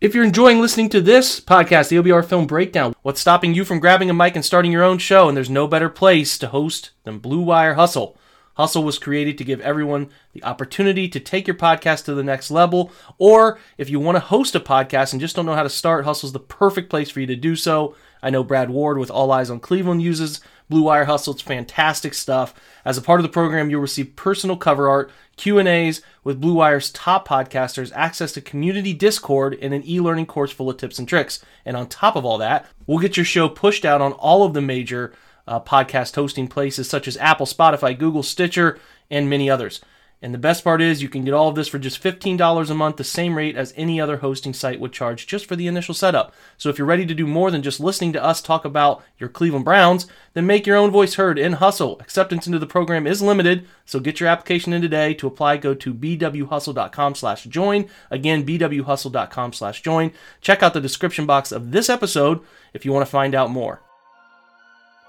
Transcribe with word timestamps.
If 0.00 0.14
you're 0.14 0.24
enjoying 0.24 0.62
listening 0.62 0.88
to 0.90 1.02
this 1.02 1.40
podcast, 1.40 1.90
the 1.90 1.96
OBR 1.96 2.24
Film 2.24 2.46
Breakdown, 2.46 2.94
what's 3.02 3.20
stopping 3.20 3.52
you 3.52 3.66
from 3.66 3.80
grabbing 3.80 4.08
a 4.08 4.14
mic 4.14 4.34
and 4.34 4.42
starting 4.42 4.72
your 4.72 4.82
own 4.82 4.96
show? 4.96 5.28
And 5.28 5.36
there's 5.36 5.50
no 5.50 5.68
better 5.68 5.90
place 5.90 6.38
to 6.38 6.46
host 6.46 6.92
than 7.04 7.18
Blue 7.18 7.42
Wire 7.42 7.74
Hustle. 7.74 8.16
Hustle 8.54 8.82
was 8.82 8.98
created 8.98 9.36
to 9.36 9.44
give 9.44 9.60
everyone 9.60 10.08
the 10.32 10.42
opportunity 10.42 11.06
to 11.10 11.20
take 11.20 11.46
your 11.46 11.54
podcast 11.54 12.06
to 12.06 12.14
the 12.14 12.22
next 12.22 12.50
level. 12.50 12.90
Or 13.18 13.58
if 13.76 13.90
you 13.90 14.00
want 14.00 14.16
to 14.16 14.20
host 14.20 14.54
a 14.54 14.60
podcast 14.60 15.12
and 15.12 15.20
just 15.20 15.36
don't 15.36 15.44
know 15.44 15.54
how 15.54 15.64
to 15.64 15.68
start, 15.68 16.06
Hustle's 16.06 16.32
the 16.32 16.40
perfect 16.40 16.88
place 16.88 17.10
for 17.10 17.20
you 17.20 17.26
to 17.26 17.36
do 17.36 17.54
so. 17.54 17.94
I 18.22 18.30
know 18.30 18.42
Brad 18.42 18.70
Ward 18.70 18.96
with 18.96 19.10
All 19.10 19.30
Eyes 19.30 19.50
on 19.50 19.60
Cleveland 19.60 20.00
uses 20.00 20.40
Blue 20.70 20.82
Wire 20.82 21.04
Hustle. 21.04 21.34
It's 21.34 21.42
fantastic 21.42 22.14
stuff. 22.14 22.54
As 22.84 22.96
a 22.96 23.02
part 23.02 23.20
of 23.20 23.22
the 23.22 23.28
program, 23.28 23.68
you'll 23.68 23.82
receive 23.82 24.16
personal 24.16 24.56
cover 24.56 24.88
art, 24.88 25.10
Q&As 25.36 26.00
with 26.24 26.40
Blue 26.40 26.54
Wire's 26.54 26.90
top 26.90 27.28
podcasters, 27.28 27.92
access 27.94 28.32
to 28.32 28.40
community 28.40 28.94
Discord, 28.94 29.58
and 29.60 29.74
an 29.74 29.82
e-learning 29.86 30.26
course 30.26 30.52
full 30.52 30.70
of 30.70 30.78
tips 30.78 30.98
and 30.98 31.08
tricks. 31.08 31.44
And 31.66 31.76
on 31.76 31.88
top 31.88 32.16
of 32.16 32.24
all 32.24 32.38
that, 32.38 32.66
we'll 32.86 33.00
get 33.00 33.16
your 33.16 33.26
show 33.26 33.48
pushed 33.48 33.84
out 33.84 34.00
on 34.00 34.12
all 34.12 34.44
of 34.44 34.54
the 34.54 34.62
major 34.62 35.12
uh, 35.46 35.60
podcast 35.60 36.14
hosting 36.14 36.48
places 36.48 36.88
such 36.88 37.08
as 37.08 37.16
Apple, 37.16 37.46
Spotify, 37.46 37.98
Google, 37.98 38.22
Stitcher, 38.22 38.78
and 39.10 39.28
many 39.28 39.50
others. 39.50 39.80
And 40.22 40.34
the 40.34 40.38
best 40.38 40.64
part 40.64 40.82
is 40.82 41.00
you 41.00 41.08
can 41.08 41.24
get 41.24 41.32
all 41.32 41.48
of 41.48 41.54
this 41.54 41.68
for 41.68 41.78
just 41.78 42.02
$15 42.02 42.70
a 42.70 42.74
month, 42.74 42.96
the 42.96 43.04
same 43.04 43.36
rate 43.36 43.56
as 43.56 43.72
any 43.74 43.98
other 43.98 44.18
hosting 44.18 44.52
site 44.52 44.78
would 44.78 44.92
charge 44.92 45.26
just 45.26 45.46
for 45.46 45.56
the 45.56 45.66
initial 45.66 45.94
setup. 45.94 46.34
So 46.58 46.68
if 46.68 46.76
you're 46.76 46.86
ready 46.86 47.06
to 47.06 47.14
do 47.14 47.26
more 47.26 47.50
than 47.50 47.62
just 47.62 47.80
listening 47.80 48.12
to 48.12 48.22
us 48.22 48.42
talk 48.42 48.66
about 48.66 49.02
your 49.18 49.30
Cleveland 49.30 49.64
Browns, 49.64 50.06
then 50.34 50.46
make 50.46 50.66
your 50.66 50.76
own 50.76 50.90
voice 50.90 51.14
heard 51.14 51.38
in 51.38 51.54
Hustle. 51.54 51.98
Acceptance 52.00 52.46
into 52.46 52.58
the 52.58 52.66
program 52.66 53.06
is 53.06 53.22
limited, 53.22 53.66
so 53.86 53.98
get 53.98 54.20
your 54.20 54.28
application 54.28 54.74
in 54.74 54.82
today. 54.82 55.14
To 55.14 55.26
apply, 55.26 55.56
go 55.56 55.74
to 55.74 55.94
bwhustle.com 55.94 57.14
slash 57.14 57.44
join. 57.44 57.88
Again, 58.10 58.44
bwhustle.com 58.44 59.52
slash 59.54 59.80
join. 59.80 60.12
Check 60.42 60.62
out 60.62 60.74
the 60.74 60.82
description 60.82 61.24
box 61.24 61.50
of 61.50 61.70
this 61.70 61.88
episode 61.88 62.40
if 62.74 62.84
you 62.84 62.92
want 62.92 63.06
to 63.06 63.10
find 63.10 63.34
out 63.34 63.50
more. 63.50 63.80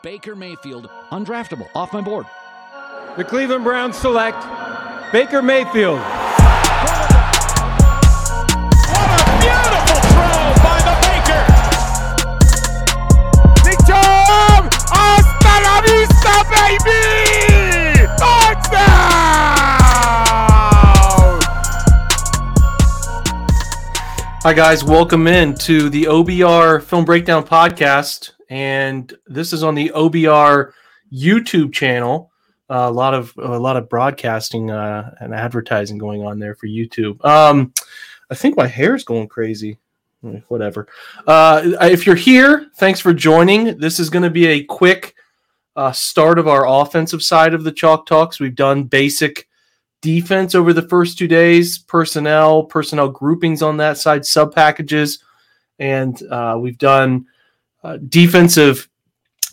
Baker 0.04 0.36
Mayfield, 0.36 0.90
undraftable, 1.12 1.68
off 1.76 1.92
my 1.92 2.02
board. 2.02 2.26
The 3.18 3.26
Cleveland 3.26 3.66
Browns 3.66 3.98
select 3.98 4.42
Baker 5.12 5.42
Mayfield. 5.42 6.00
What 6.00 6.08
a 9.12 9.20
beautiful 9.42 10.00
throw 10.08 10.40
by 10.64 10.80
the 10.88 10.96
Baker. 11.04 11.44
Nick 13.66 13.80
Chubb! 13.86 14.72
Hasta 14.88 15.54
la 15.68 15.82
vista, 15.82 16.36
baby! 16.56 18.08
Touchdown! 18.18 19.12
Hi, 24.44 24.54
guys. 24.54 24.86
Welcome 24.86 25.28
in 25.28 25.56
to 25.56 25.90
the 25.90 26.06
OBR 26.06 26.82
Film 26.84 27.04
Breakdown 27.04 27.46
Podcast. 27.46 28.32
And 28.50 29.14
this 29.28 29.52
is 29.52 29.62
on 29.62 29.76
the 29.76 29.92
OBR 29.94 30.72
YouTube 31.12 31.74
channel. 31.74 32.31
A 32.74 32.90
lot 32.90 33.14
of 33.14 33.34
a 33.38 33.60
lot 33.60 33.76
of 33.76 33.90
broadcasting 33.90 34.72
uh, 34.72 35.14
and 35.20 35.36
advertising 35.36 35.98
going 35.98 36.24
on 36.24 36.40
there 36.40 36.56
for 36.56 36.68
YouTube. 36.68 37.24
Um, 37.26 37.74
I 38.30 38.36
think 38.36 38.56
my 38.56 38.68
hair 38.68 38.96
is 38.96 39.04
going 39.04 39.28
crazy. 39.28 39.78
Eh, 40.26 40.40
Whatever. 40.48 40.88
Uh, 41.28 41.62
if 41.82 42.06
you're 42.06 42.16
here, 42.16 42.72
thanks 42.78 43.02
for 43.02 43.14
joining. 43.14 43.78
This 43.78 44.00
is 44.00 44.10
going 44.10 44.24
to 44.24 44.30
be 44.30 44.48
a 44.48 44.64
quick 44.64 45.16
uh, 45.76 45.92
start 45.92 46.40
of 46.40 46.48
our 46.48 46.66
offensive 46.66 47.22
side 47.22 47.54
of 47.54 47.64
the 47.66 47.72
Chalk 47.72 48.06
Talks. 48.06 48.40
We've 48.40 48.56
done 48.56 48.86
basic 48.86 49.50
defense 50.02 50.56
over 50.56 50.74
the 50.74 50.88
first 50.88 51.18
two 51.18 51.28
days, 51.28 51.78
personnel, 51.78 52.64
personnel 52.64 53.10
groupings 53.10 53.62
on 53.62 53.78
that 53.78 53.98
side, 53.98 54.26
sub 54.26 54.54
packages, 54.54 55.24
and 55.80 56.22
uh, 56.32 56.58
we've 56.60 56.78
done 56.78 57.26
uh, 57.84 57.98
defensive 58.08 58.88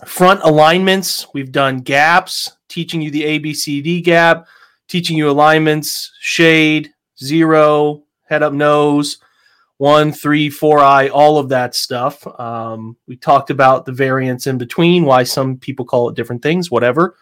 front 0.05 0.41
alignments. 0.43 1.27
We've 1.35 1.53
done 1.53 1.81
gaps, 1.81 2.53
teaching 2.69 3.01
you 3.01 3.11
the 3.11 3.23
ABCD 3.23 4.03
gap, 4.03 4.47
teaching 4.89 5.17
you 5.17 5.31
alignments, 5.31 6.13
shade, 6.21 6.91
zero, 7.23 8.05
head 8.25 8.43
up 8.43 8.53
nose, 8.53 9.19
one, 9.79 10.13
three, 10.13 10.51
four 10.51 10.81
eye, 10.81 11.09
all 11.09 11.39
of 11.39 11.49
that 11.49 11.75
stuff. 11.75 12.27
Um, 12.39 12.97
we 13.07 13.17
talked 13.17 13.51
about 13.51 13.87
the 13.87 13.93
variance 13.93 14.47
in 14.47 14.59
between, 14.59 15.05
why 15.05 15.23
some 15.23 15.57
people 15.57 15.85
call 15.85 16.09
it 16.09 16.17
different 16.17 16.43
things, 16.43 16.71
whatever. 16.71 17.17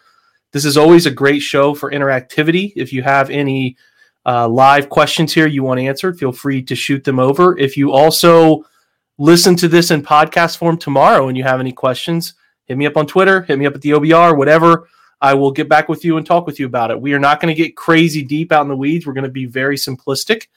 This 0.51 0.65
is 0.65 0.77
always 0.77 1.05
a 1.05 1.11
great 1.11 1.39
show 1.39 1.73
for 1.73 1.91
interactivity. 1.91 2.73
If 2.75 2.91
you 2.91 3.03
have 3.03 3.29
any 3.29 3.77
uh, 4.25 4.47
live 4.47 4.89
questions 4.89 5.33
here 5.33 5.47
you 5.47 5.63
want 5.63 5.79
answered, 5.79 6.17
feel 6.17 6.31
free 6.31 6.63
to 6.63 6.75
shoot 6.75 7.03
them 7.03 7.19
over. 7.19 7.57
If 7.57 7.77
you 7.77 7.91
also 7.91 8.65
listen 9.19 9.55
to 9.57 9.67
this 9.67 9.91
in 9.91 10.01
podcast 10.01 10.57
form 10.57 10.77
tomorrow 10.77 11.27
and 11.27 11.37
you 11.37 11.43
have 11.43 11.59
any 11.59 11.71
questions, 11.71 12.33
hit 12.65 12.77
me 12.77 12.87
up 12.87 12.97
on 12.97 13.05
Twitter, 13.05 13.43
hit 13.43 13.59
me 13.59 13.65
up 13.65 13.75
at 13.75 13.81
the 13.81 13.91
OBR, 13.91 14.35
whatever. 14.35 14.87
I 15.21 15.33
will 15.33 15.51
get 15.51 15.67
back 15.67 15.89
with 15.89 16.05
you 16.05 16.17
and 16.17 16.25
talk 16.25 16.45
with 16.45 16.59
you 16.59 16.65
about 16.65 16.91
it. 16.91 16.99
We 16.99 17.13
are 17.13 17.19
not 17.19 17.41
going 17.41 17.53
to 17.53 17.61
get 17.61 17.75
crazy 17.75 18.23
deep 18.23 18.51
out 18.51 18.61
in 18.61 18.67
the 18.67 18.75
weeds. 18.75 19.05
We're 19.05 19.13
going 19.13 19.23
to 19.23 19.29
be 19.29 19.45
very 19.45 19.75
simplistic, 19.75 20.47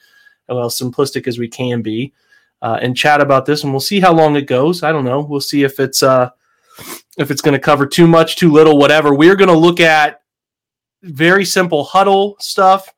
well, 0.47 0.69
simplistic 0.69 1.27
as 1.27 1.39
we 1.39 1.47
can 1.47 1.81
be, 1.81 2.13
uh, 2.61 2.77
and 2.81 2.95
chat 2.95 3.21
about 3.21 3.45
this. 3.45 3.63
And 3.63 3.73
we'll 3.73 3.79
see 3.79 3.99
how 3.99 4.13
long 4.13 4.35
it 4.35 4.47
goes. 4.47 4.83
I 4.83 4.91
don't 4.91 5.05
know. 5.05 5.21
We'll 5.21 5.41
see 5.41 5.63
if 5.63 5.79
it's 5.79 6.03
uh, 6.03 6.29
if 7.17 7.31
it's 7.31 7.41
going 7.41 7.53
to 7.53 7.59
cover 7.59 7.85
too 7.87 8.07
much, 8.07 8.35
too 8.35 8.51
little, 8.51 8.77
whatever. 8.77 9.13
We're 9.13 9.35
going 9.35 9.49
to 9.49 9.57
look 9.57 9.79
at 9.79 10.21
very 11.03 11.45
simple 11.45 11.83
huddle 11.83 12.35
stuff, 12.39 12.93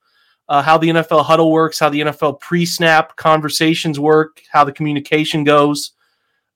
uh, 0.50 0.62
how 0.62 0.78
the 0.78 0.90
NFL 0.90 1.26
huddle 1.26 1.52
works, 1.52 1.80
how 1.80 1.90
the 1.90 2.02
NFL 2.02 2.40
pre-snap 2.42 3.16
conversations 3.16 4.00
work, 4.00 4.42
how 4.52 4.64
the 4.64 4.72
communication 4.72 5.44
goes. 5.44 5.92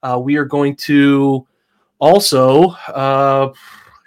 Uh, 0.04 0.20
we 0.22 0.36
are 0.36 0.46
going 0.46 0.76
to 0.76 1.48
also 2.00 2.70
uh, 2.90 3.54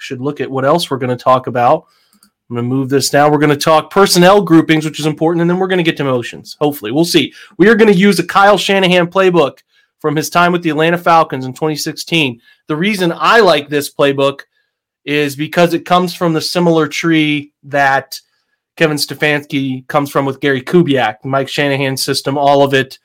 should 0.00 0.20
look 0.20 0.40
at 0.40 0.50
what 0.50 0.64
else 0.64 0.90
we're 0.90 0.98
going 0.98 1.16
to 1.16 1.22
talk 1.22 1.46
about. 1.46 1.86
I'm 2.50 2.56
going 2.56 2.68
to 2.68 2.74
move 2.74 2.88
this 2.88 3.12
now. 3.12 3.30
We're 3.30 3.38
going 3.38 3.50
to 3.50 3.56
talk 3.56 3.90
personnel 3.90 4.42
groupings, 4.42 4.84
which 4.84 4.98
is 4.98 5.06
important, 5.06 5.40
and 5.40 5.48
then 5.48 5.58
we're 5.58 5.68
going 5.68 5.78
to 5.78 5.84
get 5.84 5.96
to 5.98 6.04
motions. 6.04 6.56
Hopefully, 6.60 6.90
we'll 6.90 7.04
see. 7.04 7.32
We 7.58 7.68
are 7.68 7.76
going 7.76 7.92
to 7.92 7.98
use 7.98 8.18
a 8.18 8.26
Kyle 8.26 8.58
Shanahan 8.58 9.06
playbook 9.06 9.58
from 10.00 10.16
his 10.16 10.30
time 10.30 10.50
with 10.50 10.62
the 10.62 10.70
Atlanta 10.70 10.98
Falcons 10.98 11.44
in 11.44 11.52
2016. 11.52 12.40
The 12.66 12.76
reason 12.76 13.12
I 13.14 13.40
like 13.40 13.68
this 13.68 13.92
playbook 13.92 14.40
is 15.04 15.36
because 15.36 15.74
it 15.74 15.84
comes 15.84 16.14
from 16.14 16.32
the 16.32 16.40
similar 16.40 16.88
tree 16.88 17.52
that 17.62 18.20
Kevin 18.76 18.96
Stefanski 18.96 19.86
comes 19.86 20.10
from 20.10 20.24
with 20.24 20.40
Gary 20.40 20.62
Kubiak, 20.62 21.24
Mike 21.24 21.48
Shanahan's 21.48 22.02
system. 22.02 22.36
All 22.36 22.64
of 22.64 22.74
it 22.74 22.98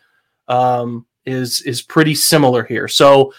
um, 0.48 1.06
is 1.26 1.62
is 1.64 1.82
pretty 1.82 2.16
similar 2.16 2.64
here. 2.64 2.88
So 2.88 3.34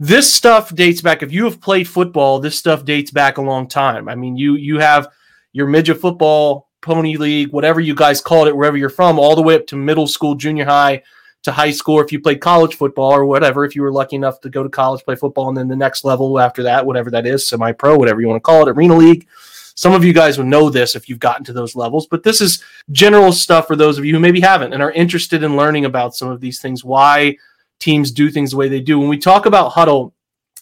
this 0.00 0.32
stuff 0.32 0.74
dates 0.74 1.02
back. 1.02 1.22
If 1.22 1.30
you 1.30 1.44
have 1.44 1.60
played 1.60 1.86
football, 1.86 2.40
this 2.40 2.58
stuff 2.58 2.86
dates 2.86 3.10
back 3.10 3.36
a 3.36 3.42
long 3.42 3.68
time. 3.68 4.08
I 4.08 4.14
mean, 4.14 4.34
you 4.34 4.54
you 4.56 4.78
have 4.78 5.08
your 5.52 5.66
midget 5.66 6.00
football, 6.00 6.68
pony 6.80 7.16
league, 7.16 7.52
whatever 7.52 7.80
you 7.80 7.94
guys 7.94 8.22
called 8.22 8.48
it, 8.48 8.56
wherever 8.56 8.78
you're 8.78 8.88
from, 8.88 9.18
all 9.18 9.36
the 9.36 9.42
way 9.42 9.54
up 9.54 9.66
to 9.68 9.76
middle 9.76 10.06
school, 10.06 10.34
junior 10.34 10.64
high, 10.64 11.02
to 11.42 11.52
high 11.52 11.70
school. 11.70 12.00
If 12.00 12.12
you 12.12 12.20
played 12.20 12.40
college 12.40 12.76
football 12.76 13.12
or 13.12 13.26
whatever, 13.26 13.66
if 13.66 13.76
you 13.76 13.82
were 13.82 13.92
lucky 13.92 14.16
enough 14.16 14.40
to 14.40 14.48
go 14.48 14.62
to 14.62 14.70
college, 14.70 15.04
play 15.04 15.16
football, 15.16 15.48
and 15.48 15.56
then 15.56 15.68
the 15.68 15.76
next 15.76 16.02
level 16.02 16.40
after 16.40 16.62
that, 16.62 16.86
whatever 16.86 17.10
that 17.10 17.26
is, 17.26 17.46
semi 17.46 17.72
pro, 17.72 17.94
whatever 17.96 18.22
you 18.22 18.28
want 18.28 18.38
to 18.38 18.40
call 18.40 18.66
it, 18.66 18.70
arena 18.70 18.96
league. 18.96 19.28
Some 19.74 19.92
of 19.92 20.04
you 20.04 20.14
guys 20.14 20.38
would 20.38 20.46
know 20.46 20.70
this 20.70 20.94
if 20.94 21.10
you've 21.10 21.18
gotten 21.18 21.44
to 21.44 21.52
those 21.52 21.76
levels, 21.76 22.06
but 22.06 22.22
this 22.22 22.40
is 22.40 22.62
general 22.90 23.32
stuff 23.32 23.66
for 23.66 23.76
those 23.76 23.98
of 23.98 24.04
you 24.06 24.14
who 24.14 24.20
maybe 24.20 24.40
haven't 24.40 24.72
and 24.72 24.82
are 24.82 24.92
interested 24.92 25.42
in 25.42 25.56
learning 25.56 25.84
about 25.84 26.14
some 26.14 26.28
of 26.28 26.40
these 26.40 26.60
things, 26.60 26.84
why 26.84 27.36
teams 27.80 28.12
do 28.12 28.30
things 28.30 28.52
the 28.52 28.56
way 28.56 28.68
they 28.68 28.80
do. 28.80 28.98
When 28.98 29.08
we 29.08 29.18
talk 29.18 29.46
about 29.46 29.70
huddle, 29.70 30.14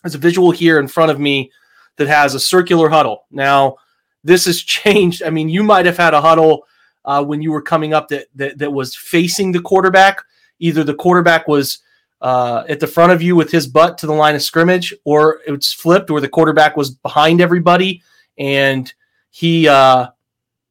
there's 0.03 0.15
a 0.15 0.19
visual 0.19 0.51
here 0.51 0.79
in 0.79 0.89
front 0.89 1.11
of 1.11 1.21
me 1.21 1.51
that 1.97 2.09
has 2.09 2.35
a 2.35 2.41
circular 2.41 2.89
huddle. 2.89 3.27
Now, 3.31 3.77
this 4.25 4.47
has 4.47 4.63
changed. 4.63 5.23
I 5.23 5.31
mean, 5.31 5.49
you 5.49 5.63
might 5.63 5.87
have 5.87 5.99
had 5.99 6.15
a 6.15 6.21
huddle 6.21 6.67
uh, 7.05 7.25
when 7.25 7.43
you 7.43 7.53
were 7.53 7.63
coming 7.63 7.93
up 7.93 8.09
that, 8.09 8.27
that 8.37 8.59
that 8.59 8.73
was 8.73 8.97
facing 8.97 9.53
the 9.53 9.61
quarterback. 9.61 10.23
Either 10.61 10.83
the 10.83 10.95
quarterback 10.95 11.47
was 11.47 11.79
uh, 12.21 12.65
at 12.69 12.81
the 12.81 12.87
front 12.87 13.13
of 13.13 13.23
you 13.23 13.37
with 13.37 13.51
his 13.51 13.67
butt 13.67 13.99
to 13.99 14.07
the 14.07 14.13
line 14.13 14.35
of 14.35 14.43
scrimmage, 14.43 14.93
or 15.05 15.41
it's 15.47 15.73
flipped, 15.73 16.11
where 16.11 16.21
the 16.21 16.29
quarterback 16.29 16.77
was 16.77 16.91
behind 16.91 17.41
everybody 17.41 18.03
and 18.39 18.93
he 19.31 19.69
uh, 19.69 20.09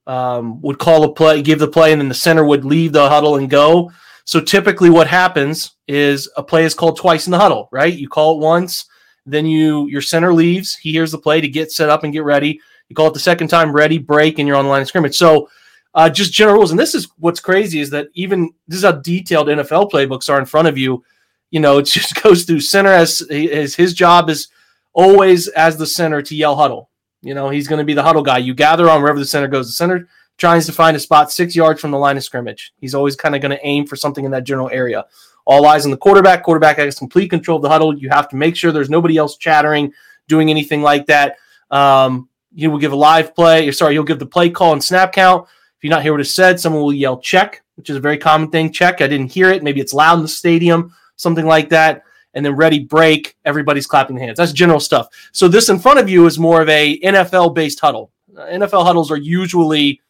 um, 0.08 0.62
would 0.62 0.80
call 0.80 1.04
a 1.04 1.14
play, 1.14 1.42
give 1.42 1.60
the 1.60 1.68
play, 1.68 1.92
and 1.92 2.02
then 2.02 2.10
the 2.10 2.16
center 2.16 2.44
would 2.44 2.66
leave 2.66 2.92
the 2.92 3.10
huddle 3.10 3.38
and 3.38 3.50
go. 3.50 3.92
So 4.28 4.42
typically, 4.42 4.90
what 4.90 5.08
happens 5.08 5.78
is 5.88 6.30
a 6.36 6.44
play 6.44 6.66
is 6.66 6.74
called 6.74 6.98
twice 6.98 7.28
in 7.28 7.32
the 7.32 7.40
huddle, 7.40 7.70
right? 7.72 7.94
You 7.94 8.10
call 8.10 8.36
it 8.36 8.44
once, 8.44 8.86
then 9.26 9.46
you 9.46 9.88
your 9.88 10.02
center 10.02 10.34
leaves, 10.34 10.76
he 10.76 10.92
hears 10.92 11.14
the 11.14 11.18
play 11.18 11.40
to 11.40 11.48
get 11.48 11.72
set 11.72 11.90
up 11.90 12.04
and 12.04 12.12
get 12.12 12.26
ready. 12.26 12.60
You 12.90 12.96
call 12.96 13.08
it 13.08 13.14
the 13.14 13.22
second 13.22 13.48
time, 13.48 13.72
ready, 13.72 13.98
break, 13.98 14.38
and 14.38 14.46
you're 14.46 14.58
on 14.58 14.66
the 14.66 14.70
line 14.70 14.82
of 14.82 14.90
scrimmage. 14.90 15.16
So 15.16 15.50
uh, 15.94 16.10
just 16.10 16.34
general 16.34 16.58
rules. 16.58 16.72
And 16.72 16.80
this 16.80 16.94
is 16.94 17.08
what's 17.18 17.40
crazy 17.40 17.80
is 17.80 17.90
that 17.92 18.10
even 18.16 18.52
this 18.68 18.80
is 18.80 18.84
how 18.84 18.92
detailed 18.92 19.48
NFL 19.48 19.92
playbooks 19.92 20.30
are 20.30 20.40
in 20.40 20.46
front 20.46 20.68
of 20.68 20.78
you. 20.78 21.06
You 21.50 21.62
know, 21.62 21.78
it 21.80 21.84
just 21.84 22.22
goes 22.22 22.44
through 22.44 22.60
center 22.60 22.92
as, 22.92 23.22
as 23.32 23.76
his 23.76 23.94
job 23.94 24.30
is 24.30 24.50
always 24.92 25.48
as 25.50 25.78
the 25.78 25.88
center 25.88 26.22
to 26.22 26.36
yell 26.36 26.58
huddle. 26.58 26.90
You 27.22 27.34
know, 27.34 27.50
he's 27.50 27.70
going 27.70 27.80
to 27.80 27.86
be 27.86 27.94
the 27.94 28.04
huddle 28.04 28.24
guy. 28.24 28.40
You 28.40 28.54
gather 28.54 28.90
on 28.90 29.02
wherever 29.02 29.20
the 29.20 29.26
center 29.26 29.48
goes. 29.48 29.68
The 29.68 29.74
center 29.74 30.10
tries 30.38 30.66
to 30.68 30.72
find 30.72 30.96
a 30.96 31.00
spot 31.00 31.32
six 31.32 31.56
yards 31.56 31.82
from 31.82 31.92
the 31.92 31.98
line 31.98 32.18
of 32.18 32.24
scrimmage. 32.24 32.74
He's 32.80 32.96
always 32.96 33.16
kind 33.16 33.36
of 33.36 33.42
going 33.42 33.52
to 33.52 33.66
aim 33.66 33.86
for 33.86 33.96
something 33.96 34.24
in 34.24 34.32
that 34.32 34.44
general 34.44 34.70
area. 34.70 35.06
All 35.46 35.66
eyes 35.66 35.86
on 35.86 35.92
the 35.92 35.98
quarterback. 35.98 36.44
Quarterback 36.44 36.78
has 36.78 37.00
complete 37.00 37.30
control 37.30 37.58
of 37.58 37.64
the 37.64 37.70
huddle. 37.70 37.98
You 37.98 38.10
have 38.10 38.30
to 38.30 38.36
make 38.36 38.56
sure 38.56 38.72
there's 38.72 38.90
nobody 38.90 39.18
else 39.18 39.38
chattering, 39.38 39.94
doing 40.28 40.50
anything 40.50 40.82
like 40.82 41.06
that. 41.08 41.38
Um, 41.72 42.30
you 42.54 42.70
will 42.70 42.80
give 42.80 42.92
a 42.92 42.98
live 42.98 43.34
play. 43.34 43.68
Or 43.68 43.72
sorry, 43.72 43.94
you'll 43.94 44.04
give 44.04 44.20
the 44.20 44.26
play 44.26 44.50
call 44.50 44.74
and 44.74 44.84
snap 44.84 45.14
count. 45.14 45.48
If 45.78 45.84
you're 45.84 45.92
not 45.92 46.02
hear 46.02 46.12
what 46.12 46.22
is 46.22 46.34
said, 46.34 46.60
someone 46.60 46.82
will 46.82 46.94
yell 46.94 47.20
check, 47.20 47.64
which 47.76 47.90
is 47.90 47.96
a 47.96 48.00
very 48.00 48.18
common 48.18 48.50
thing. 48.50 48.72
Check. 48.72 49.02
I 49.02 49.08
didn't 49.08 49.32
hear 49.32 49.50
it. 49.50 49.64
Maybe 49.64 49.80
it's 49.80 49.94
loud 49.94 50.16
in 50.16 50.22
the 50.22 50.28
stadium, 50.28 50.94
something 51.16 51.46
like 51.46 51.70
that. 51.70 52.04
And 52.34 52.46
then 52.46 52.56
ready 52.56 52.80
break. 52.80 53.38
Everybody's 53.46 53.88
clapping 53.88 54.18
hands. 54.18 54.38
That's 54.38 54.52
general 54.52 54.80
stuff. 54.80 55.08
So 55.32 55.48
this 55.48 55.70
in 55.70 55.80
front 55.80 56.00
of 56.00 56.10
you 56.10 56.26
is 56.26 56.38
more 56.38 56.62
of 56.62 56.70
a 56.70 57.00
NFL 57.00 57.56
based 57.56 57.80
huddle. 57.80 58.12
Uh, 58.36 58.46
NFL 58.48 58.86
huddles 58.86 59.10
are 59.12 59.18
usually 59.18 60.02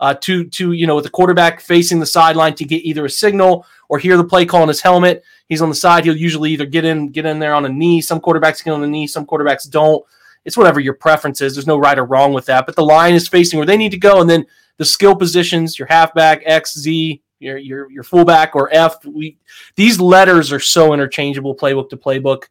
uh, 0.00 0.14
to 0.14 0.44
to 0.44 0.72
you 0.72 0.86
know 0.86 0.96
with 0.96 1.04
the 1.04 1.10
quarterback 1.10 1.60
facing 1.60 2.00
the 2.00 2.06
sideline 2.06 2.54
to 2.54 2.64
get 2.64 2.84
either 2.84 3.04
a 3.04 3.10
signal 3.10 3.64
or 3.88 3.98
hear 3.98 4.16
the 4.16 4.24
play 4.24 4.44
call 4.44 4.62
in 4.62 4.68
his 4.68 4.80
helmet. 4.80 5.22
He's 5.48 5.62
on 5.62 5.68
the 5.68 5.74
side. 5.74 6.04
He'll 6.04 6.16
usually 6.16 6.50
either 6.52 6.66
get 6.66 6.84
in 6.84 7.10
get 7.10 7.26
in 7.26 7.38
there 7.38 7.54
on 7.54 7.66
a 7.66 7.68
knee. 7.68 8.00
Some 8.00 8.20
quarterbacks 8.20 8.64
get 8.64 8.72
on 8.72 8.80
the 8.80 8.86
knee. 8.86 9.06
Some 9.06 9.26
quarterbacks 9.26 9.70
don't. 9.70 10.04
It's 10.44 10.56
whatever 10.56 10.80
your 10.80 10.94
preference 10.94 11.40
is. 11.40 11.54
There's 11.54 11.68
no 11.68 11.78
right 11.78 11.98
or 11.98 12.04
wrong 12.04 12.32
with 12.32 12.46
that. 12.46 12.66
But 12.66 12.74
the 12.74 12.84
line 12.84 13.14
is 13.14 13.28
facing 13.28 13.58
where 13.58 13.66
they 13.66 13.76
need 13.76 13.92
to 13.92 13.98
go, 13.98 14.20
and 14.20 14.28
then 14.28 14.44
the 14.78 14.84
skill 14.84 15.14
positions, 15.14 15.78
your 15.78 15.86
halfback, 15.86 16.42
X, 16.44 16.76
Z, 16.76 17.22
your 17.38 17.58
your 17.58 17.90
your 17.90 18.02
fullback 18.02 18.56
or 18.56 18.74
F. 18.74 19.04
We 19.04 19.38
these 19.76 20.00
letters 20.00 20.52
are 20.52 20.60
so 20.60 20.92
interchangeable, 20.92 21.54
playbook 21.54 21.90
to 21.90 21.96
playbook. 21.96 22.44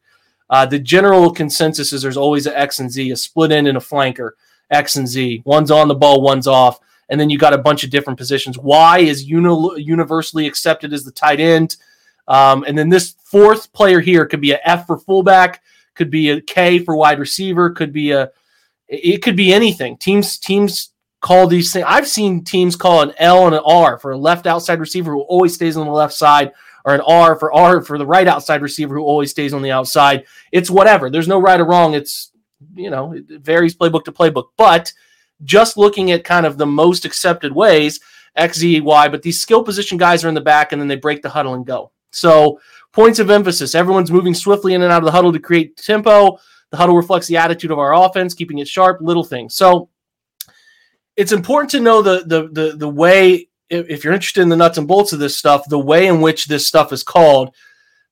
Uh, 0.48 0.66
the 0.66 0.78
general 0.78 1.30
consensus 1.30 1.92
is 1.92 2.02
there's 2.02 2.16
always 2.16 2.46
an 2.46 2.54
X 2.54 2.78
and 2.78 2.90
Z, 2.90 3.10
a 3.10 3.16
split 3.16 3.52
end 3.52 3.68
and 3.68 3.76
a 3.76 3.80
flanker, 3.80 4.30
X 4.70 4.96
and 4.96 5.08
Z. 5.08 5.42
One's 5.44 5.70
on 5.70 5.88
the 5.88 5.94
ball, 5.94 6.22
one's 6.22 6.46
off 6.46 6.78
and 7.12 7.20
then 7.20 7.28
you 7.28 7.36
got 7.36 7.52
a 7.52 7.58
bunch 7.58 7.84
of 7.84 7.90
different 7.90 8.18
positions. 8.18 8.56
Y 8.56 9.00
is 9.00 9.24
uni- 9.24 9.82
universally 9.82 10.46
accepted 10.46 10.94
as 10.94 11.04
the 11.04 11.12
tight 11.12 11.40
end. 11.40 11.76
Um, 12.26 12.64
and 12.66 12.76
then 12.76 12.88
this 12.88 13.16
fourth 13.22 13.70
player 13.74 14.00
here 14.00 14.24
could 14.24 14.40
be 14.40 14.52
a 14.52 14.60
F 14.64 14.86
for 14.86 14.96
fullback, 14.96 15.62
could 15.94 16.10
be 16.10 16.30
a 16.30 16.40
K 16.40 16.78
for 16.78 16.96
wide 16.96 17.18
receiver, 17.18 17.68
could 17.68 17.92
be 17.92 18.12
a 18.12 18.30
it 18.88 19.22
could 19.22 19.36
be 19.36 19.52
anything. 19.52 19.98
Teams 19.98 20.38
teams 20.38 20.92
call 21.20 21.46
these 21.46 21.70
things. 21.70 21.84
I've 21.86 22.08
seen 22.08 22.44
teams 22.44 22.76
call 22.76 23.02
an 23.02 23.12
L 23.18 23.44
and 23.46 23.54
an 23.54 23.62
R 23.66 23.98
for 23.98 24.12
a 24.12 24.18
left 24.18 24.46
outside 24.46 24.80
receiver 24.80 25.12
who 25.12 25.20
always 25.20 25.52
stays 25.52 25.76
on 25.76 25.86
the 25.86 25.92
left 25.92 26.14
side, 26.14 26.52
or 26.86 26.94
an 26.94 27.02
R 27.02 27.36
for 27.36 27.52
R 27.52 27.82
for 27.82 27.98
the 27.98 28.06
right 28.06 28.26
outside 28.26 28.62
receiver 28.62 28.94
who 28.94 29.04
always 29.04 29.30
stays 29.30 29.52
on 29.52 29.60
the 29.60 29.70
outside. 29.70 30.24
It's 30.50 30.70
whatever. 30.70 31.10
There's 31.10 31.28
no 31.28 31.40
right 31.40 31.60
or 31.60 31.66
wrong. 31.66 31.92
It's 31.92 32.32
you 32.74 32.88
know 32.88 33.12
it 33.12 33.26
varies 33.28 33.76
playbook 33.76 34.04
to 34.04 34.12
playbook, 34.12 34.46
but 34.56 34.90
just 35.44 35.76
looking 35.76 36.10
at 36.10 36.24
kind 36.24 36.46
of 36.46 36.58
the 36.58 36.66
most 36.66 37.04
accepted 37.04 37.52
ways, 37.52 38.00
X, 38.36 38.58
Z, 38.58 38.80
Y, 38.80 39.08
but 39.08 39.22
these 39.22 39.40
skill 39.40 39.62
position 39.62 39.98
guys 39.98 40.24
are 40.24 40.28
in 40.28 40.34
the 40.34 40.40
back 40.40 40.72
and 40.72 40.80
then 40.80 40.88
they 40.88 40.96
break 40.96 41.22
the 41.22 41.28
huddle 41.28 41.54
and 41.54 41.66
go. 41.66 41.92
So, 42.10 42.60
points 42.92 43.18
of 43.18 43.30
emphasis 43.30 43.74
everyone's 43.74 44.10
moving 44.10 44.34
swiftly 44.34 44.74
in 44.74 44.82
and 44.82 44.92
out 44.92 45.02
of 45.02 45.06
the 45.06 45.12
huddle 45.12 45.32
to 45.32 45.38
create 45.38 45.76
tempo. 45.76 46.38
The 46.70 46.76
huddle 46.76 46.96
reflects 46.96 47.26
the 47.26 47.36
attitude 47.36 47.70
of 47.70 47.78
our 47.78 47.94
offense, 47.94 48.34
keeping 48.34 48.58
it 48.58 48.68
sharp, 48.68 49.00
little 49.00 49.24
things. 49.24 49.54
So, 49.54 49.88
it's 51.16 51.32
important 51.32 51.70
to 51.72 51.80
know 51.80 52.02
the 52.02 52.24
the 52.26 52.48
the, 52.48 52.76
the 52.76 52.88
way 52.88 53.48
if 53.72 54.04
you're 54.04 54.12
interested 54.12 54.42
in 54.42 54.48
the 54.48 54.56
nuts 54.56 54.78
and 54.78 54.86
bolts 54.86 55.12
of 55.12 55.18
this 55.18 55.36
stuff, 55.36 55.68
the 55.68 55.78
way 55.78 56.06
in 56.06 56.20
which 56.20 56.46
this 56.46 56.66
stuff 56.66 56.92
is 56.92 57.02
called, 57.02 57.54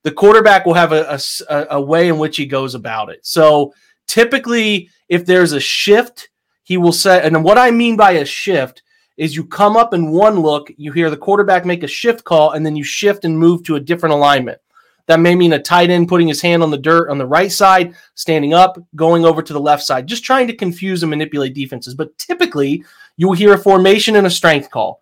the 0.02 0.10
quarterback 0.10 0.64
will 0.64 0.74
have 0.74 0.92
a, 0.92 1.20
a, 1.48 1.66
a 1.72 1.80
way 1.80 2.08
in 2.08 2.18
which 2.18 2.38
he 2.38 2.46
goes 2.46 2.74
about 2.74 3.10
it. 3.10 3.20
So 3.26 3.74
typically, 4.06 4.88
if 5.08 5.26
there's 5.26 5.52
a 5.52 5.60
shift 5.60 6.30
he 6.70 6.76
will 6.76 6.92
say, 6.92 7.20
and 7.20 7.42
what 7.42 7.58
I 7.58 7.72
mean 7.72 7.96
by 7.96 8.12
a 8.12 8.24
shift 8.24 8.84
is 9.16 9.34
you 9.34 9.44
come 9.44 9.76
up 9.76 9.92
in 9.92 10.12
one 10.12 10.38
look, 10.38 10.70
you 10.76 10.92
hear 10.92 11.10
the 11.10 11.16
quarterback 11.16 11.66
make 11.66 11.82
a 11.82 11.88
shift 11.88 12.22
call, 12.22 12.52
and 12.52 12.64
then 12.64 12.76
you 12.76 12.84
shift 12.84 13.24
and 13.24 13.36
move 13.36 13.64
to 13.64 13.74
a 13.74 13.80
different 13.80 14.12
alignment. 14.12 14.60
That 15.06 15.18
may 15.18 15.34
mean 15.34 15.52
a 15.54 15.58
tight 15.58 15.90
end 15.90 16.06
putting 16.06 16.28
his 16.28 16.40
hand 16.40 16.62
on 16.62 16.70
the 16.70 16.78
dirt 16.78 17.10
on 17.10 17.18
the 17.18 17.26
right 17.26 17.50
side, 17.50 17.96
standing 18.14 18.54
up, 18.54 18.78
going 18.94 19.24
over 19.24 19.42
to 19.42 19.52
the 19.52 19.58
left 19.58 19.82
side, 19.82 20.06
just 20.06 20.22
trying 20.22 20.46
to 20.46 20.54
confuse 20.54 21.02
and 21.02 21.10
manipulate 21.10 21.54
defenses. 21.54 21.96
But 21.96 22.16
typically, 22.18 22.84
you 23.16 23.26
will 23.26 23.34
hear 23.34 23.54
a 23.54 23.58
formation 23.58 24.14
and 24.14 24.28
a 24.28 24.30
strength 24.30 24.70
call. 24.70 25.00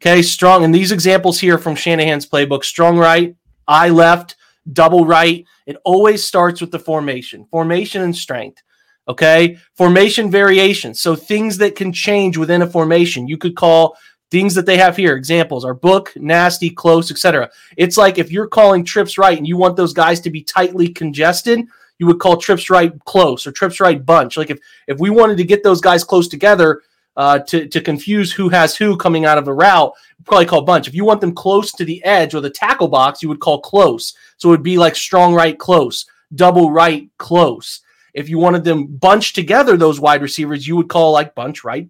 Okay, 0.00 0.22
strong. 0.22 0.62
And 0.62 0.72
these 0.72 0.92
examples 0.92 1.40
here 1.40 1.58
from 1.58 1.74
Shanahan's 1.74 2.28
playbook 2.28 2.62
strong 2.62 2.96
right, 2.96 3.34
I 3.66 3.88
left, 3.88 4.36
double 4.72 5.04
right. 5.04 5.44
It 5.66 5.78
always 5.84 6.22
starts 6.22 6.60
with 6.60 6.70
the 6.70 6.78
formation, 6.78 7.44
formation 7.50 8.02
and 8.02 8.14
strength. 8.14 8.62
Okay. 9.08 9.58
Formation 9.74 10.30
variations. 10.30 11.00
So 11.00 11.16
things 11.16 11.58
that 11.58 11.76
can 11.76 11.92
change 11.92 12.36
within 12.36 12.62
a 12.62 12.66
formation. 12.66 13.26
You 13.26 13.38
could 13.38 13.56
call 13.56 13.96
things 14.30 14.54
that 14.54 14.66
they 14.66 14.76
have 14.76 14.96
here 14.96 15.16
examples 15.16 15.64
are 15.64 15.72
book, 15.72 16.12
nasty, 16.16 16.68
close, 16.68 17.10
etc. 17.10 17.50
It's 17.76 17.96
like 17.96 18.18
if 18.18 18.30
you're 18.30 18.46
calling 18.46 18.84
trips 18.84 19.16
right 19.16 19.38
and 19.38 19.46
you 19.46 19.56
want 19.56 19.76
those 19.76 19.94
guys 19.94 20.20
to 20.20 20.30
be 20.30 20.42
tightly 20.42 20.88
congested, 20.88 21.60
you 21.98 22.06
would 22.06 22.20
call 22.20 22.36
trips 22.36 22.68
right 22.68 22.92
close 23.06 23.46
or 23.46 23.52
trips 23.52 23.80
right 23.80 24.04
bunch. 24.04 24.36
Like 24.36 24.50
if 24.50 24.58
if 24.86 24.98
we 24.98 25.10
wanted 25.10 25.38
to 25.38 25.44
get 25.44 25.62
those 25.62 25.80
guys 25.80 26.04
close 26.04 26.28
together, 26.28 26.82
uh, 27.18 27.40
to, 27.40 27.66
to 27.66 27.80
confuse 27.80 28.32
who 28.32 28.48
has 28.48 28.76
who 28.76 28.96
coming 28.96 29.24
out 29.24 29.38
of 29.38 29.44
the 29.44 29.52
route, 29.52 29.92
probably 30.24 30.46
call 30.46 30.62
bunch. 30.62 30.86
If 30.86 30.94
you 30.94 31.04
want 31.04 31.20
them 31.20 31.34
close 31.34 31.72
to 31.72 31.84
the 31.84 32.02
edge 32.04 32.32
or 32.32 32.40
the 32.40 32.48
tackle 32.48 32.86
box, 32.86 33.22
you 33.22 33.28
would 33.28 33.40
call 33.40 33.60
close. 33.60 34.14
So 34.36 34.48
it 34.48 34.52
would 34.52 34.62
be 34.62 34.78
like 34.78 34.94
strong 34.94 35.34
right 35.34 35.58
close, 35.58 36.06
double 36.36 36.70
right 36.70 37.10
close. 37.18 37.80
If 38.14 38.28
you 38.28 38.38
wanted 38.38 38.64
them 38.64 38.86
bunched 38.86 39.34
together, 39.34 39.76
those 39.76 40.00
wide 40.00 40.22
receivers, 40.22 40.66
you 40.66 40.76
would 40.76 40.88
call 40.88 41.12
like 41.12 41.34
bunch 41.34 41.64
right, 41.64 41.88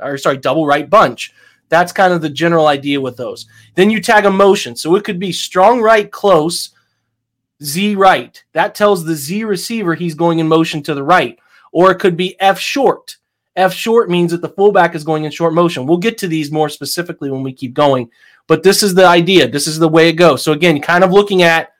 or 0.00 0.18
sorry, 0.18 0.38
double 0.38 0.66
right 0.66 0.88
bunch. 0.88 1.32
That's 1.68 1.92
kind 1.92 2.12
of 2.12 2.22
the 2.22 2.30
general 2.30 2.66
idea 2.66 3.00
with 3.00 3.16
those. 3.16 3.46
Then 3.74 3.90
you 3.90 4.00
tag 4.00 4.24
a 4.24 4.30
motion. 4.30 4.74
So 4.74 4.94
it 4.94 5.04
could 5.04 5.18
be 5.18 5.32
strong 5.32 5.80
right 5.82 6.10
close, 6.10 6.70
Z 7.62 7.94
right. 7.96 8.42
That 8.52 8.74
tells 8.74 9.04
the 9.04 9.14
Z 9.14 9.44
receiver 9.44 9.94
he's 9.94 10.14
going 10.14 10.38
in 10.38 10.48
motion 10.48 10.82
to 10.84 10.94
the 10.94 11.02
right. 11.02 11.38
Or 11.72 11.90
it 11.90 11.98
could 11.98 12.16
be 12.16 12.40
F 12.40 12.58
short. 12.58 13.16
F 13.56 13.74
short 13.74 14.08
means 14.08 14.30
that 14.30 14.40
the 14.40 14.48
fullback 14.48 14.94
is 14.94 15.04
going 15.04 15.24
in 15.24 15.30
short 15.30 15.52
motion. 15.52 15.84
We'll 15.84 15.98
get 15.98 16.16
to 16.18 16.28
these 16.28 16.50
more 16.50 16.68
specifically 16.68 17.30
when 17.30 17.42
we 17.42 17.52
keep 17.52 17.74
going. 17.74 18.08
But 18.46 18.62
this 18.62 18.82
is 18.82 18.94
the 18.94 19.06
idea. 19.06 19.48
This 19.48 19.66
is 19.66 19.78
the 19.78 19.88
way 19.88 20.08
it 20.08 20.14
goes. 20.14 20.42
So 20.42 20.52
again, 20.52 20.80
kind 20.80 21.04
of 21.04 21.10
looking 21.10 21.42
at 21.42 21.72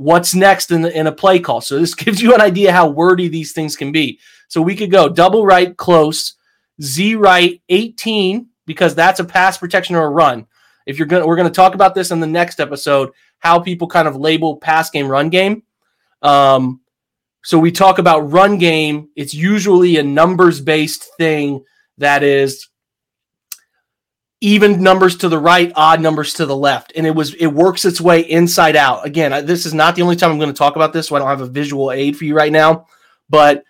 what's 0.00 0.34
next 0.34 0.70
in, 0.70 0.80
the, 0.80 0.98
in 0.98 1.06
a 1.06 1.12
play 1.12 1.38
call. 1.38 1.60
So 1.60 1.78
this 1.78 1.94
gives 2.04 2.22
you 2.22 2.34
an 2.34 2.40
idea 2.40 2.72
how 2.72 2.88
wordy 2.88 3.28
these 3.28 3.52
things 3.52 3.76
can 3.76 3.92
be. 3.92 4.18
So 4.48 4.62
we 4.62 4.74
could 4.74 4.90
go 4.90 5.10
double 5.10 5.44
right 5.44 5.76
close, 5.76 6.34
Z 6.80 7.16
right 7.16 7.60
18 7.68 8.48
because 8.64 8.94
that's 8.94 9.20
a 9.20 9.24
pass 9.24 9.58
protection 9.58 9.96
or 9.96 10.04
a 10.04 10.10
run. 10.10 10.46
If 10.86 10.98
you're 10.98 11.06
going 11.06 11.22
to 11.22 11.26
we're 11.26 11.36
going 11.36 11.48
to 11.48 11.54
talk 11.54 11.74
about 11.74 11.94
this 11.94 12.10
in 12.10 12.20
the 12.20 12.26
next 12.26 12.60
episode 12.60 13.10
how 13.38 13.58
people 13.60 13.86
kind 13.88 14.08
of 14.08 14.16
label 14.16 14.56
pass 14.56 14.88
game 14.88 15.06
run 15.06 15.28
game. 15.28 15.62
Um 16.22 16.80
so 17.42 17.58
we 17.58 17.70
talk 17.70 17.98
about 17.98 18.30
run 18.32 18.56
game, 18.56 19.08
it's 19.16 19.34
usually 19.34 19.98
a 19.98 20.02
numbers 20.02 20.60
based 20.60 21.08
thing 21.18 21.62
that 21.98 22.22
is 22.22 22.68
even 24.40 24.82
numbers 24.82 25.16
to 25.18 25.28
the 25.28 25.38
right, 25.38 25.70
odd 25.76 26.00
numbers 26.00 26.34
to 26.34 26.46
the 26.46 26.56
left, 26.56 26.92
and 26.96 27.06
it 27.06 27.14
was 27.14 27.34
it 27.34 27.48
works 27.48 27.84
its 27.84 28.00
way 28.00 28.20
inside 28.20 28.76
out. 28.76 29.06
Again, 29.06 29.44
this 29.44 29.66
is 29.66 29.74
not 29.74 29.96
the 29.96 30.02
only 30.02 30.16
time 30.16 30.30
I'm 30.30 30.38
going 30.38 30.52
to 30.52 30.56
talk 30.56 30.76
about 30.76 30.92
this, 30.92 31.08
so 31.08 31.16
I 31.16 31.18
don't 31.18 31.28
have 31.28 31.42
a 31.42 31.46
visual 31.46 31.92
aid 31.92 32.16
for 32.16 32.24
you 32.24 32.34
right 32.34 32.52
now, 32.52 32.86
but 33.28 33.64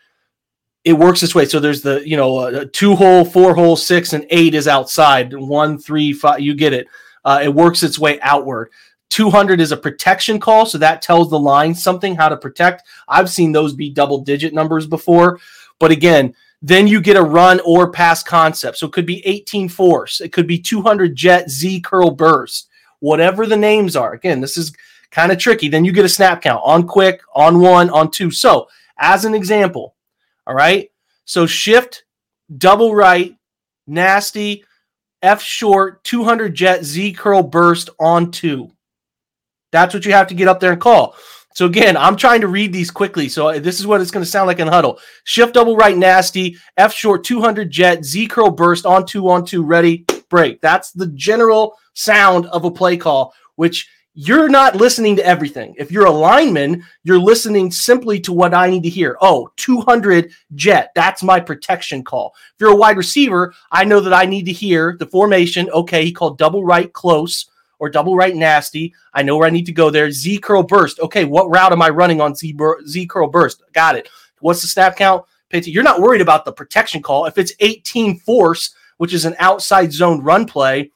it 0.84 0.92
works 0.92 1.20
this 1.20 1.34
way. 1.34 1.44
So 1.44 1.58
there's 1.58 1.82
the 1.82 2.06
you 2.08 2.16
know 2.16 2.40
a 2.40 2.66
two 2.66 2.94
hole, 2.94 3.24
four 3.24 3.54
hole, 3.54 3.76
six, 3.76 4.12
and 4.12 4.26
eight 4.30 4.54
is 4.54 4.68
outside. 4.68 5.34
One, 5.34 5.76
three, 5.76 6.12
five, 6.12 6.40
you 6.40 6.54
get 6.54 6.72
it. 6.72 6.86
Uh, 7.24 7.40
it 7.42 7.54
works 7.54 7.82
its 7.82 7.98
way 7.98 8.20
outward. 8.20 8.70
200 9.10 9.60
is 9.60 9.72
a 9.72 9.76
protection 9.76 10.38
call, 10.38 10.64
so 10.64 10.78
that 10.78 11.02
tells 11.02 11.30
the 11.30 11.38
line 11.38 11.74
something 11.74 12.14
how 12.14 12.28
to 12.28 12.36
protect. 12.36 12.84
I've 13.08 13.28
seen 13.28 13.50
those 13.50 13.74
be 13.74 13.90
double 13.90 14.20
digit 14.20 14.54
numbers 14.54 14.86
before, 14.86 15.40
but 15.80 15.90
again, 15.90 16.34
then 16.62 16.86
you 16.86 17.00
get 17.00 17.16
a 17.16 17.22
run 17.22 17.58
or 17.64 17.90
pass 17.90 18.22
concept. 18.22 18.76
So 18.76 18.86
it 18.86 18.92
could 18.92 19.06
be 19.06 19.26
18 19.26 19.68
force, 19.68 20.20
it 20.20 20.32
could 20.32 20.46
be 20.46 20.58
200 20.58 21.16
jet 21.16 21.50
Z 21.50 21.80
curl 21.80 22.12
burst, 22.12 22.68
whatever 23.00 23.46
the 23.46 23.56
names 23.56 23.96
are. 23.96 24.12
Again, 24.12 24.40
this 24.40 24.56
is 24.56 24.72
kind 25.10 25.32
of 25.32 25.38
tricky. 25.38 25.68
Then 25.68 25.84
you 25.84 25.92
get 25.92 26.04
a 26.04 26.08
snap 26.08 26.42
count 26.42 26.62
on 26.64 26.86
quick, 26.86 27.22
on 27.34 27.58
one, 27.58 27.90
on 27.90 28.12
two. 28.12 28.30
So, 28.30 28.68
as 28.98 29.24
an 29.24 29.34
example, 29.34 29.96
all 30.46 30.54
right. 30.54 30.90
So 31.24 31.46
shift, 31.46 32.04
double 32.58 32.94
right, 32.94 33.36
nasty, 33.86 34.64
F 35.22 35.42
short, 35.42 36.02
200 36.04 36.54
jet 36.54 36.84
Z 36.84 37.12
curl 37.14 37.42
burst 37.42 37.90
on 37.98 38.30
two. 38.30 38.70
That's 39.72 39.94
what 39.94 40.04
you 40.04 40.12
have 40.12 40.26
to 40.28 40.34
get 40.34 40.48
up 40.48 40.60
there 40.60 40.72
and 40.72 40.80
call. 40.80 41.14
So 41.54 41.66
again, 41.66 41.96
I'm 41.96 42.16
trying 42.16 42.40
to 42.42 42.48
read 42.48 42.72
these 42.72 42.90
quickly. 42.90 43.28
So 43.28 43.58
this 43.58 43.80
is 43.80 43.86
what 43.86 44.00
it's 44.00 44.10
going 44.10 44.24
to 44.24 44.30
sound 44.30 44.46
like 44.46 44.60
in 44.60 44.68
huddle. 44.68 45.00
Shift 45.24 45.54
double 45.54 45.76
right 45.76 45.96
nasty, 45.96 46.56
F 46.76 46.92
short 46.92 47.24
200 47.24 47.70
jet, 47.70 48.04
Z 48.04 48.28
curl 48.28 48.50
burst 48.50 48.86
on 48.86 49.04
two 49.04 49.28
on 49.28 49.44
two 49.44 49.64
ready 49.64 50.06
break. 50.28 50.60
That's 50.60 50.92
the 50.92 51.08
general 51.08 51.76
sound 51.94 52.46
of 52.46 52.64
a 52.64 52.70
play 52.70 52.96
call, 52.96 53.34
which 53.56 53.88
you're 54.14 54.48
not 54.48 54.76
listening 54.76 55.16
to 55.16 55.26
everything. 55.26 55.74
If 55.78 55.92
you're 55.92 56.06
a 56.06 56.10
lineman, 56.10 56.84
you're 57.04 57.18
listening 57.18 57.70
simply 57.70 58.20
to 58.20 58.32
what 58.32 58.54
I 58.54 58.68
need 58.68 58.82
to 58.82 58.88
hear. 58.88 59.16
Oh, 59.20 59.50
200 59.56 60.32
jet. 60.54 60.90
That's 60.94 61.22
my 61.22 61.38
protection 61.38 62.02
call. 62.02 62.34
If 62.54 62.60
you're 62.60 62.72
a 62.72 62.76
wide 62.76 62.96
receiver, 62.96 63.54
I 63.70 63.84
know 63.84 64.00
that 64.00 64.12
I 64.12 64.26
need 64.26 64.46
to 64.46 64.52
hear 64.52 64.96
the 64.98 65.06
formation. 65.06 65.70
Okay, 65.70 66.04
he 66.04 66.12
called 66.12 66.38
double 66.38 66.64
right 66.64 66.92
close 66.92 67.46
or 67.80 67.90
double 67.90 68.14
right 68.14 68.36
nasty. 68.36 68.94
I 69.12 69.22
know 69.22 69.36
where 69.36 69.48
I 69.48 69.50
need 69.50 69.66
to 69.66 69.72
go 69.72 69.90
there. 69.90 70.10
Z 70.12 70.38
curl 70.38 70.62
burst. 70.62 71.00
Okay, 71.00 71.24
what 71.24 71.50
route 71.50 71.72
am 71.72 71.82
I 71.82 71.88
running 71.88 72.20
on 72.20 72.36
Z, 72.36 72.56
Z 72.86 73.06
curl 73.06 73.28
burst? 73.28 73.62
Got 73.72 73.96
it. 73.96 74.08
What's 74.38 74.62
the 74.62 74.68
snap 74.68 74.96
count? 74.96 75.24
You're 75.52 75.82
not 75.82 76.00
worried 76.00 76.20
about 76.20 76.44
the 76.44 76.52
protection 76.52 77.02
call. 77.02 77.26
If 77.26 77.36
it's 77.36 77.52
18 77.58 78.20
force, 78.20 78.72
which 78.98 79.12
is 79.12 79.24
an 79.24 79.34
outside 79.40 79.92
zone 79.92 80.22
run 80.22 80.46
play, 80.46 80.92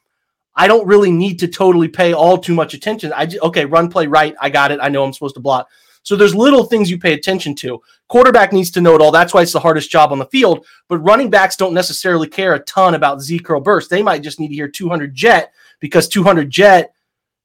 I 0.55 0.67
don't 0.67 0.87
really 0.87 1.11
need 1.11 1.39
to 1.39 1.49
totally 1.49 1.89
pay 1.89 2.13
all 2.13 2.37
too 2.37 2.53
much 2.53 2.73
attention. 2.73 3.11
I 3.13 3.25
just, 3.25 3.43
okay, 3.43 3.65
run 3.65 3.89
play 3.89 4.07
right. 4.07 4.33
I 4.39 4.49
got 4.49 4.71
it. 4.71 4.79
I 4.81 4.87
know 4.87 5.03
I'm 5.03 5.11
supposed 5.11 5.35
to 5.35 5.41
block. 5.41 5.67
So 6.03 6.15
there's 6.15 6.35
little 6.35 6.63
things 6.63 6.89
you 6.89 6.99
pay 6.99 7.13
attention 7.13 7.55
to. 7.55 7.81
Quarterback 8.07 8.53
needs 8.53 8.69
to 8.71 8.81
know 8.81 8.93
it 8.93 9.01
all. 9.01 9.11
That's 9.11 9.33
why 9.33 9.41
it's 9.41 9.51
the 9.51 9.59
hardest 9.59 9.89
job 9.89 10.11
on 10.11 10.19
the 10.19 10.27
field. 10.27 10.65
But 10.87 10.99
running 10.99 11.31
backs 11.31 11.55
don't 11.57 11.73
necessarily 11.73 12.27
care 12.27 12.53
a 12.53 12.59
ton 12.59 12.93
about 12.93 13.21
Z 13.21 13.39
curl 13.39 13.59
burst. 13.59 13.89
They 13.89 14.03
might 14.03 14.21
just 14.21 14.39
need 14.39 14.49
to 14.49 14.53
hear 14.53 14.67
200 14.67 15.15
jet 15.15 15.51
because 15.79 16.07
200 16.07 16.49
jet 16.49 16.93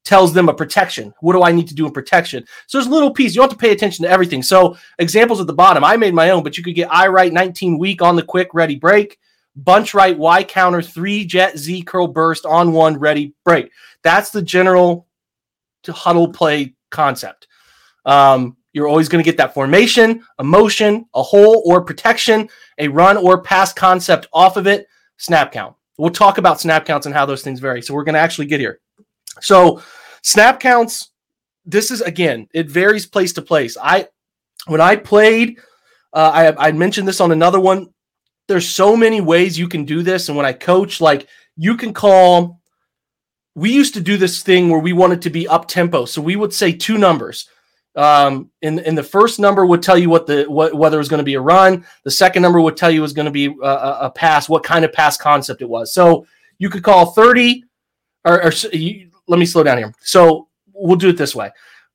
tells 0.05 0.33
them 0.33 0.49
a 0.49 0.55
protection. 0.55 1.13
What 1.21 1.35
do 1.35 1.43
I 1.43 1.53
need 1.53 1.69
to 1.69 1.75
do 1.75 1.87
in 1.87 1.93
protection? 1.93 2.45
So 2.67 2.79
there's 2.79 2.89
a 2.89 2.91
little 2.91 3.13
piece. 3.13 3.35
You 3.35 3.43
have 3.43 3.51
to 3.51 3.57
pay 3.57 3.73
attention 3.73 4.05
to 4.05 4.11
everything. 4.11 4.43
So 4.43 4.77
examples 4.99 5.41
at 5.41 5.47
the 5.47 5.53
bottom. 5.53 5.85
I 5.85 5.97
made 5.97 6.15
my 6.15 6.31
own, 6.31 6.43
but 6.43 6.57
you 6.57 6.65
could 6.65 6.75
get 6.75 6.93
I 6.93 7.09
right 7.09 7.33
19 7.33 7.79
weak 7.79 8.03
on 8.03 8.17
the 8.17 8.23
quick 8.23 8.49
ready 8.55 8.77
break 8.77 9.19
bunch 9.57 9.95
right, 9.95 10.17
Y 10.17 10.45
counter, 10.45 10.83
three 10.83 11.25
jet 11.25 11.59
Z 11.59 11.83
curl 11.83 12.07
burst 12.07 12.47
on 12.47 12.73
one, 12.73 12.99
ready, 12.99 13.35
break. 13.45 13.71
That's 14.03 14.31
the 14.31 14.43
general 14.43 15.07
to 15.85 15.93
huddle 15.93 16.29
play 16.29 16.75
concept. 16.91 17.49
Um, 18.05 18.57
you're 18.73 18.89
always 18.89 19.09
going 19.09 19.23
to 19.23 19.29
get 19.29 19.37
that 19.39 19.55
formation, 19.55 20.25
a 20.39 20.45
motion, 20.45 21.07
a 21.15 21.23
hole 21.23 21.63
or 21.67 21.83
protection, 21.83 22.49
a 22.79 22.89
run 22.89 23.17
or 23.17 23.43
pass 23.43 23.73
concept 23.73 24.29
off 24.33 24.57
of 24.57 24.67
it, 24.67 24.87
snap 25.17 25.53
count. 25.53 25.75
We'll 26.01 26.11
talk 26.11 26.39
about 26.39 26.61
snap 26.61 26.87
counts 26.87 27.07
and 27.07 27.15
how 27.15 27.27
those 27.27 27.43
things 27.43 27.61
vary. 27.61 27.83
So 27.83 27.95
we're 27.95 28.05
going 28.05 28.15
to 28.15 28.21
actually 28.21 28.47
get 28.47 28.61
here. 28.61 28.81
So 29.41 29.83
snap 30.23 30.61
counts, 30.61 31.11
this 31.65 31.91
is 31.91 32.01
again, 32.01 32.49
it 32.53 32.71
varies 32.71 33.07
place 33.07 33.33
to 33.35 33.43
place. 33.43 33.77
I 33.81 34.09
when 34.67 34.81
I 34.81 34.97
played, 34.97 35.59
uh, 36.13 36.53
I, 36.59 36.69
I 36.69 36.73
mentioned 36.73 37.09
this 37.09 37.21
on 37.21 37.33
another 37.33 37.61
one 37.61 37.89
there's 38.51 38.69
so 38.69 38.97
many 38.97 39.21
ways 39.21 39.57
you 39.57 39.69
can 39.69 39.85
do 39.85 40.03
this. 40.03 40.29
And 40.29 40.37
when 40.37 40.45
I 40.45 40.53
coach, 40.53 41.01
like 41.01 41.29
you 41.57 41.77
can 41.77 41.95
call, 41.95 42.61
we 43.55 43.71
used 43.71 43.95
to 43.95 44.01
do 44.01 44.17
this 44.17 44.43
thing 44.43 44.69
where 44.69 44.81
we 44.81 44.93
wanted 44.93 45.23
to 45.23 45.31
be 45.31 45.47
up 45.47 45.69
tempo. 45.69 46.05
So 46.05 46.21
we 46.21 46.35
would 46.35 46.53
say 46.53 46.73
two 46.73 46.99
numbers. 46.99 47.49
Um, 47.97 48.51
in 48.63 48.79
and 48.79 48.97
the 48.97 49.03
first 49.03 49.41
number 49.41 49.67
would 49.67 49.83
tell 49.83 49.99
you 49.99 50.09
what 50.09 50.27
the 50.27 50.45
what, 50.45 50.75
whether 50.75 50.97
it 50.97 51.01
was 51.01 51.09
going 51.09 51.19
to 51.19 51.25
be 51.25 51.35
a 51.35 51.41
run. 51.41 51.85
The 52.05 52.11
second 52.11 52.43
number 52.43 52.61
would 52.61 52.77
tell 52.77 52.91
you 52.91 53.01
it 53.01 53.03
was 53.03 53.13
going 53.13 53.27
to 53.27 53.33
be 53.33 53.47
a, 53.47 53.67
a, 54.03 54.13
pass, 54.15 54.49
what 54.49 54.63
kind 54.63 54.85
of 54.85 54.93
pass 54.93 55.17
concept 55.17 55.61
it 55.61 55.69
was. 55.69 55.93
So 55.93 56.27
you 56.59 56.71
could 56.71 56.85
call 56.85 57.07
30 57.07 57.65
or, 58.25 58.45
or 58.45 58.53
you, 58.73 59.11
let 59.27 59.41
me 59.41 59.47
slow 59.47 59.65
down 59.65 59.79
here. 59.79 59.93
So 60.01 60.49
we'll 60.73 60.97
do 60.97 61.09
it 61.09 61.17
this 61.17 61.35
way. 61.35 61.51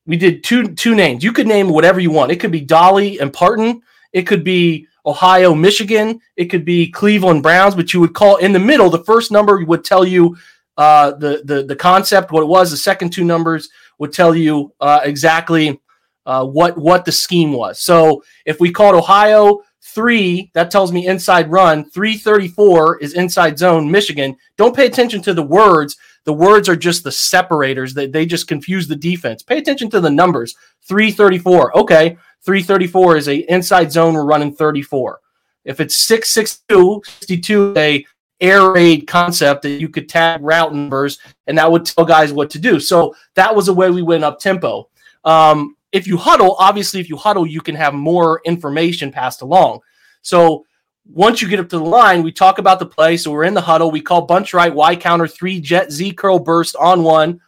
We 0.05 0.17
did 0.17 0.43
two 0.43 0.73
two 0.75 0.95
names. 0.95 1.23
You 1.23 1.31
could 1.31 1.47
name 1.47 1.69
whatever 1.69 1.99
you 1.99 2.11
want. 2.11 2.31
It 2.31 2.39
could 2.39 2.51
be 2.51 2.61
Dolly 2.61 3.19
and 3.19 3.33
Parton. 3.33 3.81
It 4.13 4.23
could 4.23 4.43
be 4.43 4.87
Ohio, 5.05 5.55
Michigan. 5.55 6.19
It 6.35 6.45
could 6.45 6.65
be 6.65 6.91
Cleveland 6.91 7.41
Browns, 7.41 7.73
but 7.73 7.93
you 7.93 7.99
would 8.01 8.13
call 8.13 8.37
in 8.37 8.51
the 8.51 8.59
middle. 8.59 8.89
The 8.89 9.03
first 9.03 9.31
number 9.31 9.63
would 9.63 9.83
tell 9.83 10.05
you 10.05 10.37
uh, 10.77 11.11
the, 11.11 11.41
the 11.45 11.63
the 11.63 11.75
concept, 11.75 12.31
what 12.31 12.43
it 12.43 12.47
was. 12.47 12.69
The 12.69 12.77
second 12.77 13.11
two 13.11 13.23
numbers 13.23 13.69
would 13.97 14.13
tell 14.13 14.35
you 14.35 14.73
uh, 14.79 14.99
exactly 15.03 15.79
uh, 16.25 16.45
what 16.45 16.77
what 16.77 17.05
the 17.05 17.11
scheme 17.11 17.51
was. 17.51 17.79
So 17.79 18.23
if 18.45 18.59
we 18.59 18.71
called 18.71 18.95
Ohio 18.95 19.61
three, 19.81 20.51
that 20.53 20.71
tells 20.71 20.91
me 20.91 21.07
inside 21.07 21.51
run. 21.51 21.89
Three 21.89 22.17
thirty 22.17 22.47
four 22.47 22.97
is 22.99 23.13
inside 23.13 23.57
zone. 23.57 23.89
Michigan. 23.89 24.35
Don't 24.57 24.75
pay 24.75 24.85
attention 24.85 25.21
to 25.23 25.33
the 25.33 25.43
words. 25.43 25.97
The 26.25 26.33
words 26.33 26.67
are 26.67 26.75
just 26.75 27.03
the 27.03 27.11
separators. 27.11 27.93
That 27.93 28.11
they, 28.11 28.21
they 28.21 28.25
just 28.25 28.47
confuse 28.47 28.87
the 28.87 28.95
defense. 28.95 29.43
Pay 29.43 29.57
attention 29.57 29.89
to 29.91 30.01
the 30.01 30.09
numbers. 30.09 30.55
Three 30.87 31.11
thirty 31.11 31.37
four. 31.37 31.77
Okay. 31.77 32.17
334 32.45 33.17
is 33.17 33.27
a 33.27 33.51
inside 33.51 33.91
zone. 33.91 34.13
We're 34.13 34.23
running 34.23 34.53
34. 34.53 35.19
If 35.65 35.79
it's 35.79 35.97
662, 35.97 37.01
62 37.21 37.73
a 37.75 38.05
air 38.39 38.71
raid 38.71 39.07
concept 39.07 39.63
that 39.63 39.81
you 39.81 39.89
could 39.89 40.07
tag 40.07 40.41
route 40.43 40.73
numbers 40.73 41.19
and 41.47 41.57
that 41.57 41.71
would 41.71 41.85
tell 41.85 42.05
guys 42.05 42.33
what 42.33 42.49
to 42.51 42.59
do. 42.59 42.79
So 42.79 43.15
that 43.35 43.55
was 43.55 43.67
a 43.67 43.73
way 43.73 43.89
we 43.89 44.01
went 44.03 44.23
up 44.23 44.39
tempo. 44.39 44.89
Um, 45.23 45.75
if 45.95 46.05
you 46.07 46.17
huddle, 46.17 46.57
obviously, 46.59 46.99
if 46.99 47.07
you 47.07 47.15
huddle, 47.15 47.47
you 47.47 47.61
can 47.61 47.73
have 47.73 47.93
more 47.93 48.41
information 48.43 49.13
passed 49.13 49.41
along. 49.41 49.79
So 50.23 50.65
once 51.05 51.41
you 51.41 51.47
get 51.47 51.61
up 51.61 51.69
to 51.69 51.77
the 51.77 51.85
line, 51.85 52.21
we 52.21 52.33
talk 52.33 52.59
about 52.59 52.79
the 52.79 52.85
play. 52.85 53.15
So 53.15 53.31
we're 53.31 53.45
in 53.45 53.53
the 53.53 53.61
huddle. 53.61 53.91
We 53.91 54.01
call 54.01 54.23
bunch 54.23 54.53
right, 54.53 54.75
Y 54.75 54.97
counter, 54.97 55.25
three 55.25 55.61
jet 55.61 55.93
Z 55.93 56.11
curl 56.11 56.37
burst 56.37 56.75
on 56.75 57.03
one. 57.03 57.39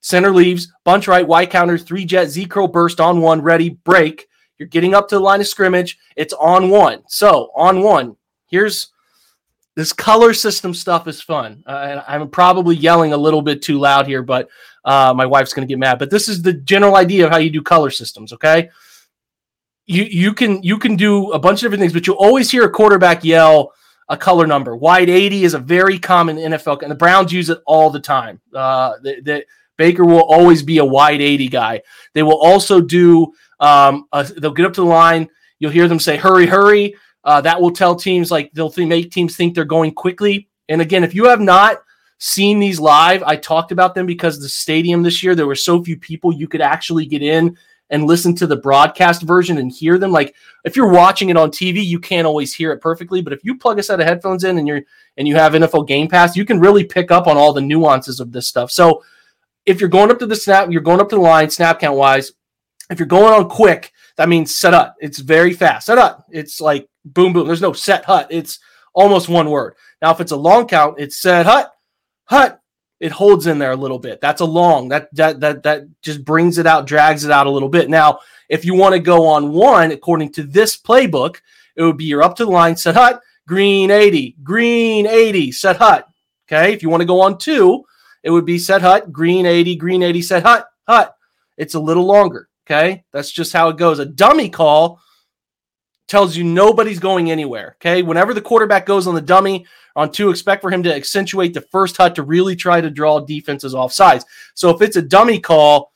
Center 0.00 0.30
leaves, 0.30 0.72
bunch 0.84 1.06
right, 1.06 1.28
Y 1.28 1.44
counter, 1.44 1.76
three 1.76 2.06
jet, 2.06 2.28
Z 2.28 2.46
curl 2.46 2.66
burst 2.66 2.98
on 2.98 3.20
one, 3.20 3.42
ready, 3.42 3.68
break. 3.68 4.26
You're 4.56 4.68
getting 4.68 4.94
up 4.94 5.06
to 5.08 5.16
the 5.16 5.20
line 5.20 5.42
of 5.42 5.46
scrimmage. 5.46 5.98
It's 6.16 6.32
on 6.32 6.70
one. 6.70 7.02
So 7.08 7.50
on 7.54 7.82
one, 7.82 8.16
here's 8.46 8.90
this 9.74 9.92
color 9.92 10.32
system 10.32 10.72
stuff 10.72 11.06
is 11.08 11.20
fun. 11.20 11.62
Uh, 11.66 12.00
I'm 12.08 12.30
probably 12.30 12.74
yelling 12.74 13.12
a 13.12 13.18
little 13.18 13.42
bit 13.42 13.60
too 13.60 13.78
loud 13.78 14.06
here, 14.06 14.22
but 14.22 14.48
uh, 14.86 15.12
my 15.14 15.26
wife's 15.26 15.52
going 15.52 15.68
to 15.68 15.70
get 15.70 15.78
mad. 15.78 15.98
But 15.98 16.10
this 16.10 16.28
is 16.28 16.40
the 16.40 16.54
general 16.54 16.96
idea 16.96 17.26
of 17.26 17.30
how 17.30 17.38
you 17.38 17.50
do 17.50 17.60
color 17.60 17.90
systems. 17.90 18.32
Okay, 18.32 18.70
you 19.84 20.04
you 20.04 20.32
can 20.32 20.62
you 20.62 20.78
can 20.78 20.96
do 20.96 21.32
a 21.32 21.38
bunch 21.38 21.58
of 21.58 21.66
different 21.66 21.80
things, 21.82 21.92
but 21.92 22.06
you 22.06 22.14
always 22.14 22.50
hear 22.50 22.64
a 22.64 22.70
quarterback 22.70 23.22
yell 23.24 23.72
a 24.08 24.16
color 24.16 24.46
number. 24.46 24.76
Wide 24.76 25.10
80 25.10 25.44
is 25.44 25.54
a 25.54 25.58
very 25.58 25.98
common 25.98 26.36
NFL, 26.36 26.82
and 26.82 26.90
the 26.90 26.96
Browns 26.96 27.32
use 27.32 27.50
it 27.50 27.58
all 27.66 27.90
the 27.90 28.00
time. 28.00 28.40
Uh, 28.54 28.92
Baker 29.76 30.04
will 30.04 30.22
always 30.22 30.62
be 30.62 30.78
a 30.78 30.84
wide 30.84 31.20
80 31.20 31.48
guy. 31.48 31.82
They 32.14 32.22
will 32.22 32.38
also 32.40 32.80
do, 32.80 33.32
um, 33.60 34.06
a, 34.12 34.24
they'll 34.24 34.52
get 34.52 34.66
up 34.66 34.74
to 34.74 34.82
the 34.82 34.86
line. 34.86 35.28
You'll 35.58 35.72
hear 35.72 35.88
them 35.88 36.00
say, 36.00 36.16
hurry, 36.16 36.46
hurry. 36.46 36.94
Uh, 37.24 37.40
that 37.40 37.60
will 37.60 37.72
tell 37.72 37.96
teams 37.96 38.30
like 38.30 38.52
they'll 38.52 38.70
th- 38.70 38.86
make 38.86 39.10
teams 39.10 39.36
think 39.36 39.54
they're 39.54 39.64
going 39.64 39.92
quickly. 39.92 40.48
And 40.68 40.80
again, 40.80 41.02
if 41.02 41.14
you 41.14 41.24
have 41.24 41.40
not 41.40 41.78
seen 42.18 42.58
these 42.58 42.80
live, 42.80 43.22
I 43.22 43.36
talked 43.36 43.72
about 43.72 43.94
them 43.94 44.06
because 44.06 44.40
the 44.40 44.48
stadium 44.48 45.02
this 45.02 45.22
year, 45.22 45.34
there 45.34 45.46
were 45.46 45.54
so 45.54 45.82
few 45.82 45.98
people 45.98 46.32
you 46.32 46.48
could 46.48 46.60
actually 46.60 47.06
get 47.06 47.22
in 47.22 47.56
and 47.90 48.04
listen 48.04 48.34
to 48.34 48.46
the 48.46 48.56
broadcast 48.56 49.22
version 49.22 49.58
and 49.58 49.70
hear 49.70 49.98
them. 49.98 50.10
Like 50.10 50.34
if 50.64 50.76
you're 50.76 50.92
watching 50.92 51.28
it 51.28 51.36
on 51.36 51.50
TV, 51.50 51.84
you 51.84 52.00
can't 52.00 52.26
always 52.26 52.54
hear 52.54 52.72
it 52.72 52.80
perfectly. 52.80 53.22
But 53.22 53.32
if 53.32 53.44
you 53.44 53.56
plug 53.56 53.78
a 53.78 53.82
set 53.82 54.00
of 54.00 54.06
headphones 54.06 54.44
in 54.44 54.58
and 54.58 54.66
you're 54.66 54.82
and 55.16 55.28
you 55.28 55.36
have 55.36 55.52
NFL 55.52 55.86
Game 55.86 56.08
Pass, 56.08 56.36
you 56.36 56.44
can 56.44 56.58
really 56.58 56.84
pick 56.84 57.10
up 57.10 57.26
on 57.26 57.36
all 57.36 57.52
the 57.52 57.60
nuances 57.60 58.18
of 58.18 58.32
this 58.32 58.48
stuff. 58.48 58.70
So 58.70 59.02
if 59.64 59.80
you're 59.80 59.88
going 59.88 60.10
up 60.10 60.18
to 60.18 60.26
the 60.26 60.36
snap, 60.36 60.70
you're 60.70 60.80
going 60.80 61.00
up 61.00 61.08
to 61.10 61.16
the 61.16 61.22
line, 61.22 61.50
snap 61.50 61.80
count 61.80 61.96
wise. 61.96 62.32
If 62.90 62.98
you're 62.98 63.06
going 63.06 63.32
on 63.32 63.48
quick, 63.48 63.92
that 64.16 64.28
means 64.28 64.56
set 64.56 64.74
up. 64.74 64.96
It's 65.00 65.18
very 65.18 65.52
fast. 65.52 65.86
Set 65.86 65.98
up. 65.98 66.26
It's 66.30 66.60
like 66.60 66.88
boom, 67.04 67.32
boom. 67.32 67.46
There's 67.46 67.62
no 67.62 67.72
set 67.72 68.04
hut. 68.04 68.26
It's 68.30 68.58
almost 68.94 69.28
one 69.28 69.50
word. 69.50 69.74
Now, 70.02 70.10
if 70.10 70.20
it's 70.20 70.32
a 70.32 70.36
long 70.36 70.66
count, 70.66 70.96
it's 70.98 71.20
set 71.20 71.46
hut, 71.46 71.72
hut. 72.26 72.60
It 72.98 73.12
holds 73.12 73.46
in 73.46 73.58
there 73.58 73.72
a 73.72 73.76
little 73.76 73.98
bit. 73.98 74.20
That's 74.20 74.40
a 74.40 74.46
long. 74.46 74.88
That 74.88 75.14
that 75.14 75.40
that 75.40 75.62
that 75.64 75.84
just 76.02 76.24
brings 76.24 76.58
it 76.58 76.66
out, 76.66 76.86
drags 76.86 77.24
it 77.24 77.30
out 77.30 77.46
a 77.46 77.50
little 77.50 77.68
bit. 77.68 77.90
Now, 77.90 78.20
if 78.48 78.64
you 78.64 78.74
want 78.74 78.94
to 78.94 79.00
go 79.00 79.26
on 79.26 79.52
one, 79.52 79.92
according 79.92 80.32
to 80.34 80.42
this 80.42 80.76
playbook, 80.76 81.40
it 81.76 81.82
would 81.82 81.98
be 81.98 82.04
you're 82.04 82.22
up 82.22 82.36
to 82.36 82.44
the 82.44 82.50
line, 82.50 82.76
set 82.76 82.94
hut, 82.94 83.20
green 83.46 83.90
80, 83.90 84.36
green 84.42 85.06
80, 85.06 85.52
set 85.52 85.76
hut. 85.76 86.08
Okay. 86.48 86.72
If 86.72 86.82
you 86.82 86.88
want 86.88 87.02
to 87.02 87.06
go 87.06 87.20
on 87.20 87.38
two, 87.38 87.84
it 88.22 88.30
would 88.30 88.46
be 88.46 88.58
set 88.58 88.80
hut, 88.80 89.12
green 89.12 89.46
80, 89.46 89.76
green 89.76 90.02
80, 90.02 90.22
set 90.22 90.42
hut, 90.42 90.66
hut. 90.88 91.14
It's 91.56 91.74
a 91.74 91.80
little 91.80 92.04
longer. 92.04 92.48
Okay. 92.66 93.04
That's 93.12 93.30
just 93.30 93.52
how 93.52 93.68
it 93.68 93.76
goes. 93.76 93.98
A 93.98 94.06
dummy 94.06 94.48
call 94.48 95.00
tells 96.06 96.36
you 96.36 96.44
nobody's 96.44 96.98
going 96.98 97.30
anywhere. 97.30 97.76
Okay. 97.80 98.02
Whenever 98.02 98.34
the 98.34 98.40
quarterback 98.40 98.86
goes 98.86 99.06
on 99.06 99.14
the 99.14 99.20
dummy 99.20 99.66
on 99.94 100.12
two, 100.12 100.30
expect 100.30 100.62
for 100.62 100.70
him 100.70 100.82
to 100.82 100.94
accentuate 100.94 101.54
the 101.54 101.60
first 101.60 101.96
hut 101.96 102.14
to 102.14 102.22
really 102.22 102.54
try 102.54 102.80
to 102.80 102.90
draw 102.90 103.20
defenses 103.20 103.74
off 103.74 103.92
sides. 103.92 104.24
So 104.54 104.70
if 104.70 104.82
it's 104.82 104.96
a 104.96 105.02
dummy 105.02 105.40
call, 105.40 105.92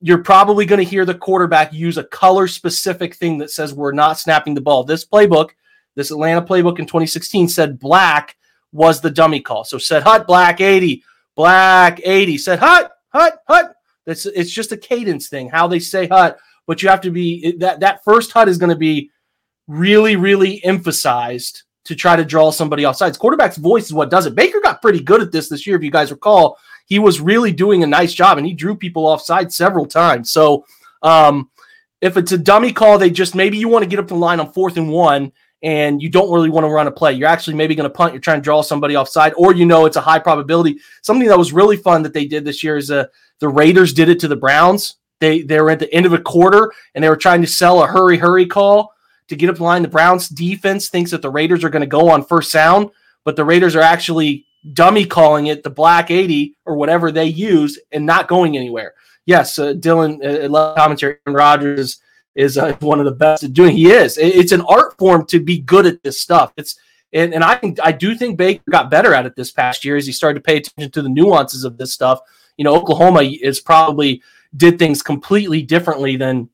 you're 0.00 0.22
probably 0.22 0.66
going 0.66 0.84
to 0.84 0.90
hear 0.90 1.04
the 1.04 1.14
quarterback 1.14 1.72
use 1.72 1.96
a 1.96 2.04
color 2.04 2.46
specific 2.46 3.14
thing 3.14 3.38
that 3.38 3.50
says 3.50 3.72
we're 3.72 3.92
not 3.92 4.18
snapping 4.18 4.54
the 4.54 4.60
ball. 4.60 4.84
This 4.84 5.04
playbook, 5.04 5.50
this 5.94 6.10
Atlanta 6.10 6.42
playbook 6.42 6.78
in 6.78 6.86
2016 6.86 7.48
said 7.48 7.78
black 7.78 8.36
was 8.72 9.00
the 9.00 9.10
dummy 9.10 9.40
call. 9.40 9.64
So 9.64 9.78
said 9.78 10.02
hut 10.02 10.26
black 10.26 10.60
80, 10.60 11.02
Black 11.34 12.00
80 12.04 12.38
said, 12.38 12.58
Hut, 12.58 12.92
Hut, 13.08 13.42
Hut. 13.48 13.74
That's 14.06 14.26
it's 14.26 14.50
just 14.50 14.72
a 14.72 14.76
cadence 14.76 15.28
thing, 15.28 15.48
how 15.48 15.66
they 15.66 15.78
say 15.78 16.06
Hut. 16.06 16.38
But 16.66 16.82
you 16.82 16.88
have 16.88 17.00
to 17.02 17.10
be 17.10 17.56
that 17.58 17.80
that 17.80 18.04
first 18.04 18.32
Hut 18.32 18.48
is 18.48 18.58
going 18.58 18.70
to 18.70 18.76
be 18.76 19.10
really, 19.66 20.16
really 20.16 20.64
emphasized 20.64 21.62
to 21.84 21.94
try 21.94 22.16
to 22.16 22.24
draw 22.24 22.50
somebody 22.50 22.84
off 22.84 22.96
sides. 22.96 23.18
Quarterback's 23.18 23.56
voice 23.56 23.84
is 23.84 23.92
what 23.92 24.10
does 24.10 24.26
it. 24.26 24.34
Baker 24.34 24.60
got 24.60 24.82
pretty 24.82 25.00
good 25.00 25.20
at 25.20 25.32
this 25.32 25.48
this 25.48 25.66
year, 25.66 25.76
if 25.76 25.82
you 25.82 25.90
guys 25.90 26.10
recall. 26.10 26.58
he 26.86 26.98
was 26.98 27.20
really 27.20 27.52
doing 27.52 27.82
a 27.82 27.86
nice 27.86 28.12
job 28.12 28.36
and 28.36 28.46
he 28.46 28.52
drew 28.52 28.76
people 28.76 29.06
offside 29.06 29.52
several 29.52 29.86
times. 29.86 30.30
So, 30.30 30.64
um, 31.02 31.50
if 32.00 32.18
it's 32.18 32.32
a 32.32 32.38
dummy 32.38 32.72
call, 32.72 32.98
they 32.98 33.08
just 33.10 33.34
maybe 33.34 33.56
you 33.56 33.68
want 33.68 33.82
to 33.82 33.88
get 33.88 33.98
up 33.98 34.08
the 34.08 34.14
line 34.14 34.38
on 34.38 34.52
fourth 34.52 34.76
and 34.76 34.90
one 34.90 35.32
and 35.62 36.02
you 36.02 36.10
don't 36.10 36.30
really 36.30 36.50
want 36.50 36.64
to 36.64 36.68
run 36.68 36.86
a 36.86 36.90
play. 36.90 37.14
You're 37.14 37.28
actually 37.28 37.56
maybe 37.56 37.74
going 37.74 37.88
to 37.88 37.94
punt. 37.94 38.12
You're 38.12 38.20
trying 38.20 38.40
to 38.40 38.44
draw 38.44 38.60
somebody 38.60 38.96
offside, 38.96 39.32
or 39.38 39.54
you 39.54 39.64
know 39.64 39.86
it's 39.86 39.96
a 39.96 40.02
high 40.02 40.18
probability. 40.18 40.78
Something 41.00 41.26
that 41.28 41.38
was 41.38 41.54
really 41.54 41.78
fun 41.78 42.02
that 42.02 42.12
they 42.12 42.26
did 42.26 42.44
this 42.44 42.62
year 42.62 42.76
is 42.76 42.90
uh, 42.90 43.06
the 43.40 43.48
Raiders 43.48 43.94
did 43.94 44.10
it 44.10 44.20
to 44.20 44.28
the 44.28 44.36
Browns. 44.36 44.96
They 45.20 45.40
they 45.40 45.58
were 45.60 45.70
at 45.70 45.78
the 45.78 45.92
end 45.94 46.04
of 46.04 46.12
a 46.12 46.18
quarter 46.18 46.70
and 46.94 47.02
they 47.02 47.08
were 47.08 47.16
trying 47.16 47.40
to 47.40 47.46
sell 47.46 47.82
a 47.82 47.86
hurry 47.86 48.18
hurry 48.18 48.44
call 48.44 48.93
to 49.28 49.36
get 49.36 49.50
up 49.50 49.56
the 49.56 49.62
line. 49.62 49.82
The 49.82 49.88
Browns 49.88 50.28
defense 50.28 50.88
thinks 50.88 51.10
that 51.10 51.22
the 51.22 51.30
Raiders 51.30 51.64
are 51.64 51.70
going 51.70 51.80
to 51.80 51.86
go 51.86 52.10
on 52.10 52.24
first 52.24 52.50
sound, 52.50 52.90
but 53.24 53.36
the 53.36 53.44
Raiders 53.44 53.76
are 53.76 53.80
actually 53.80 54.46
dummy 54.72 55.04
calling 55.04 55.46
it 55.46 55.62
the 55.62 55.70
black 55.70 56.10
80 56.10 56.56
or 56.64 56.76
whatever 56.76 57.12
they 57.12 57.26
use 57.26 57.78
and 57.92 58.06
not 58.06 58.28
going 58.28 58.56
anywhere. 58.56 58.94
Yes, 59.26 59.58
uh, 59.58 59.72
Dylan, 59.74 60.22
uh, 60.24 60.74
commentary, 60.74 61.16
Aaron 61.26 61.36
Rodgers 61.36 62.00
is 62.34 62.58
uh, 62.58 62.74
one 62.80 62.98
of 62.98 63.04
the 63.04 63.12
best 63.12 63.42
at 63.44 63.52
doing. 63.52 63.76
He 63.76 63.90
is. 63.90 64.18
It's 64.18 64.52
an 64.52 64.62
art 64.62 64.96
form 64.98 65.26
to 65.26 65.40
be 65.40 65.58
good 65.58 65.86
at 65.86 66.02
this 66.02 66.20
stuff. 66.20 66.52
It's 66.56 66.78
and, 67.12 67.32
and 67.32 67.44
I 67.44 67.58
I 67.82 67.92
do 67.92 68.14
think 68.14 68.36
Baker 68.36 68.62
got 68.70 68.90
better 68.90 69.14
at 69.14 69.24
it 69.24 69.36
this 69.36 69.52
past 69.52 69.84
year 69.84 69.96
as 69.96 70.06
he 70.06 70.12
started 70.12 70.40
to 70.40 70.42
pay 70.42 70.56
attention 70.56 70.90
to 70.90 71.02
the 71.02 71.08
nuances 71.08 71.64
of 71.64 71.78
this 71.78 71.92
stuff. 71.92 72.20
You 72.56 72.64
know, 72.64 72.74
Oklahoma 72.74 73.22
is 73.22 73.60
probably 73.60 74.22
did 74.56 74.78
things 74.78 75.02
completely 75.02 75.62
differently 75.62 76.16
than 76.16 76.48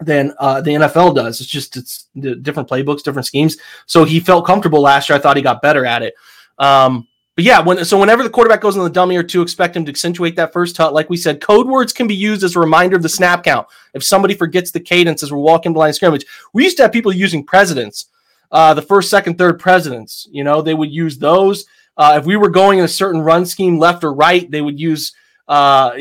than 0.00 0.34
uh, 0.38 0.60
the 0.60 0.72
NFL 0.72 1.14
does. 1.14 1.40
It's 1.40 1.48
just 1.48 1.76
it's 1.76 2.08
different 2.14 2.68
playbooks, 2.68 3.02
different 3.02 3.26
schemes. 3.26 3.56
So 3.86 4.04
he 4.04 4.20
felt 4.20 4.46
comfortable 4.46 4.80
last 4.80 5.08
year. 5.08 5.16
I 5.16 5.20
thought 5.20 5.36
he 5.36 5.42
got 5.42 5.62
better 5.62 5.86
at 5.86 6.02
it. 6.02 6.14
Um, 6.58 7.06
but 7.34 7.44
yeah, 7.44 7.60
when 7.60 7.84
so 7.84 7.98
whenever 7.98 8.22
the 8.22 8.30
quarterback 8.30 8.62
goes 8.62 8.78
on 8.78 8.84
the 8.84 8.90
dummy 8.90 9.16
or 9.16 9.22
two, 9.22 9.42
expect 9.42 9.76
him 9.76 9.84
to 9.84 9.90
accentuate 9.90 10.36
that 10.36 10.54
first 10.54 10.76
hut. 10.76 10.94
Like 10.94 11.10
we 11.10 11.18
said, 11.18 11.40
code 11.40 11.66
words 11.66 11.92
can 11.92 12.06
be 12.06 12.14
used 12.14 12.42
as 12.42 12.56
a 12.56 12.60
reminder 12.60 12.96
of 12.96 13.02
the 13.02 13.10
snap 13.10 13.44
count. 13.44 13.68
If 13.92 14.02
somebody 14.02 14.34
forgets 14.34 14.70
the 14.70 14.80
cadence 14.80 15.22
as 15.22 15.30
we're 15.30 15.38
walking 15.38 15.74
blind 15.74 15.94
scrimmage, 15.94 16.24
we 16.54 16.64
used 16.64 16.78
to 16.78 16.84
have 16.84 16.92
people 16.92 17.12
using 17.12 17.44
presidents, 17.44 18.06
uh, 18.52 18.72
the 18.72 18.80
first, 18.80 19.10
second, 19.10 19.36
third 19.36 19.60
presidents. 19.60 20.26
You 20.30 20.44
know, 20.44 20.62
they 20.62 20.72
would 20.72 20.90
use 20.90 21.18
those. 21.18 21.66
Uh, 21.98 22.16
if 22.18 22.24
we 22.24 22.36
were 22.36 22.48
going 22.48 22.78
in 22.78 22.86
a 22.86 22.88
certain 22.88 23.20
run 23.20 23.44
scheme, 23.44 23.78
left 23.78 24.02
or 24.02 24.14
right, 24.14 24.50
they 24.50 24.62
would 24.62 24.80
use 24.80 25.12
uh, 25.48 25.92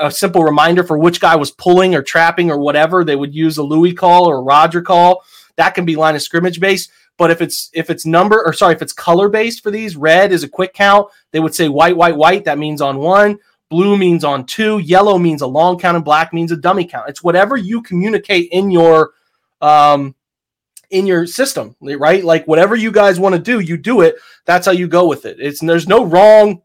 a, 0.00 0.10
simple 0.10 0.42
reminder 0.42 0.82
for 0.82 0.98
which 0.98 1.20
guy 1.20 1.36
was 1.36 1.52
pulling 1.52 1.94
or 1.94 2.02
trapping 2.02 2.50
or 2.50 2.58
whatever. 2.58 3.04
They 3.04 3.16
would 3.16 3.34
use 3.34 3.58
a 3.58 3.62
Louis 3.62 3.92
call 3.92 4.28
or 4.28 4.38
a 4.38 4.42
Roger 4.42 4.82
call. 4.82 5.24
That 5.56 5.74
can 5.74 5.84
be 5.84 5.96
line 5.96 6.16
of 6.16 6.22
scrimmage 6.22 6.58
based. 6.58 6.90
But 7.16 7.30
if 7.30 7.40
it's 7.40 7.70
if 7.72 7.90
it's 7.90 8.06
number 8.06 8.42
or 8.44 8.52
sorry, 8.52 8.74
if 8.74 8.82
it's 8.82 8.92
color 8.92 9.28
based 9.28 9.62
for 9.62 9.70
these, 9.70 9.96
red 9.96 10.32
is 10.32 10.44
a 10.44 10.48
quick 10.48 10.72
count. 10.72 11.08
They 11.32 11.40
would 11.40 11.54
say 11.54 11.68
white, 11.68 11.96
white, 11.96 12.16
white. 12.16 12.44
That 12.44 12.58
means 12.58 12.80
on 12.80 12.98
one. 12.98 13.38
Blue 13.70 13.98
means 13.98 14.24
on 14.24 14.46
two. 14.46 14.78
Yellow 14.78 15.18
means 15.18 15.42
a 15.42 15.46
long 15.46 15.78
count, 15.78 15.96
and 15.96 16.04
black 16.04 16.32
means 16.32 16.52
a 16.52 16.56
dummy 16.56 16.86
count. 16.86 17.08
It's 17.08 17.22
whatever 17.22 17.56
you 17.56 17.82
communicate 17.82 18.48
in 18.50 18.70
your 18.70 19.10
um 19.60 20.14
in 20.90 21.06
your 21.06 21.26
system, 21.26 21.76
right? 21.80 22.24
Like 22.24 22.46
whatever 22.46 22.74
you 22.74 22.90
guys 22.90 23.20
want 23.20 23.34
to 23.34 23.40
do, 23.40 23.60
you 23.60 23.76
do 23.76 24.00
it. 24.00 24.16
That's 24.44 24.66
how 24.66 24.72
you 24.72 24.88
go 24.88 25.06
with 25.06 25.26
it. 25.26 25.38
It's 25.40 25.60
there's 25.60 25.88
no 25.88 26.04
wrong, 26.04 26.62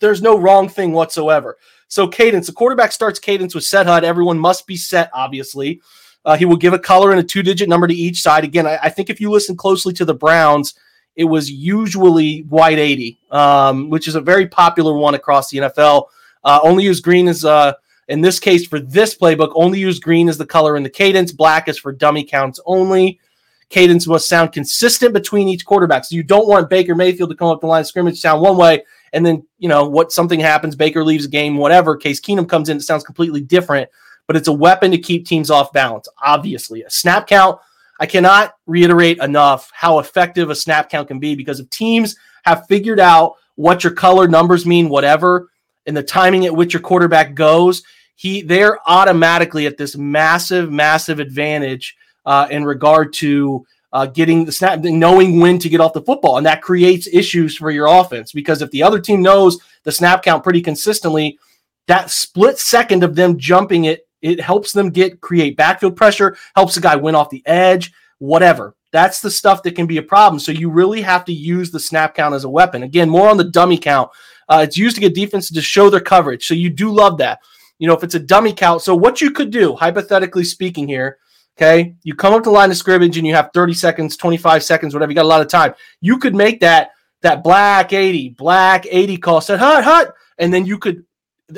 there's 0.00 0.22
no 0.22 0.38
wrong 0.38 0.68
thing 0.68 0.92
whatsoever. 0.92 1.56
So 1.88 2.08
cadence, 2.08 2.46
the 2.46 2.52
quarterback 2.52 2.92
starts 2.92 3.18
cadence 3.18 3.54
with 3.54 3.64
set 3.64 3.86
HUD. 3.86 4.04
Everyone 4.04 4.38
must 4.38 4.66
be 4.66 4.76
set, 4.76 5.10
obviously. 5.12 5.80
Uh, 6.24 6.36
he 6.36 6.44
will 6.44 6.56
give 6.56 6.72
a 6.72 6.78
color 6.78 7.10
and 7.10 7.20
a 7.20 7.22
two 7.22 7.42
digit 7.42 7.68
number 7.68 7.86
to 7.86 7.94
each 7.94 8.22
side. 8.22 8.44
Again, 8.44 8.66
I, 8.66 8.78
I, 8.84 8.88
think 8.88 9.10
if 9.10 9.20
you 9.20 9.30
listen 9.30 9.56
closely 9.56 9.92
to 9.94 10.04
the 10.04 10.14
Browns, 10.14 10.74
it 11.16 11.24
was 11.24 11.50
usually 11.50 12.40
white 12.48 12.78
80, 12.78 13.18
um, 13.30 13.90
which 13.90 14.08
is 14.08 14.14
a 14.14 14.20
very 14.20 14.48
popular 14.48 14.94
one 14.94 15.14
across 15.14 15.50
the 15.50 15.58
NFL. 15.58 16.06
Uh, 16.42 16.60
only 16.62 16.84
use 16.84 17.00
green 17.00 17.28
as, 17.28 17.44
uh, 17.44 17.74
in 18.08 18.20
this 18.20 18.40
case, 18.40 18.66
for 18.66 18.80
this 18.80 19.16
playbook, 19.16 19.52
only 19.54 19.78
use 19.78 19.98
green 19.98 20.28
as 20.28 20.38
the 20.38 20.46
color 20.46 20.76
in 20.76 20.82
the 20.82 20.90
cadence. 20.90 21.30
Black 21.30 21.68
is 21.68 21.78
for 21.78 21.92
dummy 21.92 22.24
counts 22.24 22.58
only. 22.66 23.20
Cadence 23.68 24.06
must 24.06 24.28
sound 24.28 24.52
consistent 24.52 25.12
between 25.12 25.48
each 25.48 25.64
quarterback. 25.64 26.04
So 26.04 26.16
you 26.16 26.22
don't 26.22 26.48
want 26.48 26.70
Baker 26.70 26.94
Mayfield 26.94 27.30
to 27.30 27.36
come 27.36 27.48
up 27.48 27.60
the 27.60 27.66
line 27.66 27.80
of 27.80 27.86
scrimmage, 27.86 28.18
sound 28.18 28.42
one 28.42 28.56
way, 28.56 28.82
and 29.14 29.24
then, 29.24 29.46
you 29.58 29.68
know, 29.68 29.88
what 29.88 30.12
something 30.12 30.40
happens, 30.40 30.76
Baker 30.76 31.04
leaves 31.04 31.24
the 31.24 31.30
game, 31.30 31.56
whatever. 31.56 31.96
Case 31.96 32.20
Keenum 32.20 32.48
comes 32.48 32.68
in, 32.68 32.76
it 32.76 32.82
sounds 32.82 33.04
completely 33.04 33.40
different 33.40 33.88
but 34.26 34.36
it's 34.36 34.48
a 34.48 34.52
weapon 34.52 34.90
to 34.90 34.98
keep 34.98 35.26
teams 35.26 35.50
off 35.50 35.72
balance. 35.72 36.08
Obviously, 36.22 36.82
a 36.82 36.90
snap 36.90 37.26
count. 37.26 37.58
I 38.00 38.06
cannot 38.06 38.54
reiterate 38.66 39.18
enough 39.18 39.70
how 39.72 39.98
effective 39.98 40.50
a 40.50 40.54
snap 40.54 40.90
count 40.90 41.08
can 41.08 41.18
be 41.18 41.34
because 41.34 41.60
if 41.60 41.70
teams 41.70 42.16
have 42.44 42.66
figured 42.66 43.00
out 43.00 43.34
what 43.54 43.84
your 43.84 43.92
color 43.92 44.26
numbers 44.26 44.66
mean, 44.66 44.88
whatever, 44.88 45.50
and 45.86 45.96
the 45.96 46.02
timing 46.02 46.46
at 46.46 46.54
which 46.54 46.72
your 46.72 46.82
quarterback 46.82 47.34
goes, 47.34 47.82
he 48.16 48.42
they're 48.42 48.78
automatically 48.88 49.66
at 49.66 49.76
this 49.76 49.96
massive, 49.96 50.72
massive 50.72 51.20
advantage 51.20 51.96
uh, 52.26 52.46
in 52.50 52.64
regard 52.64 53.12
to 53.12 53.66
uh, 53.94 54.06
getting 54.06 54.44
the 54.44 54.52
snap, 54.52 54.80
knowing 54.80 55.40
when 55.40 55.58
to 55.58 55.68
get 55.68 55.80
off 55.80 55.92
the 55.94 56.02
football, 56.02 56.36
and 56.36 56.44
that 56.44 56.60
creates 56.60 57.08
issues 57.10 57.56
for 57.56 57.70
your 57.70 57.86
offense 57.86 58.32
because 58.32 58.60
if 58.60 58.70
the 58.72 58.82
other 58.82 59.00
team 59.00 59.22
knows 59.22 59.58
the 59.84 59.92
snap 59.92 60.22
count 60.22 60.42
pretty 60.42 60.60
consistently, 60.60 61.38
that 61.86 62.10
split 62.10 62.58
second 62.58 63.04
of 63.04 63.14
them 63.14 63.38
jumping 63.38 63.84
it 63.84 64.06
it 64.20 64.40
helps 64.40 64.72
them 64.72 64.88
get 64.88 65.20
create 65.20 65.56
backfield 65.56 65.96
pressure, 65.96 66.36
helps 66.56 66.74
the 66.74 66.80
guy 66.80 66.96
win 66.96 67.14
off 67.14 67.28
the 67.28 67.46
edge, 67.46 67.92
whatever. 68.18 68.74
That's 68.90 69.20
the 69.20 69.30
stuff 69.30 69.62
that 69.62 69.76
can 69.76 69.86
be 69.86 69.98
a 69.98 70.02
problem. 70.02 70.40
So 70.40 70.50
you 70.50 70.70
really 70.70 71.02
have 71.02 71.26
to 71.26 71.32
use 71.32 71.70
the 71.70 71.78
snap 71.78 72.14
count 72.14 72.34
as 72.34 72.44
a 72.44 72.48
weapon. 72.48 72.84
Again, 72.84 73.10
more 73.10 73.28
on 73.28 73.36
the 73.36 73.44
dummy 73.44 73.76
count. 73.76 74.10
Uh, 74.48 74.60
it's 74.66 74.78
used 74.78 74.94
to 74.96 75.00
get 75.00 75.14
defenses 75.14 75.50
to 75.50 75.60
show 75.60 75.90
their 75.90 76.00
coverage. 76.00 76.46
So 76.46 76.54
you 76.54 76.70
do 76.70 76.90
love 76.90 77.18
that. 77.18 77.40
You 77.78 77.86
know, 77.86 77.94
if 77.94 78.02
it's 78.02 78.14
a 78.14 78.20
dummy 78.20 78.54
count. 78.54 78.80
So 78.80 78.94
what 78.94 79.20
you 79.20 79.30
could 79.30 79.50
do, 79.50 79.74
hypothetically 79.74 80.44
speaking, 80.44 80.88
here, 80.88 81.18
okay, 81.56 81.94
you 82.02 82.14
come 82.14 82.34
up 82.34 82.42
to 82.44 82.50
line 82.50 82.70
of 82.70 82.76
scrimmage 82.76 83.16
and 83.16 83.26
you 83.26 83.34
have 83.34 83.50
30 83.54 83.74
seconds, 83.74 84.16
25 84.16 84.62
seconds, 84.62 84.94
whatever. 84.94 85.12
You 85.12 85.16
got 85.16 85.24
a 85.24 85.28
lot 85.28 85.40
of 85.40 85.48
time. 85.48 85.74
You 86.00 86.18
could 86.18 86.34
make 86.34 86.60
that 86.60 86.90
that 87.22 87.42
black 87.42 87.92
80, 87.92 88.30
black 88.30 88.86
80 88.88 89.16
call, 89.16 89.40
said 89.40 89.58
hut, 89.58 89.82
hut, 89.82 90.14
and 90.38 90.52
then 90.52 90.66
you 90.66 90.78
could 90.78 91.04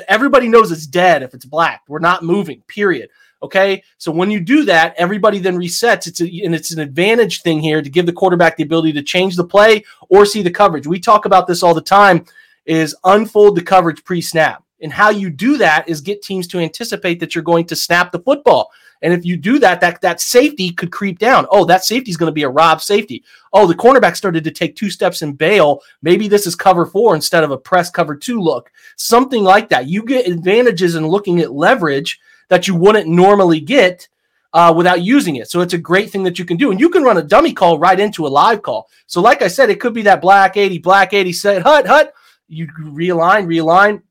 everybody 0.07 0.47
knows 0.47 0.71
it's 0.71 0.87
dead 0.87 1.23
if 1.23 1.33
it's 1.33 1.45
black. 1.45 1.83
We're 1.87 1.99
not 1.99 2.23
moving, 2.23 2.61
period. 2.67 3.09
Okay. 3.43 3.83
So 3.97 4.11
when 4.11 4.31
you 4.31 4.39
do 4.39 4.65
that, 4.65 4.95
everybody 4.97 5.39
then 5.39 5.57
resets. 5.57 6.07
It's 6.07 6.21
a, 6.21 6.43
and 6.43 6.55
it's 6.55 6.71
an 6.71 6.79
advantage 6.79 7.41
thing 7.43 7.59
here 7.59 7.81
to 7.81 7.89
give 7.89 8.05
the 8.05 8.13
quarterback 8.13 8.57
the 8.57 8.63
ability 8.63 8.93
to 8.93 9.03
change 9.03 9.35
the 9.35 9.45
play 9.45 9.83
or 10.09 10.25
see 10.25 10.41
the 10.41 10.51
coverage. 10.51 10.87
We 10.87 10.99
talk 10.99 11.25
about 11.25 11.45
this 11.45 11.61
all 11.61 11.75
the 11.75 11.81
time 11.81 12.25
is 12.65 12.95
unfold 13.03 13.55
the 13.55 13.61
coverage 13.61 14.03
pre-snap. 14.03 14.63
And 14.81 14.91
how 14.91 15.09
you 15.09 15.29
do 15.29 15.57
that 15.57 15.87
is 15.87 16.01
get 16.01 16.21
teams 16.21 16.47
to 16.47 16.59
anticipate 16.59 17.19
that 17.19 17.33
you're 17.33 17.43
going 17.43 17.65
to 17.67 17.75
snap 17.75 18.11
the 18.11 18.19
football. 18.19 18.71
And 19.01 19.13
if 19.13 19.25
you 19.25 19.37
do 19.37 19.59
that, 19.59 19.81
that, 19.81 20.01
that 20.01 20.21
safety 20.21 20.71
could 20.71 20.91
creep 20.91 21.19
down. 21.19 21.45
Oh, 21.51 21.65
that 21.65 21.85
safety 21.85 22.09
is 22.09 22.17
going 22.17 22.29
to 22.29 22.33
be 22.33 22.43
a 22.43 22.49
Rob 22.49 22.81
safety. 22.81 23.23
Oh, 23.53 23.67
the 23.67 23.75
cornerback 23.75 24.15
started 24.15 24.43
to 24.43 24.51
take 24.51 24.75
two 24.75 24.89
steps 24.89 25.21
and 25.21 25.37
bail. 25.37 25.81
Maybe 26.01 26.27
this 26.27 26.47
is 26.47 26.55
cover 26.55 26.85
four 26.85 27.15
instead 27.15 27.43
of 27.43 27.51
a 27.51 27.57
press 27.57 27.89
cover 27.89 28.15
two 28.15 28.39
look. 28.41 28.71
Something 28.95 29.43
like 29.43 29.69
that. 29.69 29.87
You 29.87 30.03
get 30.03 30.27
advantages 30.27 30.95
in 30.95 31.07
looking 31.07 31.39
at 31.39 31.51
leverage 31.51 32.19
that 32.49 32.67
you 32.67 32.75
wouldn't 32.75 33.07
normally 33.07 33.59
get 33.59 34.07
uh, 34.53 34.73
without 34.75 35.01
using 35.01 35.35
it. 35.35 35.49
So 35.49 35.61
it's 35.61 35.73
a 35.73 35.77
great 35.77 36.09
thing 36.09 36.23
that 36.23 36.39
you 36.39 36.45
can 36.45 36.57
do. 36.57 36.71
And 36.71 36.79
you 36.79 36.89
can 36.89 37.03
run 37.03 37.17
a 37.17 37.23
dummy 37.23 37.53
call 37.53 37.77
right 37.77 37.99
into 37.99 38.25
a 38.25 38.29
live 38.29 38.61
call. 38.61 38.89
So, 39.05 39.21
like 39.21 39.41
I 39.41 39.47
said, 39.47 39.69
it 39.69 39.79
could 39.79 39.93
be 39.93 40.01
that 40.03 40.21
black 40.21 40.57
80, 40.57 40.79
black 40.79 41.13
80 41.13 41.33
set, 41.33 41.61
hut, 41.61 41.85
hut. 41.85 42.13
You 42.47 42.67
realign, 42.67 43.45
realign, 43.45 44.01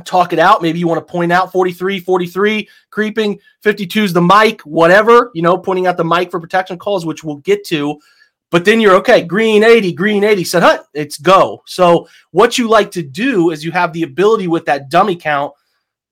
talk 0.00 0.32
it 0.32 0.38
out. 0.38 0.62
Maybe 0.62 0.78
you 0.78 0.88
want 0.88 1.06
to 1.06 1.10
point 1.10 1.32
out 1.32 1.52
43, 1.52 2.00
43, 2.00 2.68
creeping, 2.90 3.38
52 3.62 4.04
is 4.04 4.12
the 4.12 4.22
mic, 4.22 4.62
whatever, 4.62 5.30
you 5.34 5.42
know, 5.42 5.58
pointing 5.58 5.86
out 5.86 5.96
the 5.96 6.04
mic 6.04 6.30
for 6.30 6.40
protection 6.40 6.78
calls, 6.78 7.04
which 7.04 7.22
we'll 7.22 7.36
get 7.36 7.64
to. 7.66 8.00
But 8.50 8.64
then 8.64 8.80
you're 8.80 8.96
okay, 8.96 9.22
green 9.22 9.64
80, 9.64 9.92
green 9.92 10.24
80, 10.24 10.44
said, 10.44 10.62
huh, 10.62 10.82
it's 10.94 11.18
go. 11.18 11.62
So 11.66 12.08
what 12.32 12.58
you 12.58 12.68
like 12.68 12.90
to 12.92 13.02
do 13.02 13.50
is 13.50 13.64
you 13.64 13.72
have 13.72 13.92
the 13.92 14.02
ability 14.02 14.46
with 14.46 14.66
that 14.66 14.90
dummy 14.90 15.16
count 15.16 15.52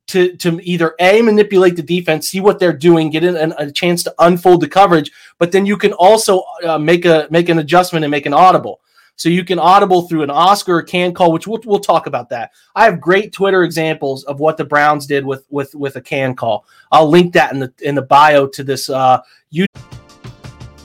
to, 0.08 0.36
to 0.38 0.58
either 0.62 0.94
A, 1.00 1.22
manipulate 1.22 1.76
the 1.76 1.82
defense, 1.82 2.28
see 2.28 2.40
what 2.40 2.58
they're 2.58 2.76
doing, 2.76 3.10
get 3.10 3.24
in 3.24 3.36
an, 3.36 3.54
a 3.58 3.70
chance 3.70 4.02
to 4.04 4.14
unfold 4.18 4.62
the 4.62 4.68
coverage, 4.68 5.10
but 5.38 5.52
then 5.52 5.66
you 5.66 5.76
can 5.76 5.92
also 5.92 6.42
uh, 6.64 6.78
make 6.78 7.04
a 7.04 7.28
make 7.30 7.48
an 7.48 7.60
adjustment 7.60 8.04
and 8.04 8.10
make 8.10 8.26
an 8.26 8.32
audible. 8.32 8.80
So 9.20 9.28
you 9.28 9.44
can 9.44 9.58
audible 9.58 10.08
through 10.08 10.22
an 10.22 10.30
Oscar 10.30 10.76
or 10.76 10.82
can 10.82 11.12
call, 11.12 11.30
which 11.30 11.46
we'll, 11.46 11.60
we'll 11.66 11.78
talk 11.78 12.06
about 12.06 12.30
that. 12.30 12.52
I 12.74 12.86
have 12.86 13.02
great 13.02 13.34
Twitter 13.34 13.64
examples 13.64 14.24
of 14.24 14.40
what 14.40 14.56
the 14.56 14.64
Browns 14.64 15.04
did 15.04 15.26
with 15.26 15.44
with 15.50 15.74
with 15.74 15.96
a 15.96 16.00
can 16.00 16.34
call. 16.34 16.64
I'll 16.90 17.06
link 17.06 17.34
that 17.34 17.52
in 17.52 17.58
the 17.58 17.70
in 17.82 17.96
the 17.96 18.02
bio 18.02 18.46
to 18.46 18.64
this 18.64 18.88
uh 18.88 19.20
YouTube. 19.52 19.66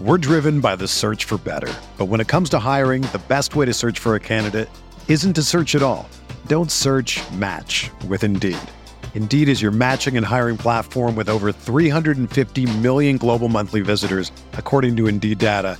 We're 0.02 0.18
driven 0.18 0.60
by 0.60 0.76
the 0.76 0.86
search 0.86 1.24
for 1.24 1.38
better. 1.38 1.72
But 1.98 2.08
when 2.08 2.20
it 2.20 2.28
comes 2.28 2.50
to 2.50 2.60
hiring, 2.60 3.04
the 3.04 3.22
best 3.30 3.56
way 3.56 3.68
to 3.68 3.74
search 3.74 4.00
for 4.00 4.16
a 4.16 4.20
candidate 4.20 4.70
isn't 5.08 5.32
to 5.32 5.42
search 5.42 5.74
at 5.74 5.82
all. 5.82 6.10
Don't 6.48 6.70
search, 6.70 7.22
match 7.32 7.90
with 8.10 8.26
Indeed. 8.26 8.58
Indeed 9.14 9.48
is 9.48 9.62
your 9.62 9.72
matching 9.72 10.18
and 10.18 10.26
hiring 10.26 10.58
platform 10.58 11.16
with 11.16 11.30
over 11.30 11.54
350 11.54 12.66
million 12.80 13.16
global 13.16 13.48
monthly 13.48 13.80
visitors, 13.80 14.34
according 14.58 14.98
to 14.98 15.08
Indeed 15.08 15.38
data 15.38 15.80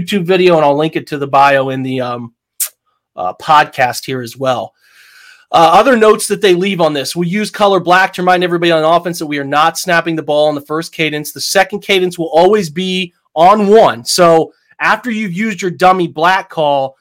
YouTube 0.00 0.24
video, 0.24 0.56
and 0.56 0.64
I'll 0.64 0.76
link 0.76 0.96
it 0.96 1.06
to 1.08 1.18
the 1.18 1.26
bio 1.26 1.68
in 1.68 1.82
the 1.82 2.00
um, 2.00 2.34
uh, 3.14 3.34
podcast 3.34 4.04
here 4.04 4.22
as 4.22 4.36
well. 4.36 4.74
Uh, 5.52 5.70
other 5.72 5.96
notes 5.96 6.26
that 6.26 6.40
they 6.40 6.52
leave 6.54 6.80
on 6.80 6.92
this 6.92 7.14
we 7.14 7.28
use 7.28 7.48
color 7.48 7.78
black 7.78 8.12
to 8.12 8.22
remind 8.22 8.42
everybody 8.42 8.72
on 8.72 8.82
offense 8.82 9.20
that 9.20 9.26
we 9.26 9.38
are 9.38 9.44
not 9.44 9.78
snapping 9.78 10.16
the 10.16 10.22
ball 10.22 10.48
in 10.48 10.56
the 10.56 10.60
first 10.60 10.92
cadence. 10.92 11.30
The 11.30 11.40
second 11.40 11.80
cadence 11.80 12.18
will 12.18 12.30
always 12.30 12.70
be 12.70 13.14
on 13.36 13.68
one. 13.68 14.04
So 14.04 14.52
after 14.80 15.12
you've 15.12 15.32
used 15.32 15.62
your 15.62 15.70
dummy 15.70 16.08
black 16.08 16.50
call, 16.50 16.96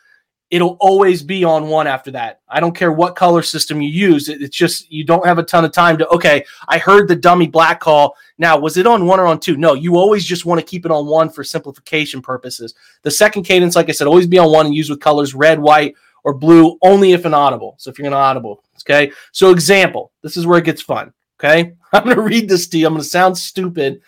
it'll 0.54 0.78
always 0.82 1.24
be 1.24 1.44
on 1.44 1.68
one 1.68 1.88
after 1.88 2.12
that. 2.12 2.42
I 2.48 2.60
don't 2.60 2.76
care 2.76 2.92
what 2.92 3.16
color 3.16 3.42
system 3.42 3.82
you 3.82 3.90
use. 3.90 4.30
it's 4.30 4.56
just 4.56 4.92
you 4.92 5.04
don't 5.04 5.26
have 5.26 5.40
a 5.40 5.44
ton 5.44 5.66
of 5.66 5.72
time 5.72 5.98
to, 5.98 6.08
okay, 6.10 6.46
I 6.68 6.78
heard 6.78 7.08
the 7.08 7.16
dummy 7.16 7.48
black 7.48 7.80
call. 7.80 8.16
Now, 8.38 8.60
was 8.60 8.78
it 8.78 8.86
on 8.86 9.08
one 9.08 9.20
or 9.20 9.26
on 9.26 9.40
two? 9.40 9.58
No, 9.58 9.74
you 9.74 9.98
always 9.98 10.24
just 10.24 10.46
want 10.46 10.62
to 10.62 10.66
keep 10.66 10.86
it 10.86 10.92
on 10.92 11.08
one 11.08 11.32
for 11.32 11.44
simplification 11.44 12.22
purposes. 12.22 12.76
The 13.02 13.10
second 13.10 13.46
cadence, 13.46 13.76
like 13.76 13.90
I 13.90 13.94
said, 13.94 14.06
always 14.06 14.28
be 14.28 14.38
on 14.38 14.52
one 14.52 14.68
and 14.68 14.76
use 14.76 14.92
with 14.92 15.00
colors 15.00 15.34
red, 15.34 15.58
white, 15.58 15.96
or 16.24 16.36
blue 16.36 16.78
only 16.84 17.14
if 17.14 17.26
inaudible. 17.26 17.74
So 17.80 17.90
if 17.90 17.98
you're 17.98 18.06
inaudible, 18.06 18.64
okay. 18.82 19.12
So 19.32 19.50
example, 19.50 20.12
this 20.22 20.38
is 20.38 20.46
where 20.46 20.60
it 20.60 20.66
gets 20.66 20.84
fun. 20.84 21.14
Okay, 21.40 21.74
I'm 21.94 22.04
going 22.04 22.16
to 22.16 22.22
read 22.22 22.48
this 22.48 22.68
to 22.68 22.78
you. 22.78 22.86
I'm 22.86 22.94
going 22.94 23.02
to 23.02 23.10
sound 23.10 23.36
stupid, 23.36 24.02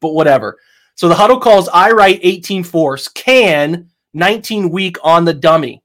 but 0.00 0.14
whatever. 0.14 0.58
So 0.96 1.08
the 1.08 1.14
huddle 1.14 1.38
calls 1.38 1.68
I 1.68 1.92
right 1.92 2.18
18 2.20 2.64
force 2.64 3.06
can 3.06 3.88
19 4.14 4.68
weak 4.70 4.96
on 5.04 5.24
the 5.24 5.32
dummy. 5.32 5.80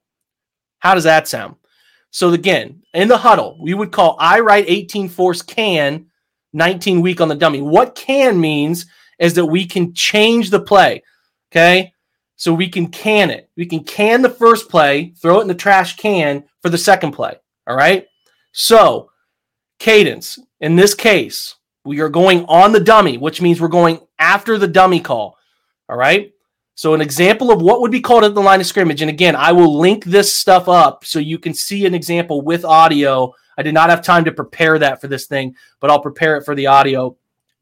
How 0.88 0.96
does 0.96 1.04
that 1.04 1.28
sound? 1.28 1.58
So 2.12 2.32
again, 2.32 2.82
in 2.94 3.10
the 3.10 3.18
huddle, 3.18 3.58
we 3.62 3.74
would 3.74 3.92
call 3.92 4.16
I 4.22 4.40
right 4.40 4.64
18 4.66 5.10
force 5.10 5.42
can 5.42 6.06
19 6.54 7.02
weak 7.02 7.20
on 7.20 7.28
the 7.28 7.36
dummy. 7.36 7.62
What 7.62 7.94
can 7.94 8.40
means 8.40 8.86
is 9.20 9.34
that 9.34 9.46
we 9.46 9.66
can 9.66 9.94
change 9.94 10.50
the 10.50 10.62
play. 10.62 11.04
Okay. 11.52 11.92
So 12.38 12.54
we 12.54 12.70
can 12.70 12.88
can 12.88 13.30
it. 13.32 13.50
We 13.58 13.66
can 13.66 13.84
can 13.84 14.22
the 14.22 14.30
first 14.30 14.70
play, 14.70 15.14
throw 15.22 15.40
it 15.40 15.42
in 15.42 15.50
the 15.50 15.56
trash 15.56 15.98
can 15.98 16.46
for 16.62 16.70
the 16.70 16.78
second 16.78 17.12
play. 17.12 17.36
All 17.68 17.76
right. 17.76 18.08
So, 18.54 19.12
cadence 19.80 20.40
in 20.62 20.78
this 20.78 20.94
case, 20.94 21.54
we 21.84 22.00
are 22.00 22.08
going 22.08 22.46
on 22.46 22.72
the 22.72 22.80
dummy, 22.80 23.18
which 23.18 23.42
means 23.42 23.60
we're 23.60 23.68
going 23.68 24.00
after 24.20 24.58
the 24.58 24.70
dummy 24.70 25.02
call. 25.02 25.36
All 25.90 25.98
right. 25.98 26.32
So, 26.78 26.94
an 26.94 27.02
example 27.02 27.50
of 27.50 27.60
what 27.60 27.82
would 27.82 27.90
be 27.90 28.02
called 28.02 28.24
at 28.24 28.36
the 28.36 28.42
line 28.42 28.62
of 28.62 28.68
scrimmage. 28.68 29.02
And 29.02 29.10
again, 29.10 29.36
I 29.36 29.52
will 29.52 29.80
link 29.80 30.06
this 30.06 30.36
stuff 30.36 30.70
up 30.70 31.06
so 31.06 31.18
you 31.18 31.40
can 31.40 31.56
see 31.56 31.88
an 31.88 31.96
example 31.96 32.44
with 32.44 32.64
audio. 32.64 33.34
I 33.58 33.64
did 33.64 33.74
not 33.74 33.90
have 33.90 34.04
time 34.04 34.24
to 34.26 34.32
prepare 34.32 34.78
that 34.78 35.02
for 35.02 35.08
this 35.08 35.26
thing, 35.26 35.56
but 35.80 35.90
I'll 35.90 36.04
prepare 36.04 36.38
it 36.38 36.46
for 36.46 36.54
the 36.54 36.68
audio. 36.68 37.18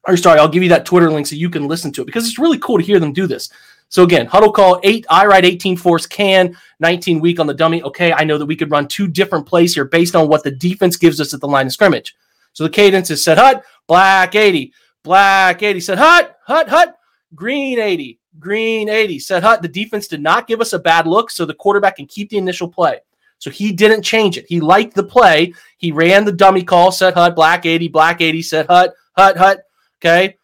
Or, 0.06 0.17
sorry, 0.17 0.38
I'll 0.38 0.49
give 0.49 0.63
you 0.63 0.69
that 0.69 0.86
Twitter 0.86 1.10
link 1.10 1.28
so 1.28 1.38
you 1.38 1.49
can 1.49 1.65
listen 1.65 1.93
to 1.93 2.01
it 2.01 2.08
because 2.08 2.28
it's 2.28 2.38
really 2.38 2.58
cool 2.58 2.78
to 2.78 2.84
hear 2.84 2.99
them 2.99 3.13
do 3.13 3.25
this. 3.25 3.49
So 3.88 4.04
again, 4.04 4.25
huddle 4.25 4.51
call 4.51 4.82
eight, 4.84 5.06
I 5.10 5.25
ride 5.25 5.45
18 5.45 5.78
force 5.78 6.06
can, 6.06 6.58
19 6.82 7.21
weak 7.21 7.39
on 7.39 7.47
the 7.47 7.54
dummy. 7.54 7.82
Okay, 7.84 8.12
I 8.12 8.25
know 8.25 8.38
that 8.38 8.45
we 8.45 8.58
could 8.58 8.69
run 8.69 8.86
two 8.86 9.08
different 9.08 9.45
plays 9.45 9.75
here 9.75 9.86
based 9.86 10.17
on 10.17 10.28
what 10.28 10.43
the 10.43 10.51
defense 10.51 10.97
gives 10.97 11.21
us 11.21 11.34
at 11.34 11.39
the 11.39 11.47
line 11.47 11.67
of 11.67 11.71
scrimmage. 11.71 12.17
So 12.51 12.65
the 12.65 12.69
cadence 12.69 13.10
is 13.10 13.23
set 13.23 13.38
hut, 13.38 13.63
black 13.88 14.36
80, 14.36 14.73
black 15.04 15.63
80, 15.63 15.80
set 15.80 15.97
hut, 15.99 16.38
hut, 16.43 16.67
hut, 16.67 16.97
green 17.34 17.80
80, 17.80 18.19
green 18.39 18.89
80, 18.89 19.19
said, 19.19 19.43
hut. 19.43 19.62
The 19.62 19.67
defense 19.67 20.08
did 20.08 20.21
not 20.21 20.48
give 20.48 20.62
us 20.62 20.74
a 20.74 20.80
bad 20.80 21.08
look, 21.08 21.30
so 21.30 21.45
the 21.45 21.54
quarterback 21.54 21.98
can 21.98 22.06
keep 22.06 22.30
the 22.30 22.38
initial 22.38 22.67
play. 22.67 23.00
So 23.38 23.50
he 23.50 23.71
didn't 23.71 24.04
change 24.04 24.38
it. 24.38 24.45
He 24.48 24.60
liked 24.60 24.95
the 24.95 25.04
play. 25.04 25.54
He 25.78 25.91
ran 25.91 26.26
the 26.26 26.32
dummy 26.32 26.63
call, 26.63 26.91
set 26.91 27.13
hut, 27.13 27.36
black 27.36 27.65
80, 27.65 27.89
black 27.89 28.21
80, 28.21 28.41
set 28.41 28.67
hut, 28.67 28.93
hut, 29.15 29.38
hut. 29.38 29.63
Okay. 30.00 30.38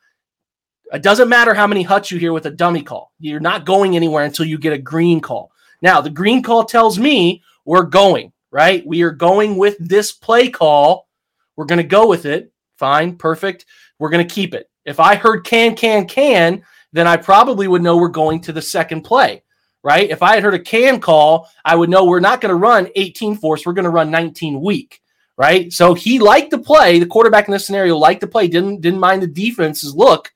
It 0.94 1.02
doesn't 1.02 1.30
matter 1.30 1.54
how 1.54 1.68
many 1.68 1.84
huts 1.84 2.12
you 2.12 2.20
hear 2.20 2.34
with 2.34 2.48
a 2.48 2.52
dummy 2.52 2.84
call. 2.84 3.14
You're 3.20 3.40
not 3.40 3.66
going 3.66 3.96
anywhere 3.96 4.26
until 4.26 4.46
you 4.46 4.58
get 4.58 4.74
a 4.74 4.78
green 4.78 5.22
call. 5.22 5.52
Now, 5.82 6.02
the 6.02 6.10
green 6.10 6.44
call 6.44 6.66
tells 6.66 7.00
me 7.00 7.42
we're 7.66 7.84
going, 7.84 8.34
right? 8.52 8.86
We 8.86 9.02
are 9.04 9.12
going 9.12 9.56
with 9.58 9.78
this 9.80 10.12
play 10.12 10.50
call. 10.50 11.08
We're 11.56 11.66
going 11.66 11.78
to 11.78 11.84
go 11.84 12.08
with 12.08 12.26
it. 12.26 12.52
Fine, 12.78 13.18
perfect. 13.18 13.66
We're 14.00 14.10
going 14.10 14.28
to 14.28 14.34
keep 14.34 14.54
it. 14.54 14.70
If 14.86 15.00
I 15.00 15.16
heard 15.16 15.46
can, 15.46 15.76
can, 15.76 16.08
can, 16.08 16.64
then 16.94 17.08
I 17.08 17.18
probably 17.18 17.68
would 17.68 17.82
know 17.82 17.98
we're 17.98 18.10
going 18.10 18.42
to 18.42 18.54
the 18.54 18.62
second 18.62 19.02
play, 19.02 19.44
right? 19.84 20.10
If 20.10 20.22
I 20.22 20.36
had 20.36 20.44
heard 20.44 20.54
a 20.54 20.60
can 20.60 21.00
call, 21.00 21.50
I 21.64 21.76
would 21.76 21.90
know 21.90 22.06
we're 22.06 22.20
not 22.20 22.42
going 22.42 22.50
to 22.50 22.56
run 22.56 22.90
18 22.96 23.36
force. 23.36 23.66
We're 23.66 23.74
going 23.74 23.86
to 23.86 23.90
run 23.90 24.12
19 24.12 24.62
weak, 24.62 25.02
right? 25.38 25.72
So 25.72 25.94
he 25.94 26.20
liked 26.20 26.52
the 26.52 26.60
play. 26.60 27.00
The 27.00 27.06
quarterback 27.06 27.48
in 27.48 27.52
this 27.52 27.66
scenario 27.66 27.98
liked 27.98 28.22
the 28.22 28.28
play, 28.28 28.48
didn't, 28.48 28.82
didn't 28.82 29.00
mind 29.00 29.22
the 29.22 29.28
defense's 29.28 29.96
look 29.96 30.32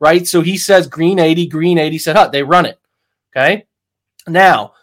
right? 0.00 0.26
So 0.26 0.40
he 0.40 0.56
says 0.56 0.86
green 0.86 1.18
80, 1.18 1.46
green 1.46 1.78
80, 1.78 1.98
said 1.98 2.16
hut. 2.16 2.32
They 2.32 2.42
run 2.42 2.66
it. 2.66 2.78
Okay. 3.34 3.66
Now, 4.26 4.74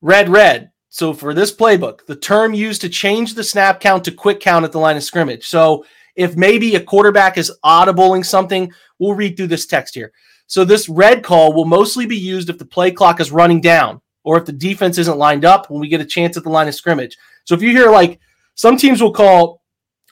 red, 0.00 0.28
red. 0.28 0.70
So 0.88 1.12
for 1.12 1.34
this 1.34 1.54
playbook, 1.54 2.06
the 2.06 2.16
term 2.16 2.54
used 2.54 2.80
to 2.80 2.88
change 2.88 3.34
the 3.34 3.44
snap 3.44 3.80
count 3.80 4.04
to 4.04 4.12
quick 4.12 4.40
count 4.40 4.64
at 4.64 4.72
the 4.72 4.78
line 4.78 4.96
of 4.96 5.04
scrimmage. 5.04 5.46
So 5.46 5.84
if 6.14 6.36
maybe 6.36 6.74
a 6.74 6.80
quarterback 6.80 7.36
is 7.36 7.52
audibling 7.64 8.24
something, 8.24 8.72
we'll 8.98 9.14
read 9.14 9.36
through 9.36 9.48
this 9.48 9.66
text 9.66 9.94
here. 9.94 10.12
So 10.46 10.64
this 10.64 10.88
red 10.88 11.22
call 11.22 11.52
will 11.52 11.64
mostly 11.64 12.06
be 12.06 12.16
used 12.16 12.50
if 12.50 12.58
the 12.58 12.64
play 12.64 12.90
clock 12.90 13.20
is 13.20 13.32
running 13.32 13.60
down 13.60 14.00
or 14.24 14.38
if 14.38 14.44
the 14.44 14.52
defense 14.52 14.98
isn't 14.98 15.18
lined 15.18 15.44
up 15.44 15.70
when 15.70 15.80
we 15.80 15.88
get 15.88 16.00
a 16.00 16.04
chance 16.04 16.36
at 16.36 16.44
the 16.44 16.50
line 16.50 16.68
of 16.68 16.74
scrimmage. 16.74 17.16
So 17.44 17.54
if 17.54 17.62
you 17.62 17.70
hear 17.70 17.90
like 17.90 18.20
some 18.54 18.76
teams 18.76 19.02
will 19.02 19.12
call 19.12 19.62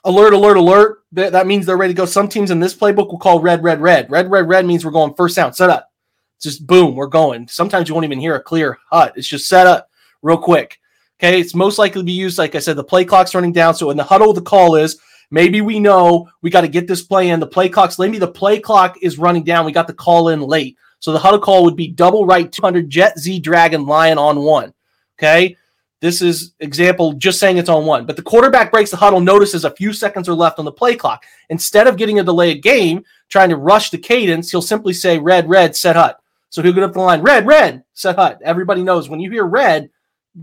alert, 0.04 0.34
alert, 0.34 0.56
alert. 0.56 0.98
That, 1.12 1.32
that 1.32 1.46
means 1.46 1.66
they're 1.66 1.76
ready 1.76 1.94
to 1.94 1.96
go. 1.96 2.04
Some 2.04 2.28
teams 2.28 2.50
in 2.50 2.60
this 2.60 2.74
playbook 2.74 3.08
will 3.08 3.18
call 3.18 3.40
red, 3.40 3.62
red, 3.62 3.80
red. 3.80 4.10
Red, 4.10 4.30
red, 4.30 4.48
red 4.48 4.66
means 4.66 4.84
we're 4.84 4.90
going 4.90 5.14
first 5.14 5.36
down. 5.36 5.52
Set 5.52 5.70
up. 5.70 5.90
just 6.40 6.66
boom, 6.66 6.94
we're 6.94 7.06
going. 7.06 7.48
Sometimes 7.48 7.88
you 7.88 7.94
won't 7.94 8.04
even 8.04 8.20
hear 8.20 8.36
a 8.36 8.42
clear 8.42 8.78
hut. 8.90 9.14
It's 9.16 9.28
just 9.28 9.48
set 9.48 9.66
up 9.66 9.88
real 10.22 10.38
quick. 10.38 10.78
Okay. 11.18 11.40
It's 11.40 11.54
most 11.54 11.78
likely 11.78 12.02
to 12.02 12.06
be 12.06 12.12
used, 12.12 12.38
like 12.38 12.54
I 12.54 12.58
said, 12.58 12.76
the 12.76 12.84
play 12.84 13.04
clock's 13.04 13.34
running 13.34 13.52
down. 13.52 13.74
So 13.74 13.90
in 13.90 13.96
the 13.96 14.04
huddle, 14.04 14.32
the 14.32 14.42
call 14.42 14.76
is 14.76 14.98
maybe 15.30 15.60
we 15.60 15.80
know 15.80 16.28
we 16.42 16.50
got 16.50 16.62
to 16.62 16.68
get 16.68 16.86
this 16.86 17.02
play 17.02 17.30
in. 17.30 17.40
The 17.40 17.46
play 17.46 17.68
clock's 17.68 17.98
maybe 17.98 18.18
the 18.18 18.28
play 18.28 18.58
clock 18.60 18.96
is 19.02 19.18
running 19.18 19.44
down. 19.44 19.64
We 19.64 19.72
got 19.72 19.86
the 19.86 19.94
call 19.94 20.28
in 20.28 20.40
late. 20.40 20.76
So 20.98 21.12
the 21.12 21.18
huddle 21.18 21.40
call 21.40 21.64
would 21.64 21.76
be 21.76 21.88
double 21.88 22.26
right 22.26 22.50
200 22.50 22.88
Jet 22.88 23.18
Z 23.18 23.40
Dragon 23.40 23.86
Lion 23.86 24.18
on 24.18 24.40
one. 24.40 24.72
Okay. 25.18 25.56
This 26.00 26.20
is 26.20 26.52
example 26.60 27.14
just 27.14 27.40
saying 27.40 27.56
it's 27.56 27.70
on 27.70 27.86
one. 27.86 28.04
But 28.04 28.16
the 28.16 28.22
quarterback 28.22 28.70
breaks 28.70 28.90
the 28.90 28.98
huddle, 28.98 29.20
notices 29.20 29.64
a 29.64 29.70
few 29.70 29.94
seconds 29.94 30.28
are 30.28 30.34
left 30.34 30.58
on 30.58 30.66
the 30.66 30.72
play 30.72 30.96
clock. 30.96 31.24
Instead 31.48 31.86
of 31.86 31.96
getting 31.96 32.20
a 32.20 32.24
delayed 32.24 32.62
game, 32.62 33.04
trying 33.30 33.48
to 33.48 33.56
rush 33.56 33.88
the 33.88 33.96
cadence, 33.96 34.50
he'll 34.50 34.60
simply 34.60 34.92
say 34.92 35.18
red, 35.18 35.48
red, 35.48 35.74
set 35.74 35.96
hut. 35.96 36.20
So 36.50 36.62
he'll 36.62 36.74
get 36.74 36.84
up 36.84 36.92
the 36.92 37.00
line, 37.00 37.22
red, 37.22 37.46
red, 37.46 37.84
set 37.94 38.16
hut. 38.16 38.38
Everybody 38.44 38.82
knows 38.82 39.08
when 39.08 39.18
you 39.18 39.30
hear 39.30 39.44
red, 39.44 39.88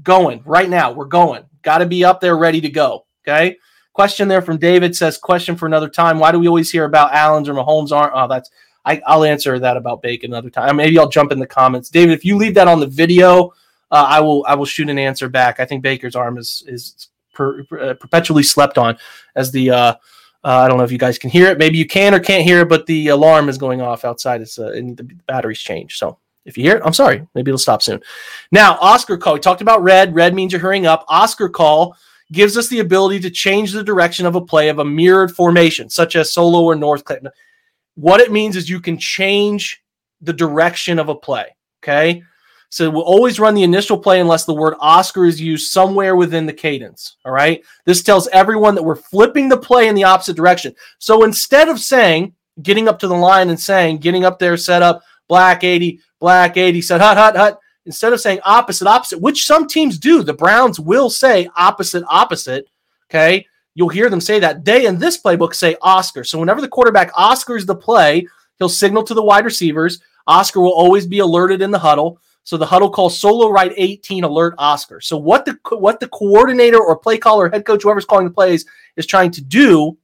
going 0.02 0.41
right 0.46 0.70
now. 0.70 0.91
We're 0.91 1.06
going. 1.06 1.44
Got 1.62 1.80
to 1.80 1.86
be 1.86 2.04
up 2.04 2.22
there 2.22 2.38
ready 2.38 2.62
to 2.62 2.70
go. 2.70 3.06
Okay. 3.24 3.58
Question 3.93 4.27
there 4.27 4.41
from 4.41 4.58
David 4.58 4.95
says, 4.95 5.17
question 5.17 5.56
for 5.56 5.65
another 5.65 5.89
time. 5.89 6.17
Why 6.17 6.32
do 6.32 6.39
we 6.39 6.47
always 6.47 6.71
hear 6.71 6.86
about 6.86 7.13
Allen's 7.13 7.49
or 7.49 7.54
Mahomes 7.54 7.91
aren't? 7.91 8.13
Oh, 8.15 8.27
that's 8.27 8.49
I, 8.86 9.01
will 9.15 9.25
answer 9.25 9.60
that 9.60 9.77
about 9.77 10.01
Bacon 10.01 10.32
another 10.32 10.49
time. 10.49 10.77
Maybe 10.77 10.97
I'll 10.97 11.10
jump 11.10 11.32
in 11.32 11.39
the 11.39 11.47
comments. 11.47 11.89
David, 11.89 12.13
if 12.13 12.25
you 12.25 12.38
leave 12.38 12.56
that 12.56 12.67
on 12.67 12.80
the 12.80 12.88
video, 12.88 13.54
uh, 13.91 14.06
I 14.08 14.21
will 14.21 14.45
I 14.47 14.56
will 14.56 14.65
shoot 14.65 14.89
an 14.89 14.97
answer 14.97 15.30
back. 15.30 15.60
I 15.60 15.65
think 15.65 15.84
Baker's 15.84 16.15
arm 16.15 16.38
is 16.38 16.63
is 16.67 17.10
per, 17.34 17.62
uh, 17.80 17.93
perpetually 17.95 18.43
slept 18.43 18.77
on 18.77 18.97
as 19.36 19.51
the 19.51 19.71
uh, 19.71 19.75
uh, 19.75 19.95
I 20.43 20.67
don't 20.67 20.77
know 20.77 20.84
if 20.84 20.91
you 20.91 20.97
guys 20.97 21.17
can 21.17 21.30
hear 21.30 21.47
it. 21.47 21.58
Maybe 21.58 21.77
you 21.77 21.86
can 21.86 22.13
or 22.13 22.19
can't 22.19 22.43
hear 22.43 22.62
it, 22.62 22.69
but 22.69 22.86
the 22.86 23.10
alarm 23.10 23.49
is 23.49 23.58
going 23.58 23.82
off 23.82 24.06
outside. 24.06 24.41
It's 24.41 24.58
uh, 24.58 24.71
and 24.71 24.97
the 24.97 25.04
batteries 25.04 25.60
changed. 25.60 25.97
So 25.97 26.17
if 26.45 26.58
you 26.58 26.63
hear 26.63 26.77
it, 26.77 26.84
I'm 26.86 26.93
sorry. 26.93 27.27
Maybe 27.36 27.51
it'll 27.51 27.60
stop 27.60 27.82
soon. 27.82 28.01
Now, 28.51 28.77
Oscar 28.80 29.17
call. 29.17 29.34
We 29.34 29.39
talked 29.39 29.62
about 29.62 29.84
red. 29.84 30.15
Red 30.15 30.34
means 30.34 30.54
you're 30.54 30.62
hurrying 30.62 30.88
up. 30.88 31.06
Oscar 31.08 31.49
call 31.49 31.95
gives 32.32 32.58
us 32.58 32.67
the 32.70 32.80
ability 32.80 33.20
to 33.20 33.30
change 33.30 33.72
the 33.72 33.84
direction 33.84 34.26
of 34.26 34.36
a 34.36 34.46
play 34.46 34.70
of 34.70 34.80
a 34.80 34.86
mirrored 34.86 35.36
formation, 35.36 35.89
such 35.89 36.15
as 36.15 36.34
solo 36.34 36.63
or 36.63 36.76
north 36.76 37.04
Clinton. 37.04 37.32
what 37.96 38.22
it 38.22 38.32
means 38.32 38.56
is 38.56 38.70
you 38.70 38.80
can 38.80 38.98
change 38.98 39.84
the 40.22 40.34
direction 40.34 40.98
of 40.98 41.10
a 41.10 41.15
play. 41.15 41.56
Okay. 41.84 42.24
So 42.70 42.89
we'll 42.89 43.02
always 43.02 43.38
run 43.38 43.54
the 43.54 43.63
initial 43.63 43.98
play 43.98 44.22
unless 44.22 44.46
the 44.46 44.54
word 44.54 44.76
Oscar 44.80 45.26
is 45.26 45.41
used 45.41 45.72
somewhere 45.74 46.15
within 46.15 46.46
the 46.46 46.54
cadence. 46.54 47.17
All 47.26 47.34
right. 47.34 47.62
This 47.86 48.02
tells 48.02 48.30
everyone 48.30 48.76
that 48.76 48.84
we're 48.84 48.96
flipping 48.96 49.50
the 49.50 49.58
play 49.58 49.89
in 49.89 49.96
the 49.96 50.06
opposite 50.06 50.38
direction. 50.38 50.74
So 50.98 51.26
instead 51.26 51.67
of 51.67 51.82
saying, 51.82 52.34
getting 52.62 52.88
up 52.88 52.98
to 53.00 53.10
the 53.10 53.15
line 53.15 53.50
and 53.50 53.60
saying, 53.60 53.98
getting 53.98 54.24
up 54.24 54.39
there, 54.39 54.56
set 54.56 54.82
up, 54.82 55.04
black 55.28 55.65
80, 55.65 56.00
black 56.20 56.56
80, 56.56 56.82
set 56.82 57.02
hut, 57.02 57.17
hut, 57.17 57.36
hut, 57.36 57.60
instead 57.86 58.13
of 58.13 58.22
saying 58.22 58.39
opposite, 58.44 58.88
opposite, 58.88 59.20
which 59.20 59.46
some 59.46 59.67
teams 59.67 59.98
do, 59.98 60.24
the 60.24 60.34
Browns 60.34 60.80
will 60.80 61.10
say 61.10 61.50
opposite, 61.56 62.04
opposite. 62.08 62.67
Okay. 63.10 63.46
You'll 63.74 63.89
hear 63.89 64.10
them 64.10 64.22
say 64.22 64.39
that. 64.39 64.65
They 64.65 64.86
in 64.86 65.00
this 65.00 65.22
playbook 65.22 65.56
say 65.56 65.78
Oscar. 65.82 66.24
So 66.24 66.39
whenever 66.39 66.62
the 66.62 66.67
quarterback 66.67 67.13
Oscars 67.13 67.65
the 67.65 67.76
play, 67.76 68.28
he'll 68.58 68.70
signal 68.70 69.04
to 69.04 69.13
the 69.13 69.24
wide 69.24 69.46
receivers. 69.46 70.02
Oscar 70.28 70.60
will 70.60 70.74
always 70.74 71.08
be 71.08 71.20
alerted 71.20 71.62
in 71.62 71.72
the 71.72 71.80
huddle. 71.80 72.20
So 72.44 72.58
the 72.58 72.65
huddle 72.65 72.89
calls 72.89 73.17
solo 73.17 73.50
right 73.50 73.74
18 73.76 74.24
alert 74.24 74.56
Oscar. 74.58 75.00
So 75.00 75.17
what 75.17 75.46
the 75.46 75.58
what 75.70 76.00
the 76.00 76.08
coordinator 76.08 76.80
or 76.80 76.98
play 76.98 77.17
caller, 77.17 77.50
head 77.50 77.65
coach, 77.65 77.84
whoever's 77.84 78.06
calling 78.06 78.26
the 78.26 78.34
plays 78.34 78.65
is 78.98 79.06
trying 79.06 79.32
to 79.32 79.41
do 79.41 79.98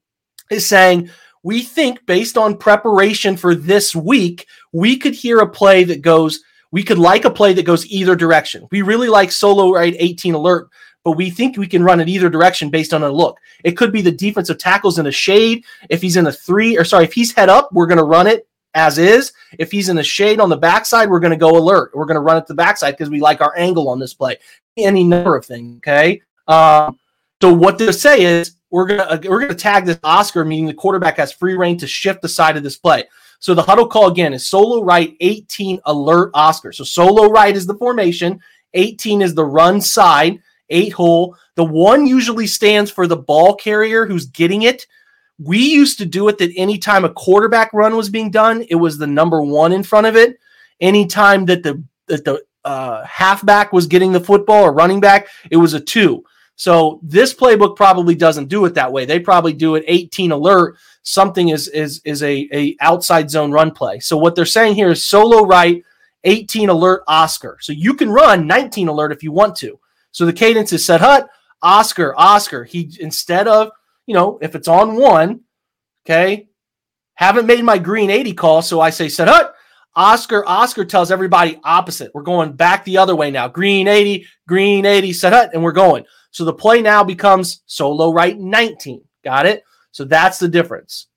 is 0.50 0.66
saying 0.66 1.10
we 1.44 1.62
think 1.62 2.06
based 2.06 2.38
on 2.38 2.58
preparation 2.58 3.38
for 3.38 3.56
this 3.56 3.96
week, 3.96 4.48
we 4.72 4.98
could 4.98 5.14
hear 5.14 5.40
a 5.40 5.50
play 5.50 5.84
that 5.86 6.02
goes 6.02 6.42
we 6.72 6.84
could 6.84 7.00
like 7.00 7.26
a 7.26 7.30
play 7.30 7.54
that 7.54 7.66
goes 7.66 7.86
either 7.88 8.16
direction. 8.16 8.68
We 8.72 8.82
really 8.82 9.08
like 9.10 9.32
solo 9.32 9.72
right 9.72 9.96
18 9.98 10.34
alert, 10.34 10.70
but 11.04 11.12
we 11.12 11.30
think 11.30 11.58
we 11.58 11.68
can 11.68 11.84
run 11.84 12.00
it 12.00 12.10
either 12.10 12.30
direction 12.30 12.70
based 12.70 12.94
on 12.94 13.04
a 13.04 13.10
look. 13.10 13.38
It 13.64 13.78
could 13.78 13.92
be 13.92 14.02
the 14.02 14.12
defensive 14.12 14.58
tackles 14.58 15.00
in 15.00 15.08
a 15.08 15.12
shade. 15.12 15.64
If 15.90 16.02
he's 16.02 16.18
in 16.18 16.28
a 16.28 16.32
three, 16.32 16.78
or 16.78 16.84
sorry, 16.84 17.06
if 17.06 17.14
he's 17.14 17.34
head 17.34 17.50
up, 17.50 17.72
we're 17.72 17.88
going 17.88 17.98
to 17.98 18.04
run 18.04 18.28
it 18.28 18.48
as 18.74 18.98
is. 18.98 19.32
If 19.58 19.72
he's 19.72 19.90
in 19.90 19.96
the 19.96 20.04
shade 20.04 20.40
on 20.40 20.50
the 20.50 20.58
backside, 20.58 21.10
we're 21.10 21.20
going 21.20 21.32
to 21.32 21.38
go 21.38 21.58
alert. 21.58 21.92
We're 21.96 22.06
going 22.06 22.16
to 22.16 22.22
run 22.22 22.38
it 22.38 22.42
to 22.42 22.48
the 22.54 22.56
backside 22.56 22.94
because 22.94 23.10
we 23.10 23.22
like 23.22 23.42
our 23.42 23.58
angle 23.58 23.90
on 23.90 24.00
this 24.00 24.14
play. 24.14 24.38
Any 24.76 25.04
number 25.04 25.36
of 25.36 25.46
things. 25.46 25.78
Okay. 25.78 26.22
Um, 26.48 27.00
so 27.42 27.54
what 27.54 27.78
they 27.78 27.92
say 27.92 28.24
is 28.24 28.57
we're 28.70 28.86
gonna 28.86 29.04
uh, 29.04 29.20
we're 29.26 29.42
gonna 29.42 29.56
tag 29.56 29.86
this 29.86 30.00
Oscar, 30.04 30.44
meaning 30.44 30.66
the 30.66 30.74
quarterback 30.74 31.18
has 31.18 31.32
free 31.32 31.56
reign 31.56 31.78
to 31.78 31.88
shift 31.88 32.22
the 32.22 32.30
side 32.30 32.58
of 32.58 32.64
this 32.64 32.78
play. 32.78 33.06
So 33.40 33.54
the 33.54 33.62
huddle 33.62 33.88
call 33.88 34.08
again 34.08 34.34
is 34.34 34.48
solo 34.48 34.84
right 34.84 35.16
18 35.20 35.80
alert 35.86 36.32
Oscar. 36.34 36.72
So 36.72 36.84
solo 36.84 37.30
right 37.30 37.56
is 37.56 37.68
the 37.68 37.76
formation, 37.76 38.40
18 38.74 39.22
is 39.22 39.36
the 39.36 39.46
run 39.46 39.80
side, 39.80 40.42
eight 40.70 40.94
hole. 40.94 41.36
The 41.56 41.64
one 41.64 42.08
usually 42.08 42.48
stands 42.48 42.90
for 42.92 43.08
the 43.08 43.18
ball 43.18 43.56
carrier 43.56 44.06
who's 44.06 44.26
getting 44.26 44.64
it. 44.64 44.88
We 45.40 45.60
used 45.60 46.00
to 46.00 46.06
do 46.06 46.28
it 46.30 46.40
that 46.40 46.52
anytime 46.56 47.06
a 47.06 47.14
quarterback 47.14 47.72
run 47.74 47.96
was 47.96 48.10
being 48.10 48.32
done, 48.32 48.66
it 48.70 48.76
was 48.76 48.98
the 48.98 49.08
number 49.08 49.42
one 49.42 49.72
in 49.72 49.84
front 49.84 50.08
of 50.08 50.16
it. 50.16 50.40
Anytime 50.82 51.46
that 51.46 51.64
the 51.64 51.84
that 52.08 52.26
the 52.26 52.44
uh, 52.66 53.06
halfback 53.06 53.72
was 53.72 53.88
getting 53.88 54.12
the 54.12 54.20
football 54.20 54.64
or 54.64 54.74
running 54.74 55.00
back, 55.00 55.28
it 55.52 55.58
was 55.58 55.74
a 55.74 55.80
two. 55.80 56.24
So 56.58 57.00
this 57.04 57.34
playbook 57.34 57.76
probably 57.76 58.16
doesn't 58.16 58.50
do 58.50 58.66
it 58.66 58.74
that 58.74 58.92
way. 58.92 59.06
They 59.06 59.20
probably 59.20 59.54
do 59.54 59.76
it 59.76 59.86
18 59.88 60.32
alert. 60.32 60.76
Something 61.04 61.50
is 61.50 61.70
is 61.70 62.02
is 62.04 62.22
a, 62.24 62.50
a 62.52 62.76
outside 62.82 63.30
zone 63.32 63.52
run 63.52 63.72
play. 63.72 64.00
So 64.00 64.18
what 64.18 64.36
they're 64.36 64.46
saying 64.46 64.76
here 64.76 64.90
is 64.90 65.06
solo 65.06 65.46
right, 65.46 65.84
18 66.26 66.70
alert 66.70 67.04
Oscar. 67.08 67.58
So 67.62 67.72
you 67.72 67.94
can 67.94 68.10
run 68.10 68.48
19 68.48 68.90
alert 68.90 69.12
if 69.12 69.24
you 69.24 69.32
want 69.32 69.56
to. 69.58 69.80
So 70.12 70.26
the 70.26 70.34
cadence 70.34 70.74
is 70.74 70.84
set 70.84 71.00
hut, 71.00 71.30
Oscar, 71.62 72.14
Oscar. 72.18 72.64
He 72.66 72.92
instead 73.00 73.48
of 73.48 73.72
you 74.08 74.16
know, 74.16 74.40
if 74.42 74.56
it's 74.56 74.68
on 74.68 74.96
one, 74.96 75.42
okay, 76.06 76.48
haven't 77.14 77.46
made 77.46 77.64
my 77.64 77.78
green 77.78 78.10
80 78.10 78.34
call. 78.34 78.62
So 78.62 78.80
I 78.80 78.90
say, 78.90 79.10
set 79.10 79.28
hut, 79.28 79.54
Oscar, 79.96 80.48
Oscar 80.48 80.86
tells 80.86 81.12
everybody 81.12 81.60
opposite. 81.64 82.12
We're 82.14 82.24
going 82.24 82.54
back 82.54 82.86
the 82.86 82.98
other 82.98 83.16
way 83.16 83.32
now. 83.32 83.48
Green 83.48 83.88
80, 83.88 84.26
green 84.48 84.86
80, 84.86 85.14
set 85.14 85.34
hut, 85.34 85.52
and 85.54 85.64
we're 85.64 85.72
going. 85.72 86.06
So 86.38 86.46
the 86.46 86.54
play 86.54 86.84
now 86.84 87.04
becomes 87.04 87.64
solo 87.66 88.14
right 88.14 88.38
19. 88.38 89.02
Got 89.24 89.48
it? 89.48 89.64
So 89.90 90.04
that's 90.04 90.38
the 90.38 90.48
difference. 90.48 91.08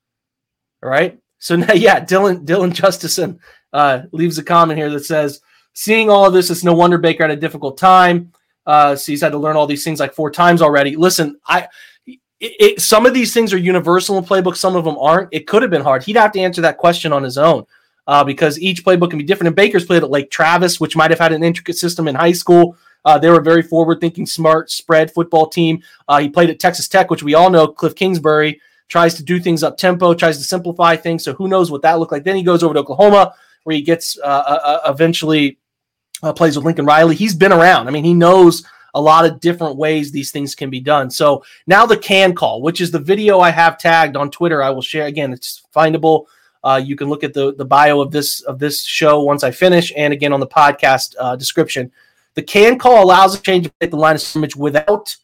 All 0.81 0.89
right. 0.89 1.19
So 1.37 1.55
now, 1.57 1.73
yeah, 1.73 2.03
Dylan, 2.03 2.43
Dylan 2.43 2.73
Justison 2.73 3.37
uh, 3.71 4.01
leaves 4.13 4.39
a 4.39 4.43
comment 4.43 4.79
here 4.79 4.89
that 4.89 5.05
says, 5.05 5.41
seeing 5.73 6.09
all 6.09 6.25
of 6.25 6.33
this, 6.33 6.49
it's 6.49 6.63
no 6.63 6.73
wonder 6.73 6.97
Baker 6.97 7.21
had 7.21 7.29
a 7.29 7.35
difficult 7.35 7.77
time. 7.77 8.31
Uh, 8.65 8.95
so 8.95 9.11
he's 9.11 9.21
had 9.21 9.33
to 9.33 9.37
learn 9.37 9.55
all 9.55 9.67
these 9.67 9.83
things 9.83 9.99
like 9.99 10.15
four 10.15 10.31
times 10.31 10.59
already. 10.59 10.95
Listen, 10.95 11.39
I 11.45 11.67
it, 12.07 12.19
it, 12.39 12.81
some 12.81 13.05
of 13.05 13.13
these 13.13 13.31
things 13.31 13.53
are 13.53 13.59
universal 13.59 14.17
in 14.17 14.23
playbook, 14.23 14.55
some 14.55 14.75
of 14.75 14.85
them 14.85 14.97
aren't. 14.97 15.29
It 15.31 15.45
could 15.45 15.61
have 15.61 15.69
been 15.69 15.83
hard. 15.83 16.01
He'd 16.03 16.15
have 16.15 16.31
to 16.31 16.39
answer 16.39 16.61
that 16.61 16.79
question 16.79 17.13
on 17.13 17.21
his 17.21 17.37
own 17.37 17.67
uh, 18.07 18.23
because 18.23 18.59
each 18.59 18.83
playbook 18.83 19.11
can 19.11 19.19
be 19.19 19.25
different. 19.25 19.49
And 19.49 19.55
Baker's 19.55 19.85
played 19.85 20.01
at 20.01 20.09
Lake 20.09 20.31
Travis, 20.31 20.79
which 20.79 20.95
might 20.95 21.11
have 21.11 21.19
had 21.19 21.31
an 21.31 21.43
intricate 21.43 21.77
system 21.77 22.07
in 22.07 22.15
high 22.15 22.31
school. 22.31 22.75
Uh, 23.03 23.17
they 23.17 23.29
were 23.29 23.39
a 23.39 23.43
very 23.43 23.61
forward-thinking, 23.61 24.25
smart 24.25 24.69
spread 24.69 25.11
football 25.11 25.47
team. 25.47 25.81
Uh, 26.07 26.19
he 26.19 26.29
played 26.29 26.49
at 26.49 26.59
Texas 26.59 26.87
Tech, 26.87 27.09
which 27.09 27.23
we 27.23 27.33
all 27.33 27.49
know 27.49 27.67
Cliff 27.67 27.95
Kingsbury 27.95 28.61
tries 28.87 29.13
to 29.15 29.23
do 29.23 29.39
things 29.39 29.63
up 29.63 29.77
tempo, 29.77 30.13
tries 30.13 30.37
to 30.37 30.43
simplify 30.43 30.95
things. 30.95 31.23
So 31.23 31.33
who 31.33 31.47
knows 31.47 31.71
what 31.71 31.81
that 31.81 31.97
looked 31.97 32.11
like? 32.11 32.23
Then 32.23 32.35
he 32.35 32.43
goes 32.43 32.61
over 32.61 32.73
to 32.73 32.81
Oklahoma, 32.81 33.33
where 33.63 33.75
he 33.75 33.81
gets 33.81 34.19
uh, 34.19 34.21
uh, 34.23 34.59
uh, 34.63 34.91
eventually 34.91 35.57
plays 36.35 36.55
with 36.55 36.65
Lincoln 36.65 36.85
Riley. 36.85 37.15
He's 37.15 37.33
been 37.33 37.53
around. 37.53 37.87
I 37.87 37.91
mean, 37.91 38.03
he 38.03 38.13
knows 38.13 38.63
a 38.93 39.01
lot 39.01 39.25
of 39.25 39.39
different 39.39 39.77
ways 39.77 40.11
these 40.11 40.31
things 40.31 40.53
can 40.53 40.69
be 40.69 40.79
done. 40.79 41.09
So 41.09 41.43
now 41.65 41.85
the 41.85 41.97
can 41.97 42.35
call, 42.35 42.61
which 42.61 42.81
is 42.81 42.91
the 42.91 42.99
video 42.99 43.39
I 43.39 43.49
have 43.49 43.77
tagged 43.77 44.17
on 44.17 44.29
Twitter, 44.29 44.61
I 44.61 44.69
will 44.69 44.81
share 44.81 45.07
again. 45.07 45.31
It's 45.33 45.63
findable. 45.73 46.25
Uh, 46.63 46.79
you 46.83 46.95
can 46.95 47.09
look 47.09 47.23
at 47.23 47.33
the 47.33 47.55
the 47.55 47.65
bio 47.65 48.01
of 48.01 48.11
this 48.11 48.41
of 48.41 48.59
this 48.59 48.83
show 48.83 49.23
once 49.23 49.43
I 49.43 49.49
finish, 49.49 49.91
and 49.97 50.13
again 50.13 50.33
on 50.33 50.39
the 50.39 50.47
podcast 50.47 51.15
uh, 51.19 51.35
description. 51.35 51.91
The 52.35 52.41
can 52.41 52.77
call 52.77 53.03
allows 53.03 53.35
a 53.35 53.41
change 53.41 53.65
of 53.65 53.73
the 53.79 53.97
line 53.97 54.15
of 54.15 54.21
scrimmage 54.21 54.55
without 54.55 55.15